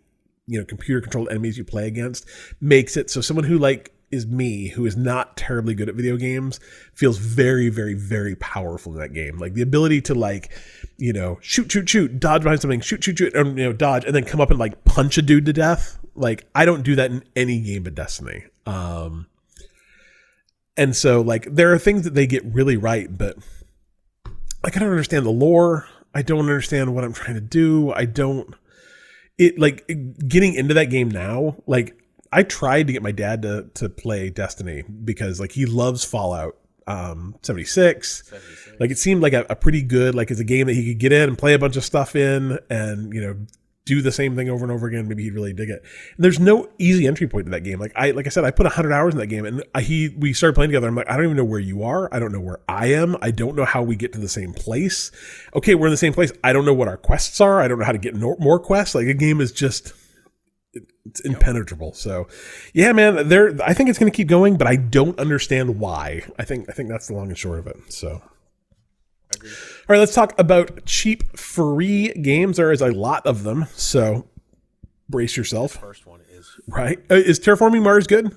[0.47, 2.27] you know computer controlled enemies you play against
[2.59, 6.17] makes it so someone who like is me who is not terribly good at video
[6.17, 6.59] games
[6.93, 10.51] feels very very very powerful in that game like the ability to like
[10.97, 14.05] you know shoot shoot shoot dodge behind something shoot shoot shoot and you know dodge
[14.05, 16.95] and then come up and like punch a dude to death like i don't do
[16.95, 19.27] that in any game but destiny um
[20.75, 23.37] and so like there are things that they get really right but
[24.63, 25.87] I don't understand the lore.
[26.13, 27.91] I don't understand what I'm trying to do.
[27.91, 28.53] I don't
[29.37, 29.87] it like
[30.27, 31.95] getting into that game now, like
[32.31, 36.55] I tried to get my dad to to play Destiny because like he loves Fallout
[36.87, 38.31] um 76.
[38.79, 40.99] Like it seemed like a, a pretty good like it's a game that he could
[40.99, 43.35] get in and play a bunch of stuff in and you know
[43.89, 45.07] do the same thing over and over again.
[45.07, 45.83] Maybe he'd really dig it.
[46.15, 47.79] And there's no easy entry point to that game.
[47.79, 50.09] Like I, like I said, I put hundred hours in that game, and I, he,
[50.09, 50.87] we started playing together.
[50.87, 52.07] I'm like, I don't even know where you are.
[52.13, 53.17] I don't know where I am.
[53.19, 55.11] I don't know how we get to the same place.
[55.55, 56.31] Okay, we're in the same place.
[56.43, 57.59] I don't know what our quests are.
[57.59, 58.93] I don't know how to get more quests.
[58.93, 59.93] Like a game is just.
[60.73, 61.93] It's impenetrable.
[61.93, 62.27] So,
[62.73, 63.27] yeah, man.
[63.27, 66.23] There, I think it's going to keep going, but I don't understand why.
[66.37, 67.77] I think, I think that's the long and short of it.
[67.91, 68.21] So,
[69.33, 69.41] all
[69.87, 72.57] right, let's talk about cheap free games.
[72.57, 74.27] There is a lot of them, so
[75.07, 75.73] brace yourself.
[75.73, 76.49] First one is.
[76.67, 76.99] Right?
[77.09, 78.35] Uh, Is Terraforming Mars good?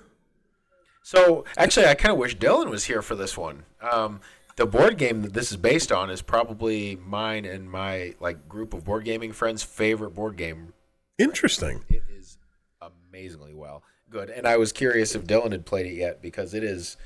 [1.02, 3.64] So actually, I kind of wish Dylan was here for this one.
[3.80, 4.20] Um,
[4.56, 8.72] the board game that this is based on is probably mine and my like group
[8.72, 10.72] of board gaming friends' favorite board game.
[11.18, 11.84] Interesting.
[11.88, 12.21] It is
[13.12, 16.64] amazingly well good, and I was curious if Dylan had played it yet because it
[16.64, 16.96] is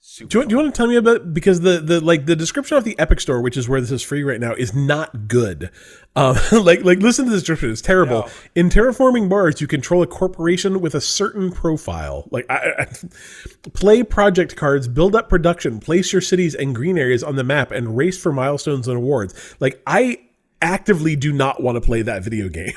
[0.00, 0.28] super.
[0.28, 2.76] Do you, do you want to tell me about because the the like the description
[2.76, 5.70] of the Epic Store, which is where this is free right now, is not good.
[6.14, 8.20] Um, like like listen to the description; it's terrible.
[8.20, 8.28] No.
[8.54, 12.28] In terraforming Mars, you control a corporation with a certain profile.
[12.30, 12.86] Like I, I,
[13.74, 17.70] play project cards, build up production, place your cities and green areas on the map,
[17.72, 19.56] and race for milestones and awards.
[19.58, 20.23] Like I
[20.64, 22.72] actively do not want to play that video game.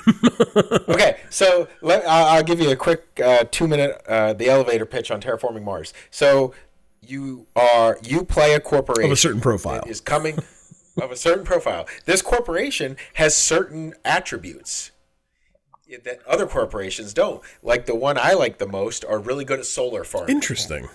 [0.90, 4.86] okay, so let, I'll, I'll give you a quick uh, two minute uh, the elevator
[4.86, 5.94] pitch on terraforming Mars.
[6.12, 6.54] So
[7.02, 9.84] you are you play a corporation Of a certain profile.
[9.88, 10.38] is coming
[11.02, 11.88] of a certain profile.
[12.06, 14.92] This corporation has certain attributes
[16.04, 17.42] that other corporations don't.
[17.64, 20.36] Like the one I like the most are really good at solar farming.
[20.36, 20.90] Interesting.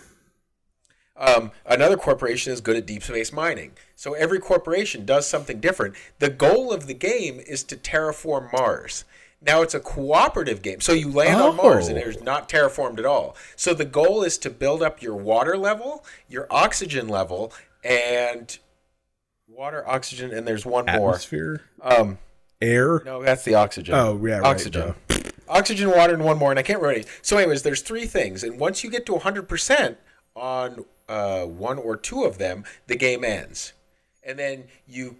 [1.23, 3.73] Um, another corporation is good at deep space mining.
[3.94, 5.94] So every corporation does something different.
[6.19, 9.05] The goal of the game is to terraform Mars.
[9.40, 10.81] Now it's a cooperative game.
[10.81, 12.03] So you land on Mars and Oh.
[12.03, 13.36] it's not terraformed at all.
[13.55, 17.53] So the goal is to build up your water level, your oxygen level,
[17.85, 18.59] and
[19.47, 21.11] water, oxygen, and there's one more.
[21.11, 22.19] Atmosphere, Um,
[22.61, 23.01] air.
[23.05, 23.94] no, that's the oxygen.
[23.94, 24.94] Oh, yeah, right, oxygen.
[25.49, 27.01] Oxygen, water, and one more, and I can't remember.
[27.01, 27.09] any.
[27.20, 29.97] So, anyways, there's three things, and once you get to 100%
[30.35, 33.73] on uh, one or two of them, the game ends,
[34.23, 35.16] and then you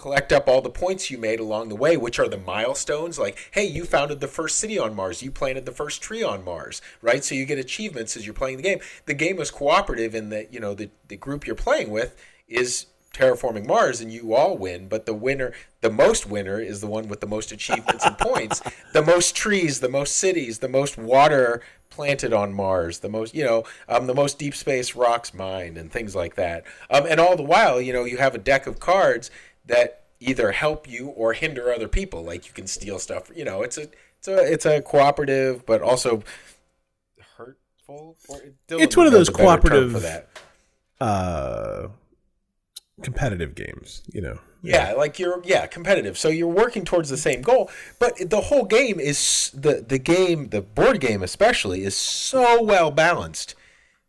[0.00, 3.18] collect up all the points you made along the way, which are the milestones.
[3.18, 6.42] Like, hey, you founded the first city on Mars, you planted the first tree on
[6.42, 7.22] Mars, right?
[7.22, 8.80] So you get achievements as you're playing the game.
[9.04, 12.16] The game is cooperative in that you know the the group you're playing with
[12.48, 16.86] is terraforming Mars and you all win, but the winner, the most winner is the
[16.86, 18.62] one with the most achievements and points,
[18.92, 21.60] the most trees, the most cities, the most water
[21.90, 25.90] planted on Mars, the most, you know, um, the most deep space rocks mined and
[25.90, 26.64] things like that.
[26.88, 29.30] Um, and all the while, you know, you have a deck of cards
[29.66, 32.22] that either help you or hinder other people.
[32.22, 33.30] Like you can steal stuff.
[33.34, 33.88] You know, it's a
[34.18, 36.22] it's a it's a cooperative, but also
[37.36, 38.16] hurtful.
[38.28, 40.28] Or, It's one of those cooperative- for that.
[41.00, 41.88] Uh,
[43.02, 44.02] competitive games.
[44.12, 44.38] You know.
[44.62, 46.18] Yeah, like you're yeah competitive.
[46.18, 50.48] So you're working towards the same goal, but the whole game is the the game,
[50.48, 53.54] the board game especially, is so well balanced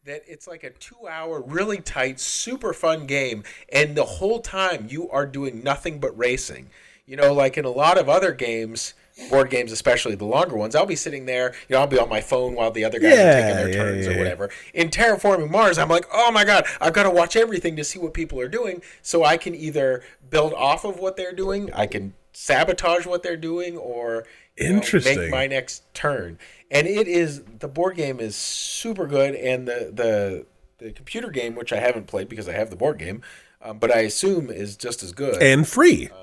[0.05, 4.88] that it's like a two hour, really tight, super fun game, and the whole time
[4.89, 6.69] you are doing nothing but racing.
[7.05, 8.93] You know, like in a lot of other games,
[9.29, 12.09] board games, especially the longer ones, I'll be sitting there, you know, I'll be on
[12.09, 14.49] my phone while the other guys are taking their yeah, turns yeah, or whatever.
[14.73, 17.99] In Terraforming Mars, I'm like, oh my god, I've got to watch everything to see
[17.99, 21.88] what people are doing, so I can either build off of what they're doing, I
[21.88, 24.25] can sabotage what they're doing, or
[24.57, 26.39] you know, make my next turn.
[26.69, 30.45] And it is the board game is super good, and the the
[30.77, 33.21] the computer game, which I haven't played because I have the board game,
[33.61, 36.05] um, but I assume is just as good And free.
[36.05, 36.13] and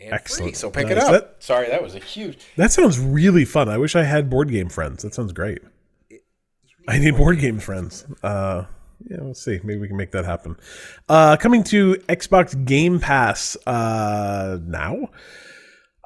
[0.00, 0.50] excellent.
[0.52, 0.54] free.
[0.54, 1.10] So pick it up.
[1.12, 2.38] That- Sorry, that was a huge.
[2.56, 3.68] That sounds really fun.
[3.68, 5.02] I wish I had board game friends.
[5.02, 5.60] That sounds great.
[6.86, 8.06] I need board game friends.
[8.22, 8.64] Uh,
[9.08, 9.60] yeah, let's see.
[9.62, 10.56] Maybe we can make that happen.
[11.08, 15.10] Uh, coming to Xbox Game Pass uh, now.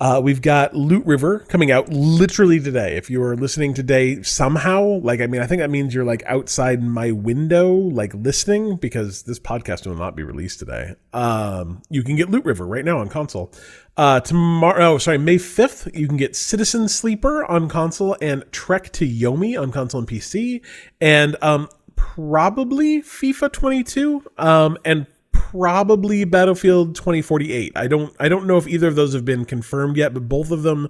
[0.02, 2.96] Uh, we've got Loot River coming out literally today.
[2.96, 6.24] If you are listening today somehow, like, I mean, I think that means you're like
[6.26, 10.96] outside my window, like listening, because this podcast will not be released today.
[11.12, 13.52] Um, you can get Loot River right now on console.
[13.96, 18.90] Uh, tomorrow, oh, sorry, May 5th, you can get Citizen Sleeper on console and Trek
[18.94, 20.62] to Yomi on console and PC.
[21.00, 24.24] And, um, probably FIFA 22.
[24.36, 25.06] Um, and
[25.52, 27.72] probably Battlefield 2048.
[27.76, 30.50] I don't I don't know if either of those have been confirmed yet, but both
[30.50, 30.88] of them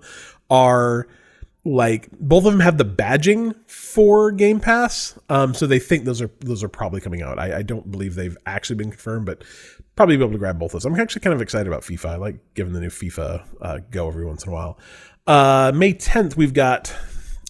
[0.51, 1.09] are
[1.65, 5.19] like both of them have the badging for Game Pass.
[5.29, 7.39] Um, so they think those are those are probably coming out.
[7.39, 9.43] I, I don't believe they've actually been confirmed, but
[9.97, 10.85] probably be able to grab both of those.
[10.85, 12.11] I'm actually kind of excited about FIFA.
[12.11, 14.79] I like giving the new FIFA uh, go every once in a while.
[15.27, 16.95] Uh, May 10th, we've got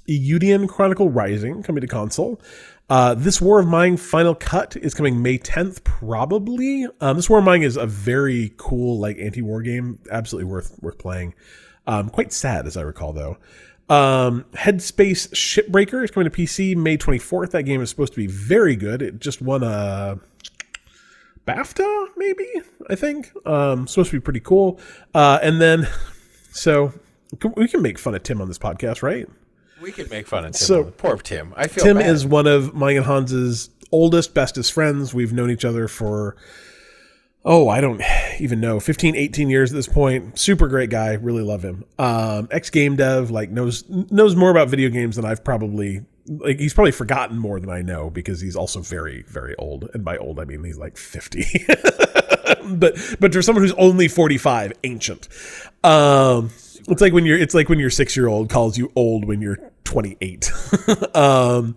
[0.08, 2.40] Eiyuden Chronicle Rising coming to console.
[2.92, 6.86] Uh, this War of Mine Final Cut is coming May 10th, probably.
[7.00, 9.98] Um, this War of Mine is a very cool, like anti-war game.
[10.10, 11.32] Absolutely worth worth playing.
[11.86, 13.38] Um, quite sad, as I recall, though.
[13.88, 17.52] Um, Hardspace Shipbreaker is coming to PC May 24th.
[17.52, 19.00] That game is supposed to be very good.
[19.00, 20.20] It just won a
[21.48, 22.46] BAFTA, maybe
[22.90, 23.32] I think.
[23.46, 24.78] Um, supposed to be pretty cool.
[25.14, 25.88] Uh, and then,
[26.50, 26.92] so
[27.56, 29.30] we can make fun of Tim on this podcast, right?
[29.82, 30.66] We could make fun of Tim.
[30.66, 31.52] So- poor Tim.
[31.56, 32.10] I feel like Tim bad.
[32.14, 35.12] is one of mine and Hans's oldest, bestest friends.
[35.12, 36.36] We've known each other for,
[37.44, 38.00] oh, I don't
[38.38, 40.38] even know, 15, 18 years at this point.
[40.38, 41.14] Super great guy.
[41.14, 41.84] Really love him.
[41.98, 46.60] Um, ex game dev, like knows, knows more about video games than I've probably, like
[46.60, 49.90] he's probably forgotten more than I know because he's also very, very old.
[49.94, 51.66] And by old, I mean, he's like 50.
[52.76, 55.28] but, but for someone who's only 45, ancient.
[55.82, 56.50] Um,
[56.88, 59.40] it's like when you're, it's like when your six year old calls you old when
[59.40, 60.50] you're 28.
[61.14, 61.74] um,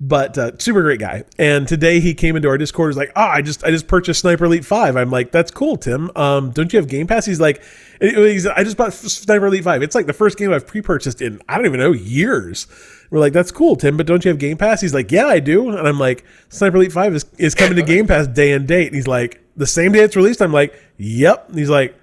[0.00, 1.24] but uh, super great guy.
[1.38, 2.90] And today he came into our Discord.
[2.90, 4.96] He's like, "Oh, I just I just purchased Sniper Elite Five.
[4.96, 6.10] I'm like, "That's cool, Tim.
[6.16, 7.62] Um, don't you have Game Pass?" He's like,
[8.00, 9.82] he's, "I just bought Sniper Elite Five.
[9.82, 12.66] It's like the first game I've pre-purchased in I don't even know years."
[13.10, 15.38] We're like, "That's cool, Tim, but don't you have Game Pass?" He's like, "Yeah, I
[15.38, 18.66] do." And I'm like, "Sniper Elite Five is is coming to Game Pass day and
[18.66, 21.94] date." And he's like, "The same day it's released." I'm like, "Yep." And he's like,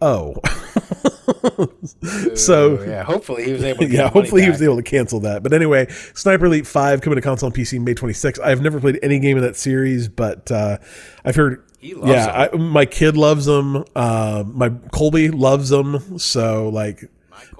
[0.00, 0.36] "Oh."
[2.34, 3.80] so yeah, hopefully he was able.
[3.80, 5.42] to yeah, hopefully he was able to cancel that.
[5.42, 8.40] But anyway, Sniper Elite Five coming to console and PC May 26th.
[8.40, 10.78] I've never played any game in that series, but uh,
[11.24, 11.62] I've heard.
[11.78, 13.84] He loves yeah, I, my kid loves them.
[13.94, 16.18] Uh, my Colby loves them.
[16.18, 17.04] So like.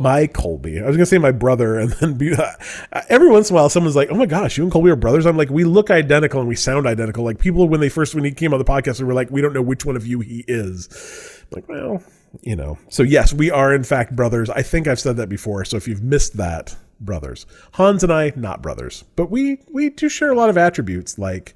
[0.01, 0.81] My Colby.
[0.81, 2.53] I was gonna say my brother, and then be, uh,
[3.09, 5.27] every once in a while, someone's like, "Oh my gosh, you and Colby are brothers."
[5.27, 8.25] I'm like, "We look identical and we sound identical." Like people when they first when
[8.25, 10.21] he came on the podcast, they were like, "We don't know which one of you
[10.21, 10.89] he is."
[11.53, 12.03] I'm like, well,
[12.43, 12.79] you know.
[12.89, 14.51] So yes, we are in fact brothers.
[14.51, 15.65] I think I've said that before.
[15.65, 17.47] So if you've missed that, brothers.
[17.73, 21.55] Hans and I not brothers, but we we do share a lot of attributes like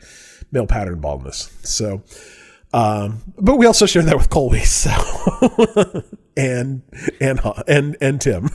[0.53, 1.51] male pattern baldness.
[1.63, 2.03] So
[2.73, 4.91] um but we also share that with Colby, so
[6.37, 6.83] and
[7.21, 8.49] and and and Tim.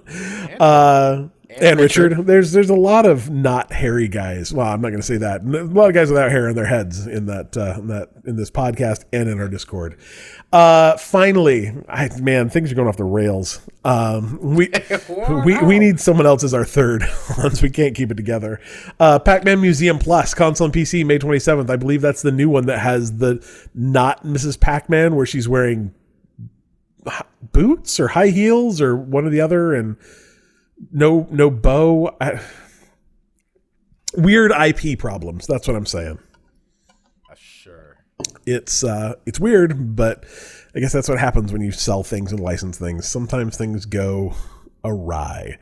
[0.60, 1.28] uh
[1.60, 2.26] and, Richard.
[2.26, 4.52] there's there's a lot of not hairy guys.
[4.52, 5.42] Well, I'm not going to say that.
[5.42, 8.36] A lot of guys without hair in their heads in that uh, in that in
[8.36, 9.98] this podcast and in our Discord.
[10.52, 13.60] Uh, finally, I, man, things are going off the rails.
[13.84, 14.70] Um, we
[15.44, 17.04] we we need someone else as our third
[17.38, 18.60] once we can't keep it together.
[19.00, 21.70] Uh, Pac-Man Museum Plus console and PC May 27th.
[21.70, 24.58] I believe that's the new one that has the not Mrs.
[24.58, 25.94] Pac-Man where she's wearing
[27.52, 29.96] boots or high heels or one or the other and
[30.90, 32.16] no no bow.
[32.20, 32.40] I,
[34.14, 35.46] weird ip problems.
[35.46, 36.18] That's what i'm saying.
[37.30, 37.96] Uh, Sure.
[38.46, 40.24] it's uh it's weird but
[40.74, 43.06] i guess that's what happens when you sell things and license things.
[43.06, 44.34] Sometimes things go
[44.84, 45.58] awry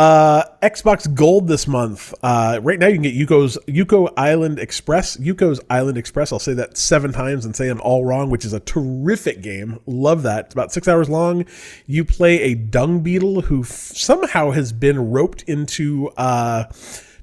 [0.00, 5.18] uh xbox gold this month uh right now you can get yoku's yoku island express
[5.18, 8.54] yoku's island express i'll say that seven times and say i'm all wrong which is
[8.54, 11.44] a terrific game love that it's about six hours long
[11.86, 16.64] you play a dung beetle who f- somehow has been roped into uh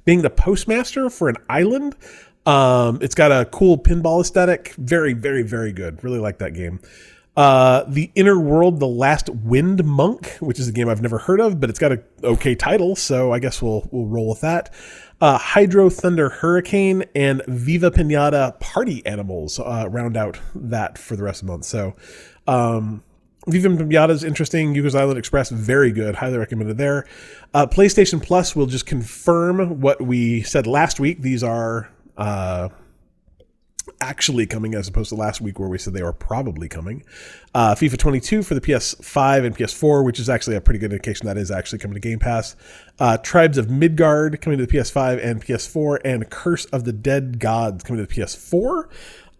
[0.05, 1.95] being the postmaster for an island
[2.45, 4.73] um, it's got a cool pinball aesthetic.
[4.77, 6.01] Very, very, very good.
[6.01, 6.79] Really like that game.
[7.37, 11.39] Uh, the Inner World, The Last Wind Monk, which is a game I've never heard
[11.39, 14.73] of, but it's got a okay title, so I guess we'll we'll roll with that.
[15.21, 21.21] Uh, Hydro Thunder Hurricane and Viva Pinata Party Animals uh, round out that for the
[21.21, 21.65] rest of the month.
[21.65, 21.95] So,
[22.47, 23.03] um,
[23.47, 24.73] Viva Pinata is interesting.
[24.73, 26.15] Yoku's Island Express, very good.
[26.15, 27.05] Highly recommended there.
[27.53, 31.21] Uh, PlayStation Plus will just confirm what we said last week.
[31.21, 31.87] These are
[32.17, 32.69] uh,
[34.01, 37.03] actually coming as opposed to last week where we said they were probably coming.
[37.53, 41.27] Uh, FIFA 22 for the PS5 and PS4, which is actually a pretty good indication
[41.27, 42.55] that is actually coming to Game Pass.
[42.99, 47.39] Uh, Tribes of Midgard coming to the PS5 and PS4, and Curse of the Dead
[47.39, 48.89] Gods coming to the PS4.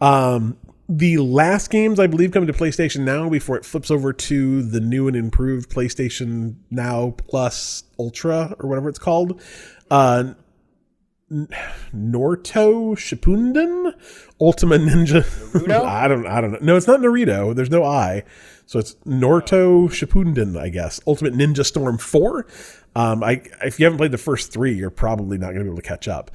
[0.01, 0.57] Um,
[0.89, 4.79] the last games, I believe, coming to PlayStation Now before it flips over to the
[4.79, 9.41] new and improved PlayStation Now Plus Ultra or whatever it's called.
[9.91, 10.33] Uh,
[11.29, 13.86] Norto Shippuden
[14.39, 15.23] Ultima Ninja.
[15.85, 16.25] I don't.
[16.25, 16.59] I don't know.
[16.61, 17.55] No, it's not Naruto.
[17.55, 18.23] There's no I,
[18.65, 20.57] so it's Norto Shippuden.
[20.59, 22.45] I guess Ultimate Ninja Storm Four.
[22.95, 25.69] Um, I if you haven't played the first three, you're probably not going to be
[25.69, 26.31] able to catch up.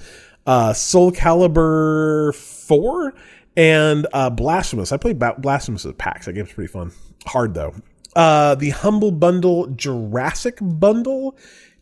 [0.46, 3.14] Uh, Soul Calibur Four
[3.56, 4.92] and uh, Blasphemous.
[4.92, 6.26] I played Ba- Blasphemous at PAX.
[6.26, 6.92] That game's pretty fun.
[7.26, 7.74] Hard though.
[8.14, 11.36] Uh, the Humble Bundle Jurassic Bundle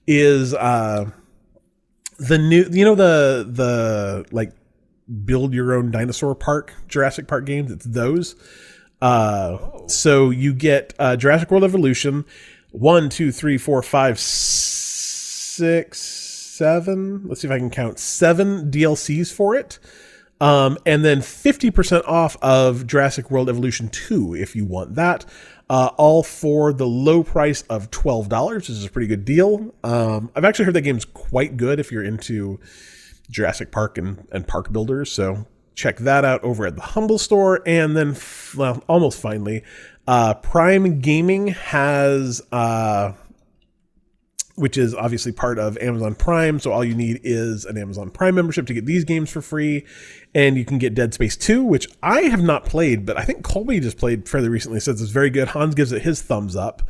[0.07, 1.11] is uh
[2.19, 4.53] the new you know the the like
[5.25, 8.35] build your own dinosaur park Jurassic Park games it's those
[9.03, 12.25] uh so you get uh Jurassic World Evolution
[12.71, 19.33] one two three four five six seven let's see if I can count seven DLCs
[19.33, 19.79] for it
[20.41, 25.27] um, and then 50% off of Jurassic World Evolution 2 if you want that.
[25.69, 29.73] Uh, all for the low price of $12, which is a pretty good deal.
[29.85, 32.59] Um, I've actually heard that game's quite good if you're into
[33.31, 35.11] Jurassic Park and, and park builders.
[35.11, 37.63] So check that out over at the Humble Store.
[37.65, 38.17] And then,
[38.57, 39.63] well, almost finally,
[40.07, 42.43] uh, Prime Gaming has.
[42.53, 43.13] Uh,
[44.61, 46.61] which is obviously part of Amazon Prime.
[46.61, 49.87] So all you need is an Amazon Prime membership to get these games for free.
[50.35, 53.43] And you can get Dead Space 2, which I have not played, but I think
[53.43, 55.49] Colby just played fairly recently, says it's very good.
[55.49, 56.83] Hans gives it his thumbs up.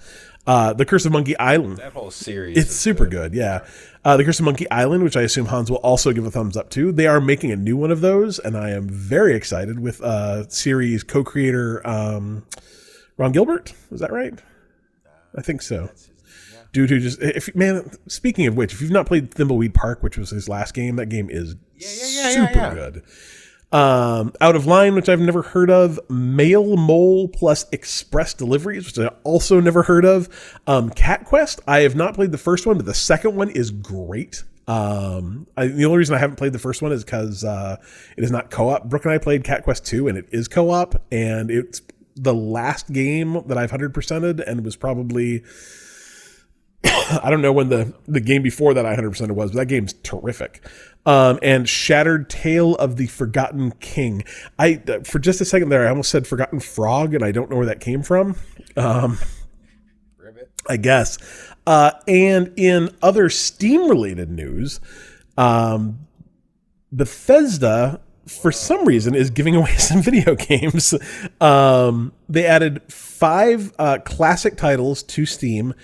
[0.49, 1.77] Uh, the Curse of Monkey Island.
[1.77, 2.59] That whole series.
[2.59, 3.65] It's super good, yeah.
[4.03, 6.57] Uh, the Curse of Monkey Island, which I assume Hans will also give a thumbs
[6.57, 6.91] up to.
[6.91, 10.49] They are making a new one of those, and I am very excited with uh,
[10.49, 12.47] series co-creator um,
[13.19, 13.75] Ron Gilbert.
[13.91, 14.39] Is that right?
[15.37, 15.91] I think so.
[16.73, 17.91] dude who just if man.
[18.09, 21.07] Speaking of which, if you've not played Thimbleweed Park, which was his last game, that
[21.07, 22.75] game is yeah, yeah, super yeah.
[22.75, 23.03] good.
[23.73, 26.01] Um, Out of Line, which I've never heard of.
[26.11, 30.29] Mail Mole plus Express Deliveries, which I also never heard of.
[30.67, 33.71] Um, Cat Quest, I have not played the first one, but the second one is
[33.71, 34.43] great.
[34.67, 37.77] Um, I, the only reason I haven't played the first one is because uh,
[38.17, 38.89] it is not co-op.
[38.89, 41.81] Brooke and I played Cat Quest 2, and it is co-op, and it's
[42.17, 45.43] the last game that I've hundred percented, and was probably
[46.85, 49.67] I don't know when the the game before that I hundred percented was, but that
[49.67, 50.65] game's terrific.
[51.07, 54.23] Um, and Shattered Tale of the Forgotten King.
[54.59, 57.57] I for just a second there, I almost said Forgotten Frog, and I don't know
[57.57, 58.37] where that came from.
[58.77, 59.19] Um,
[60.69, 61.19] I guess.
[61.67, 64.81] Uh, and in other Steam related news,
[65.37, 66.07] um,
[66.93, 70.95] Bethesda, for some reason, is giving away some video games.
[71.41, 75.75] Um, they added five uh, classic titles to Steam.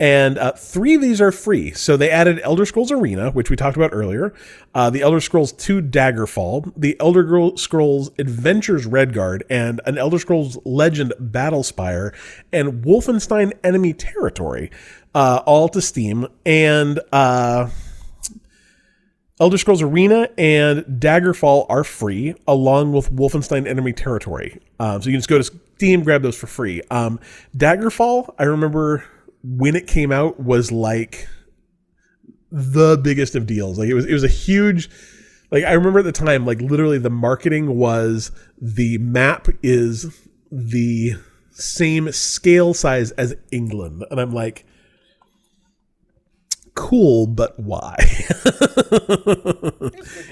[0.00, 1.70] And uh, three of these are free.
[1.72, 4.34] So they added Elder Scrolls Arena, which we talked about earlier,
[4.74, 10.58] uh, the Elder Scrolls 2 Daggerfall, the Elder Scrolls Adventures Redguard, and an Elder Scrolls
[10.64, 12.12] Legend Battlespire,
[12.52, 14.70] and Wolfenstein Enemy Territory,
[15.14, 16.26] uh, all to Steam.
[16.44, 17.70] And uh,
[19.38, 24.60] Elder Scrolls Arena and Daggerfall are free, along with Wolfenstein Enemy Territory.
[24.80, 25.44] Um, so you can just go to
[25.76, 26.82] Steam, grab those for free.
[26.90, 27.20] Um,
[27.56, 29.04] Daggerfall, I remember
[29.44, 31.28] when it came out was like
[32.50, 33.78] the biggest of deals.
[33.78, 34.88] Like it was it was a huge
[35.50, 38.30] like I remember at the time like literally the marketing was
[38.60, 40.18] the map is
[40.50, 41.14] the
[41.50, 44.66] same scale size as England and I'm like
[46.74, 47.96] cool but why?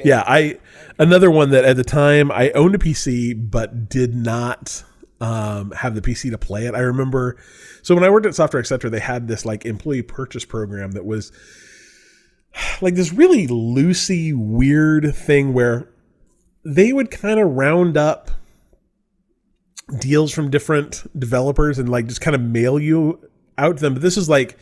[0.05, 0.59] yeah, I
[0.99, 4.85] another one that at the time I owned a PC but did not
[5.23, 6.75] um, have the PC to play it.
[6.75, 7.37] I remember,
[7.83, 11.07] so when I worked at Software Etc., they had this like employee purchase program that
[11.07, 11.31] was
[12.83, 15.89] like this really loosey, weird thing where
[16.65, 18.33] they would kind of round up
[20.01, 23.21] deals from different developers and like just kind of mail you
[23.57, 23.95] out to them.
[23.95, 24.59] But this is like,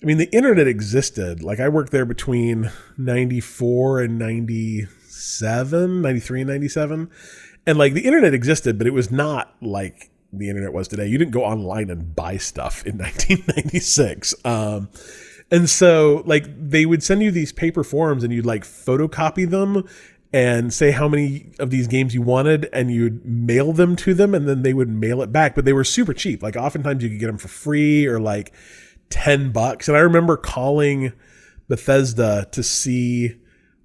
[0.00, 1.42] I mean, the internet existed.
[1.42, 7.10] Like I worked there between 94 and 97, 93 and 97
[7.66, 11.06] and like the internet existed, but it was not like the internet was today.
[11.06, 14.34] You didn't go online and buy stuff in 1996.
[14.44, 14.88] Um,
[15.50, 19.84] and so like they would send you these paper forms and you'd like photocopy them
[20.32, 24.34] and say how many of these games you wanted and you'd mail them to them
[24.34, 27.08] and then they would mail it back but they were super cheap like oftentimes you
[27.08, 28.52] could get them for free or like
[29.10, 31.12] 10 bucks and i remember calling
[31.68, 33.36] bethesda to see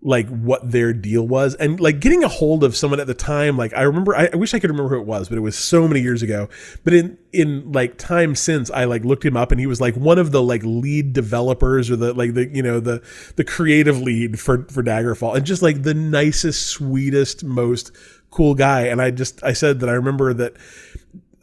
[0.04, 1.56] like what their deal was.
[1.56, 4.36] And like getting a hold of someone at the time like i remember I, I,
[4.36, 6.50] wish i could remember who it was but it was so many years ago.
[6.84, 9.96] But in in like time since i like looked him up and he was like
[9.96, 13.02] one of the like lead developers or the like the you know the
[13.36, 17.92] the creative lead for for daggerfall and just like the nicest sweetest most
[18.32, 18.88] cool guy.
[18.88, 20.56] And i just i said that i remember that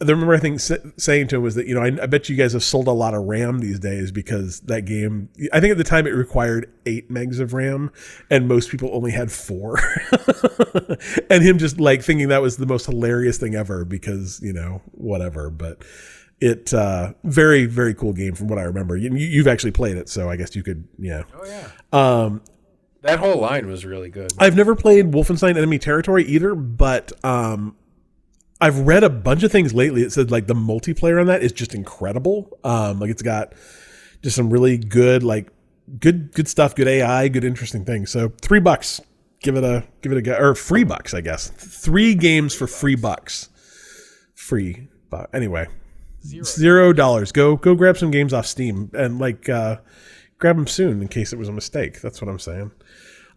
[0.01, 2.37] I remember I think saying to him was that you know I, I, bet you
[2.37, 5.79] guys have sold a lot of RAM these days because that game I think at
[5.79, 7.91] the time it required eight megs of RAM
[8.31, 9.77] and most people only had four,
[11.31, 14.83] and him just like thinking that was the most hilarious thing ever because you know
[14.93, 15.51] whatever.
[15.51, 15.83] But
[16.41, 18.97] it uh very very cool game from what I remember.
[18.97, 21.23] You, you've actually played it so I guess you could yeah.
[21.35, 21.70] Oh yeah.
[21.93, 22.43] Um
[23.03, 24.33] that whole line was really good.
[24.39, 27.75] I've never played Wolfenstein Enemy Territory either but um
[28.60, 30.02] I've read a bunch of things lately.
[30.02, 32.59] It said like the multiplayer on that is just incredible.
[32.64, 33.52] Um, like it's got
[34.22, 35.51] just some really good, like
[36.01, 38.10] good, good stuff, good AI, good interesting things.
[38.10, 39.01] So three bucks,
[39.40, 41.48] give it a, give it a go, or free bucks, I guess.
[41.51, 43.48] Three games for free bucks,
[44.35, 44.89] free.
[45.09, 45.68] But anyway,
[46.24, 47.30] zero dollars.
[47.30, 49.76] Go, go grab some games off Steam and like uh,
[50.39, 52.01] grab them soon in case it was a mistake.
[52.01, 52.72] That's what I'm saying.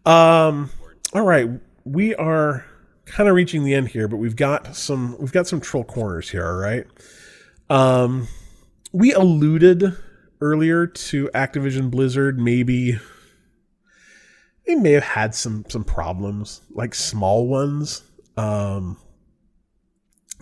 [0.05, 0.71] Um,
[1.13, 1.47] all right,
[1.85, 2.65] we are
[3.11, 6.29] kind of reaching the end here, but we've got some we've got some troll corners
[6.29, 6.87] here, all right?
[7.69, 8.27] Um
[8.91, 9.95] we alluded
[10.39, 12.97] earlier to Activision Blizzard maybe
[14.65, 18.03] they may have had some some problems, like small ones.
[18.37, 18.97] Um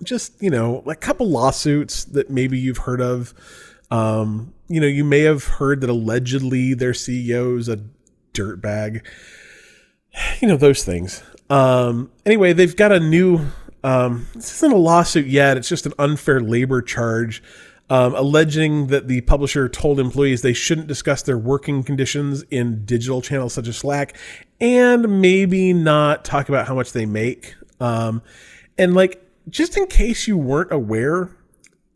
[0.04, 3.34] just, you know, like a couple lawsuits that maybe you've heard of.
[3.92, 7.84] Um, you know, you may have heard that allegedly their CEO is a
[8.34, 9.06] dirtbag.
[10.42, 11.22] You know, those things.
[11.50, 13.48] Um, anyway, they've got a new.
[13.84, 15.58] Um, this isn't a lawsuit yet.
[15.58, 17.42] It's just an unfair labor charge,
[17.90, 23.22] um, alleging that the publisher told employees they shouldn't discuss their working conditions in digital
[23.22, 24.18] channels such as Slack,
[24.60, 27.56] and maybe not talk about how much they make.
[27.80, 28.22] Um,
[28.78, 31.32] and like, just in case you weren't aware,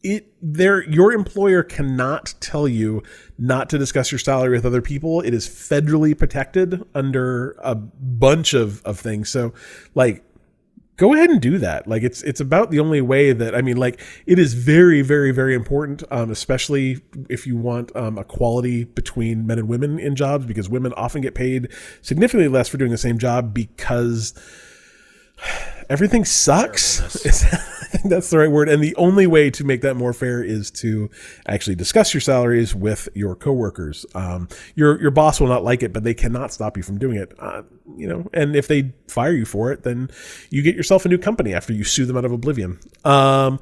[0.03, 3.01] it there your employer cannot tell you
[3.37, 5.21] not to discuss your salary with other people.
[5.21, 9.29] It is federally protected under a bunch of of things.
[9.29, 9.53] So
[9.95, 10.23] like
[10.97, 11.87] go ahead and do that.
[11.87, 15.31] Like it's it's about the only way that i mean like it is very very
[15.31, 20.45] very important um, especially if you want um, equality between men and women in jobs
[20.45, 21.69] because women often get paid
[22.01, 24.33] significantly less for doing the same job because
[25.89, 27.01] everything sucks.
[27.93, 28.69] I think that's the right word.
[28.69, 31.11] And the only way to make that more fair is to
[31.47, 34.05] actually discuss your salaries with your coworkers.
[34.15, 37.17] Um, your your boss will not like it, but they cannot stop you from doing
[37.17, 37.33] it.
[37.37, 37.61] Uh,
[37.95, 40.09] you know, and if they fire you for it, then
[40.49, 42.79] you get yourself a new company after you sue them out of oblivion.
[43.05, 43.59] Um,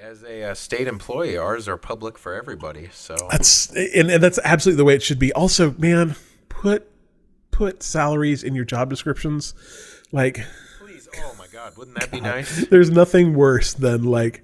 [0.00, 2.88] As a uh, state employee, ours are public for everybody.
[2.92, 5.32] So that's and, and that's absolutely the way it should be.
[5.34, 6.16] Also, man,
[6.48, 6.90] put
[7.50, 9.54] put salaries in your job descriptions.
[10.12, 10.46] Like
[11.18, 12.66] oh my God, wouldn't that be nice?
[12.68, 14.42] there's nothing worse than like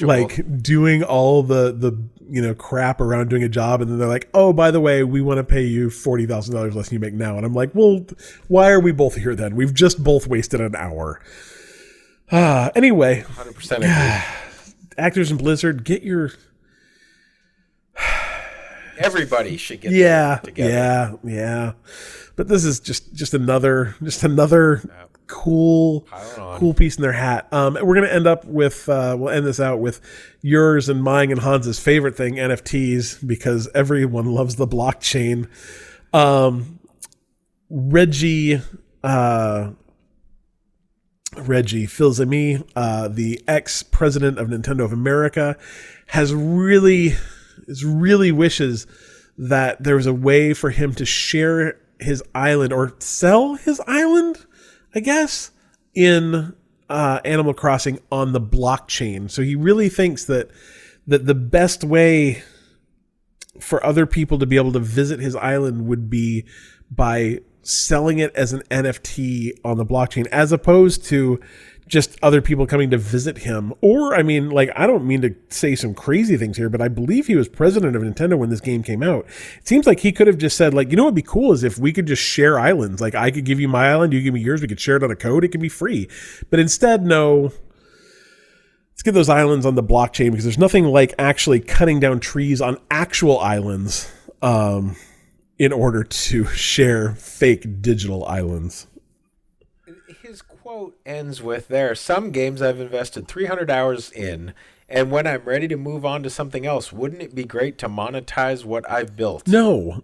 [0.00, 1.98] like doing all the the
[2.28, 5.02] you know crap around doing a job and then they're like oh by the way
[5.04, 7.36] we want to pay you $40000 less than you make now.
[7.36, 8.06] And i'm like well
[8.48, 9.54] why are we both here then?
[9.56, 11.20] We've just both wasted an hour.
[12.30, 14.64] Ah anyway 100% agree.
[14.98, 16.32] actors in blizzard get your
[18.98, 20.70] Everybody should get yeah together.
[20.70, 21.72] yeah yeah.
[22.36, 24.82] But this is just just another just another
[25.32, 26.06] cool
[26.56, 27.48] cool piece in their hat.
[27.52, 30.00] Um we're gonna end up with uh we'll end this out with
[30.42, 35.48] yours and mine and hans's favorite thing nfts because everyone loves the blockchain.
[36.12, 36.78] Um
[37.70, 38.60] reggie
[39.02, 39.70] uh
[41.36, 45.56] Reggie Fils-Aimé, uh, the ex-president of Nintendo of America,
[46.08, 47.14] has really,
[47.66, 48.86] is really wishes
[49.38, 54.44] that there was a way for him to share his island or sell his island,
[54.94, 55.50] I guess,
[55.94, 56.54] in
[56.88, 59.30] uh, Animal Crossing on the blockchain.
[59.30, 60.50] So he really thinks that
[61.06, 62.42] that the best way
[63.60, 66.44] for other people to be able to visit his island would be
[66.90, 71.40] by selling it as an NFT on the blockchain as opposed to
[71.86, 73.74] just other people coming to visit him.
[73.80, 76.88] Or, I mean, like, I don't mean to say some crazy things here, but I
[76.88, 79.26] believe he was president of Nintendo when this game came out.
[79.58, 81.52] It seems like he could have just said, like, you know what would be cool
[81.52, 83.00] is if we could just share islands.
[83.00, 85.02] Like, I could give you my island, you give me yours, we could share it
[85.02, 86.08] on a code, it could be free.
[86.50, 87.52] But instead, no,
[88.92, 92.60] let's get those islands on the blockchain because there's nothing like actually cutting down trees
[92.60, 94.10] on actual islands
[94.40, 94.96] um,
[95.58, 98.86] in order to share fake digital islands.
[100.22, 100.40] His
[100.72, 104.54] quote ends with There are some games I've invested 300 hours in,
[104.88, 107.90] and when I'm ready to move on to something else, wouldn't it be great to
[107.90, 109.46] monetize what I've built?
[109.46, 110.02] No,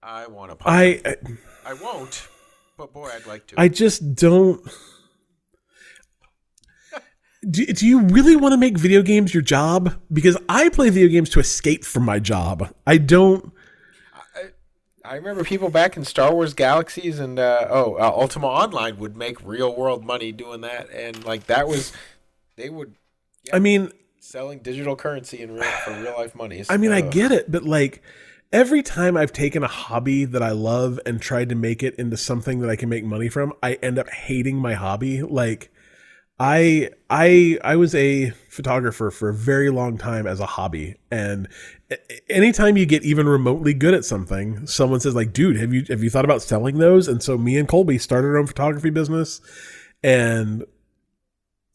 [0.00, 0.68] I want to.
[0.68, 1.14] I uh,
[1.64, 2.28] I won't,
[2.78, 3.60] but boy, I'd like to.
[3.60, 4.60] I just don't.
[7.48, 9.94] Do, do you really want to make video games your job?
[10.12, 12.74] Because I play video games to escape from my job.
[12.88, 13.52] I don't.
[15.06, 19.16] I remember people back in Star Wars Galaxies and uh, oh, uh, Ultima Online would
[19.16, 21.92] make real world money doing that, and like that was
[22.56, 22.94] they would
[23.52, 26.64] I mean, selling digital currency in real for real life money.
[26.68, 28.02] I mean, I get it, but like
[28.52, 32.16] every time I've taken a hobby that I love and tried to make it into
[32.16, 35.22] something that I can make money from, I end up hating my hobby.
[35.22, 35.70] Like
[36.38, 41.48] I I I was a photographer for a very long time as a hobby and
[42.28, 46.02] anytime you get even remotely good at something, someone says like, "Dude, have you have
[46.02, 49.40] you thought about selling those?" And so me and Colby started our own photography business
[50.02, 50.64] and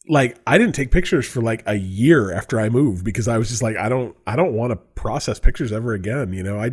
[0.08, 3.48] like I didn't take pictures for like a year after I moved because I was
[3.48, 6.32] just like I don't I don't want to process pictures ever again.
[6.32, 6.72] You know, I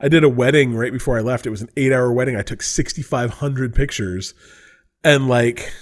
[0.00, 1.46] I did a wedding right before I left.
[1.46, 2.36] It was an eight hour wedding.
[2.36, 4.34] I took sixty five hundred pictures,
[5.02, 5.72] and like,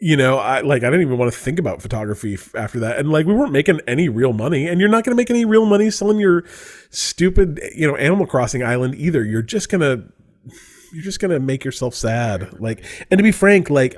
[0.00, 2.98] you know, I like I didn't even want to think about photography f- after that.
[2.98, 5.44] And like we weren't making any real money, and you're not going to make any
[5.44, 6.44] real money selling your
[6.88, 9.22] stupid you know Animal Crossing island either.
[9.22, 10.04] You're just gonna
[10.92, 12.58] you're just gonna make yourself sad.
[12.58, 13.94] Like, and to be frank, like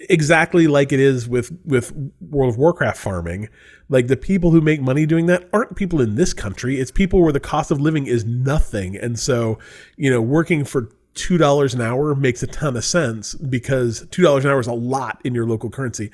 [0.00, 3.48] exactly like it is with with World of Warcraft farming.
[3.88, 6.80] Like the people who make money doing that aren't people in this country.
[6.80, 9.60] It's people where the cost of living is nothing, and so
[9.96, 14.22] you know working for two dollars an hour makes a ton of sense because two
[14.22, 16.10] dollars an hour is a lot in your local currency.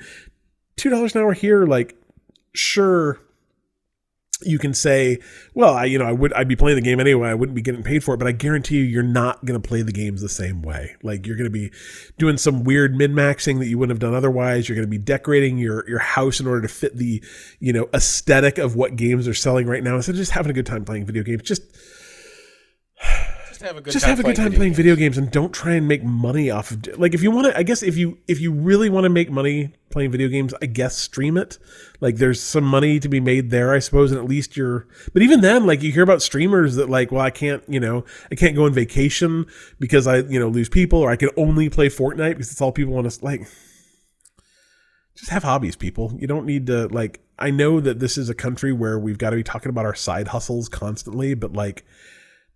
[0.77, 1.95] Two dollars an hour here, like
[2.53, 3.19] sure
[4.43, 5.19] you can say,
[5.53, 7.29] well, I, you know, I would, I'd be playing the game anyway.
[7.29, 9.67] I wouldn't be getting paid for it, but I guarantee you, you're not going to
[9.67, 10.95] play the games the same way.
[11.03, 11.71] Like you're going to be
[12.17, 14.67] doing some weird min maxing that you wouldn't have done otherwise.
[14.67, 17.23] You're going to be decorating your, your house in order to fit the,
[17.59, 19.95] you know, aesthetic of what games are selling right now.
[19.95, 21.61] Instead of just having a good time playing video games, just,
[23.61, 25.31] just have a good just time have a good time video playing video games and
[25.31, 27.97] don't try and make money off of like if you want to i guess if
[27.97, 31.59] you if you really want to make money playing video games, I guess stream it.
[31.99, 35.21] Like there's some money to be made there, I suppose, and at least you're but
[35.21, 38.35] even then, like you hear about streamers that like, well, I can't, you know, I
[38.35, 39.45] can't go on vacation
[39.79, 42.71] because I, you know, lose people, or I can only play Fortnite because it's all
[42.71, 43.41] people want to like
[45.15, 46.13] just have hobbies, people.
[46.17, 49.31] You don't need to like I know that this is a country where we've got
[49.31, 51.85] to be talking about our side hustles constantly, but like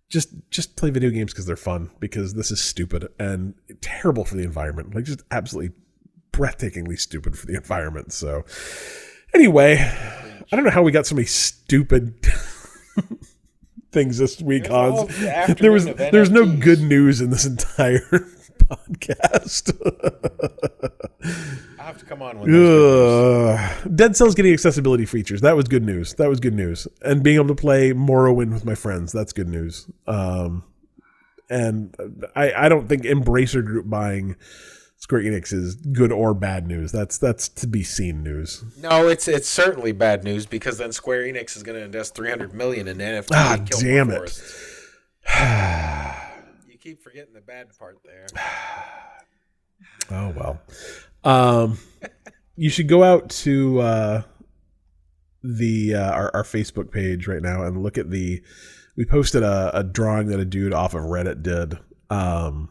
[0.08, 4.36] just just play video games because they're fun because this is stupid and terrible for
[4.36, 5.74] the environment like just absolutely
[6.32, 8.44] breathtakingly stupid for the environment so
[9.34, 12.14] anyway i don't know how we got so many stupid
[13.92, 15.54] things this week It was all Hans.
[15.60, 18.02] there was there's no good news in this entire
[18.68, 19.72] podcast
[21.78, 23.96] I have to come on with.
[23.96, 25.40] Dead Cells getting accessibility features.
[25.40, 26.14] That was good news.
[26.14, 26.88] That was good news.
[27.02, 29.12] And being able to play Morrowind with my friends.
[29.12, 29.88] That's good news.
[30.06, 30.64] Um,
[31.48, 31.94] and
[32.34, 34.36] I, I don't think Embracer Group buying
[34.96, 36.90] Square Enix is good or bad news.
[36.90, 38.64] That's that's to be seen news.
[38.80, 42.52] No, it's it's certainly bad news because then Square Enix is going to invest 300
[42.52, 43.28] million in NFT.
[43.32, 44.42] Ah, damn it.
[46.86, 48.26] keep forgetting the bad part there.
[50.10, 50.58] Oh well.
[51.22, 51.78] Um,
[52.56, 54.22] you should go out to uh,
[55.42, 58.42] the uh, our, our Facebook page right now and look at the.
[58.96, 62.70] We posted a, a drawing that a dude off of Reddit did, um,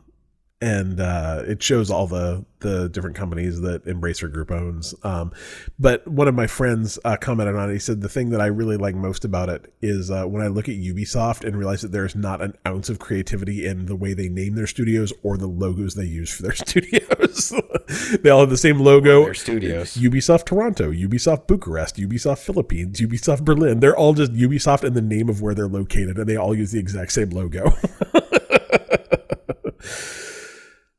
[0.62, 4.96] and uh, it shows all the the different companies that Embracer Group owns.
[5.04, 5.32] Um,
[5.78, 7.74] but one of my friends uh, commented on it.
[7.74, 10.48] He said the thing that I really like most about it is uh, when I
[10.48, 14.14] look at Ubisoft and realize that there's not an ounce of creativity in the way
[14.14, 17.54] they name their studios or the logos they use for their studios.
[18.22, 19.26] they all have the same logo.
[19.26, 19.98] Their studios.
[19.98, 23.82] Ubisoft Toronto, Ubisoft Bucharest, Ubisoft Philippines, Ubisoft Berlin.
[23.82, 26.72] They're all just Ubisoft and the name of where they're located, and they all use
[26.72, 27.74] the exact same logo.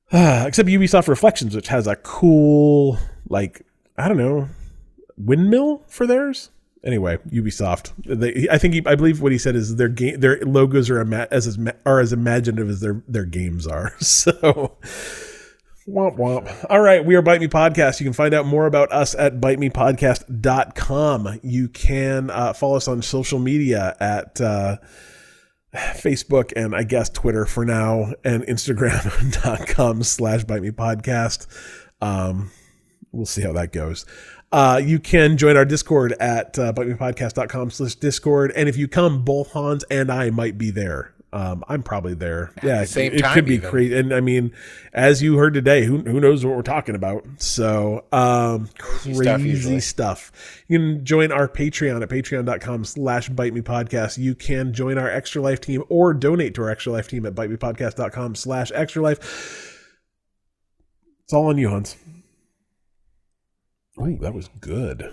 [0.13, 3.63] Except Ubisoft Reflections, which has a cool, like,
[3.99, 4.49] I don't know,
[5.17, 6.51] windmill for theirs.
[6.85, 7.93] Anyway, Ubisoft.
[8.05, 11.01] They, I think he, I believe what he said is their game, their logos are
[11.01, 13.93] ima- as as are as imaginative as their their games are.
[14.01, 14.77] So,
[15.89, 16.67] Womp womp.
[16.69, 18.01] All right, we are Bite Me Podcast.
[18.01, 21.41] You can find out more about us at bitemepodcast.com.
[21.45, 24.79] You can uh, follow us on social media at uh,
[25.95, 31.47] Facebook and I guess Twitter for now and Instagram.com slash Bite Me Podcast.
[32.01, 32.51] Um,
[33.13, 34.07] we'll see how that goes.
[34.53, 38.53] Uh, you can join our Discord at uh, bitemepodcast.com slash Discord.
[38.55, 41.16] And if you come, both Hans and I might be there.
[41.33, 42.53] Um, I'm probably there.
[42.63, 43.97] yeah, the same it, it could be crazy.
[43.97, 44.53] And I mean,
[44.93, 47.27] as you heard today, who, who knows what we're talking about?
[47.39, 50.65] So, um, crazy, stuff stuff.
[50.69, 54.19] You can join our Patreon at patreon.com slash bite me podcast.
[54.19, 57.35] You can join our extra life team or donate to our extra life team at
[57.35, 59.83] bitemepodcast.com slash extra life.
[61.25, 61.97] It's all on you, Hans.
[63.99, 65.13] Oh, that was good.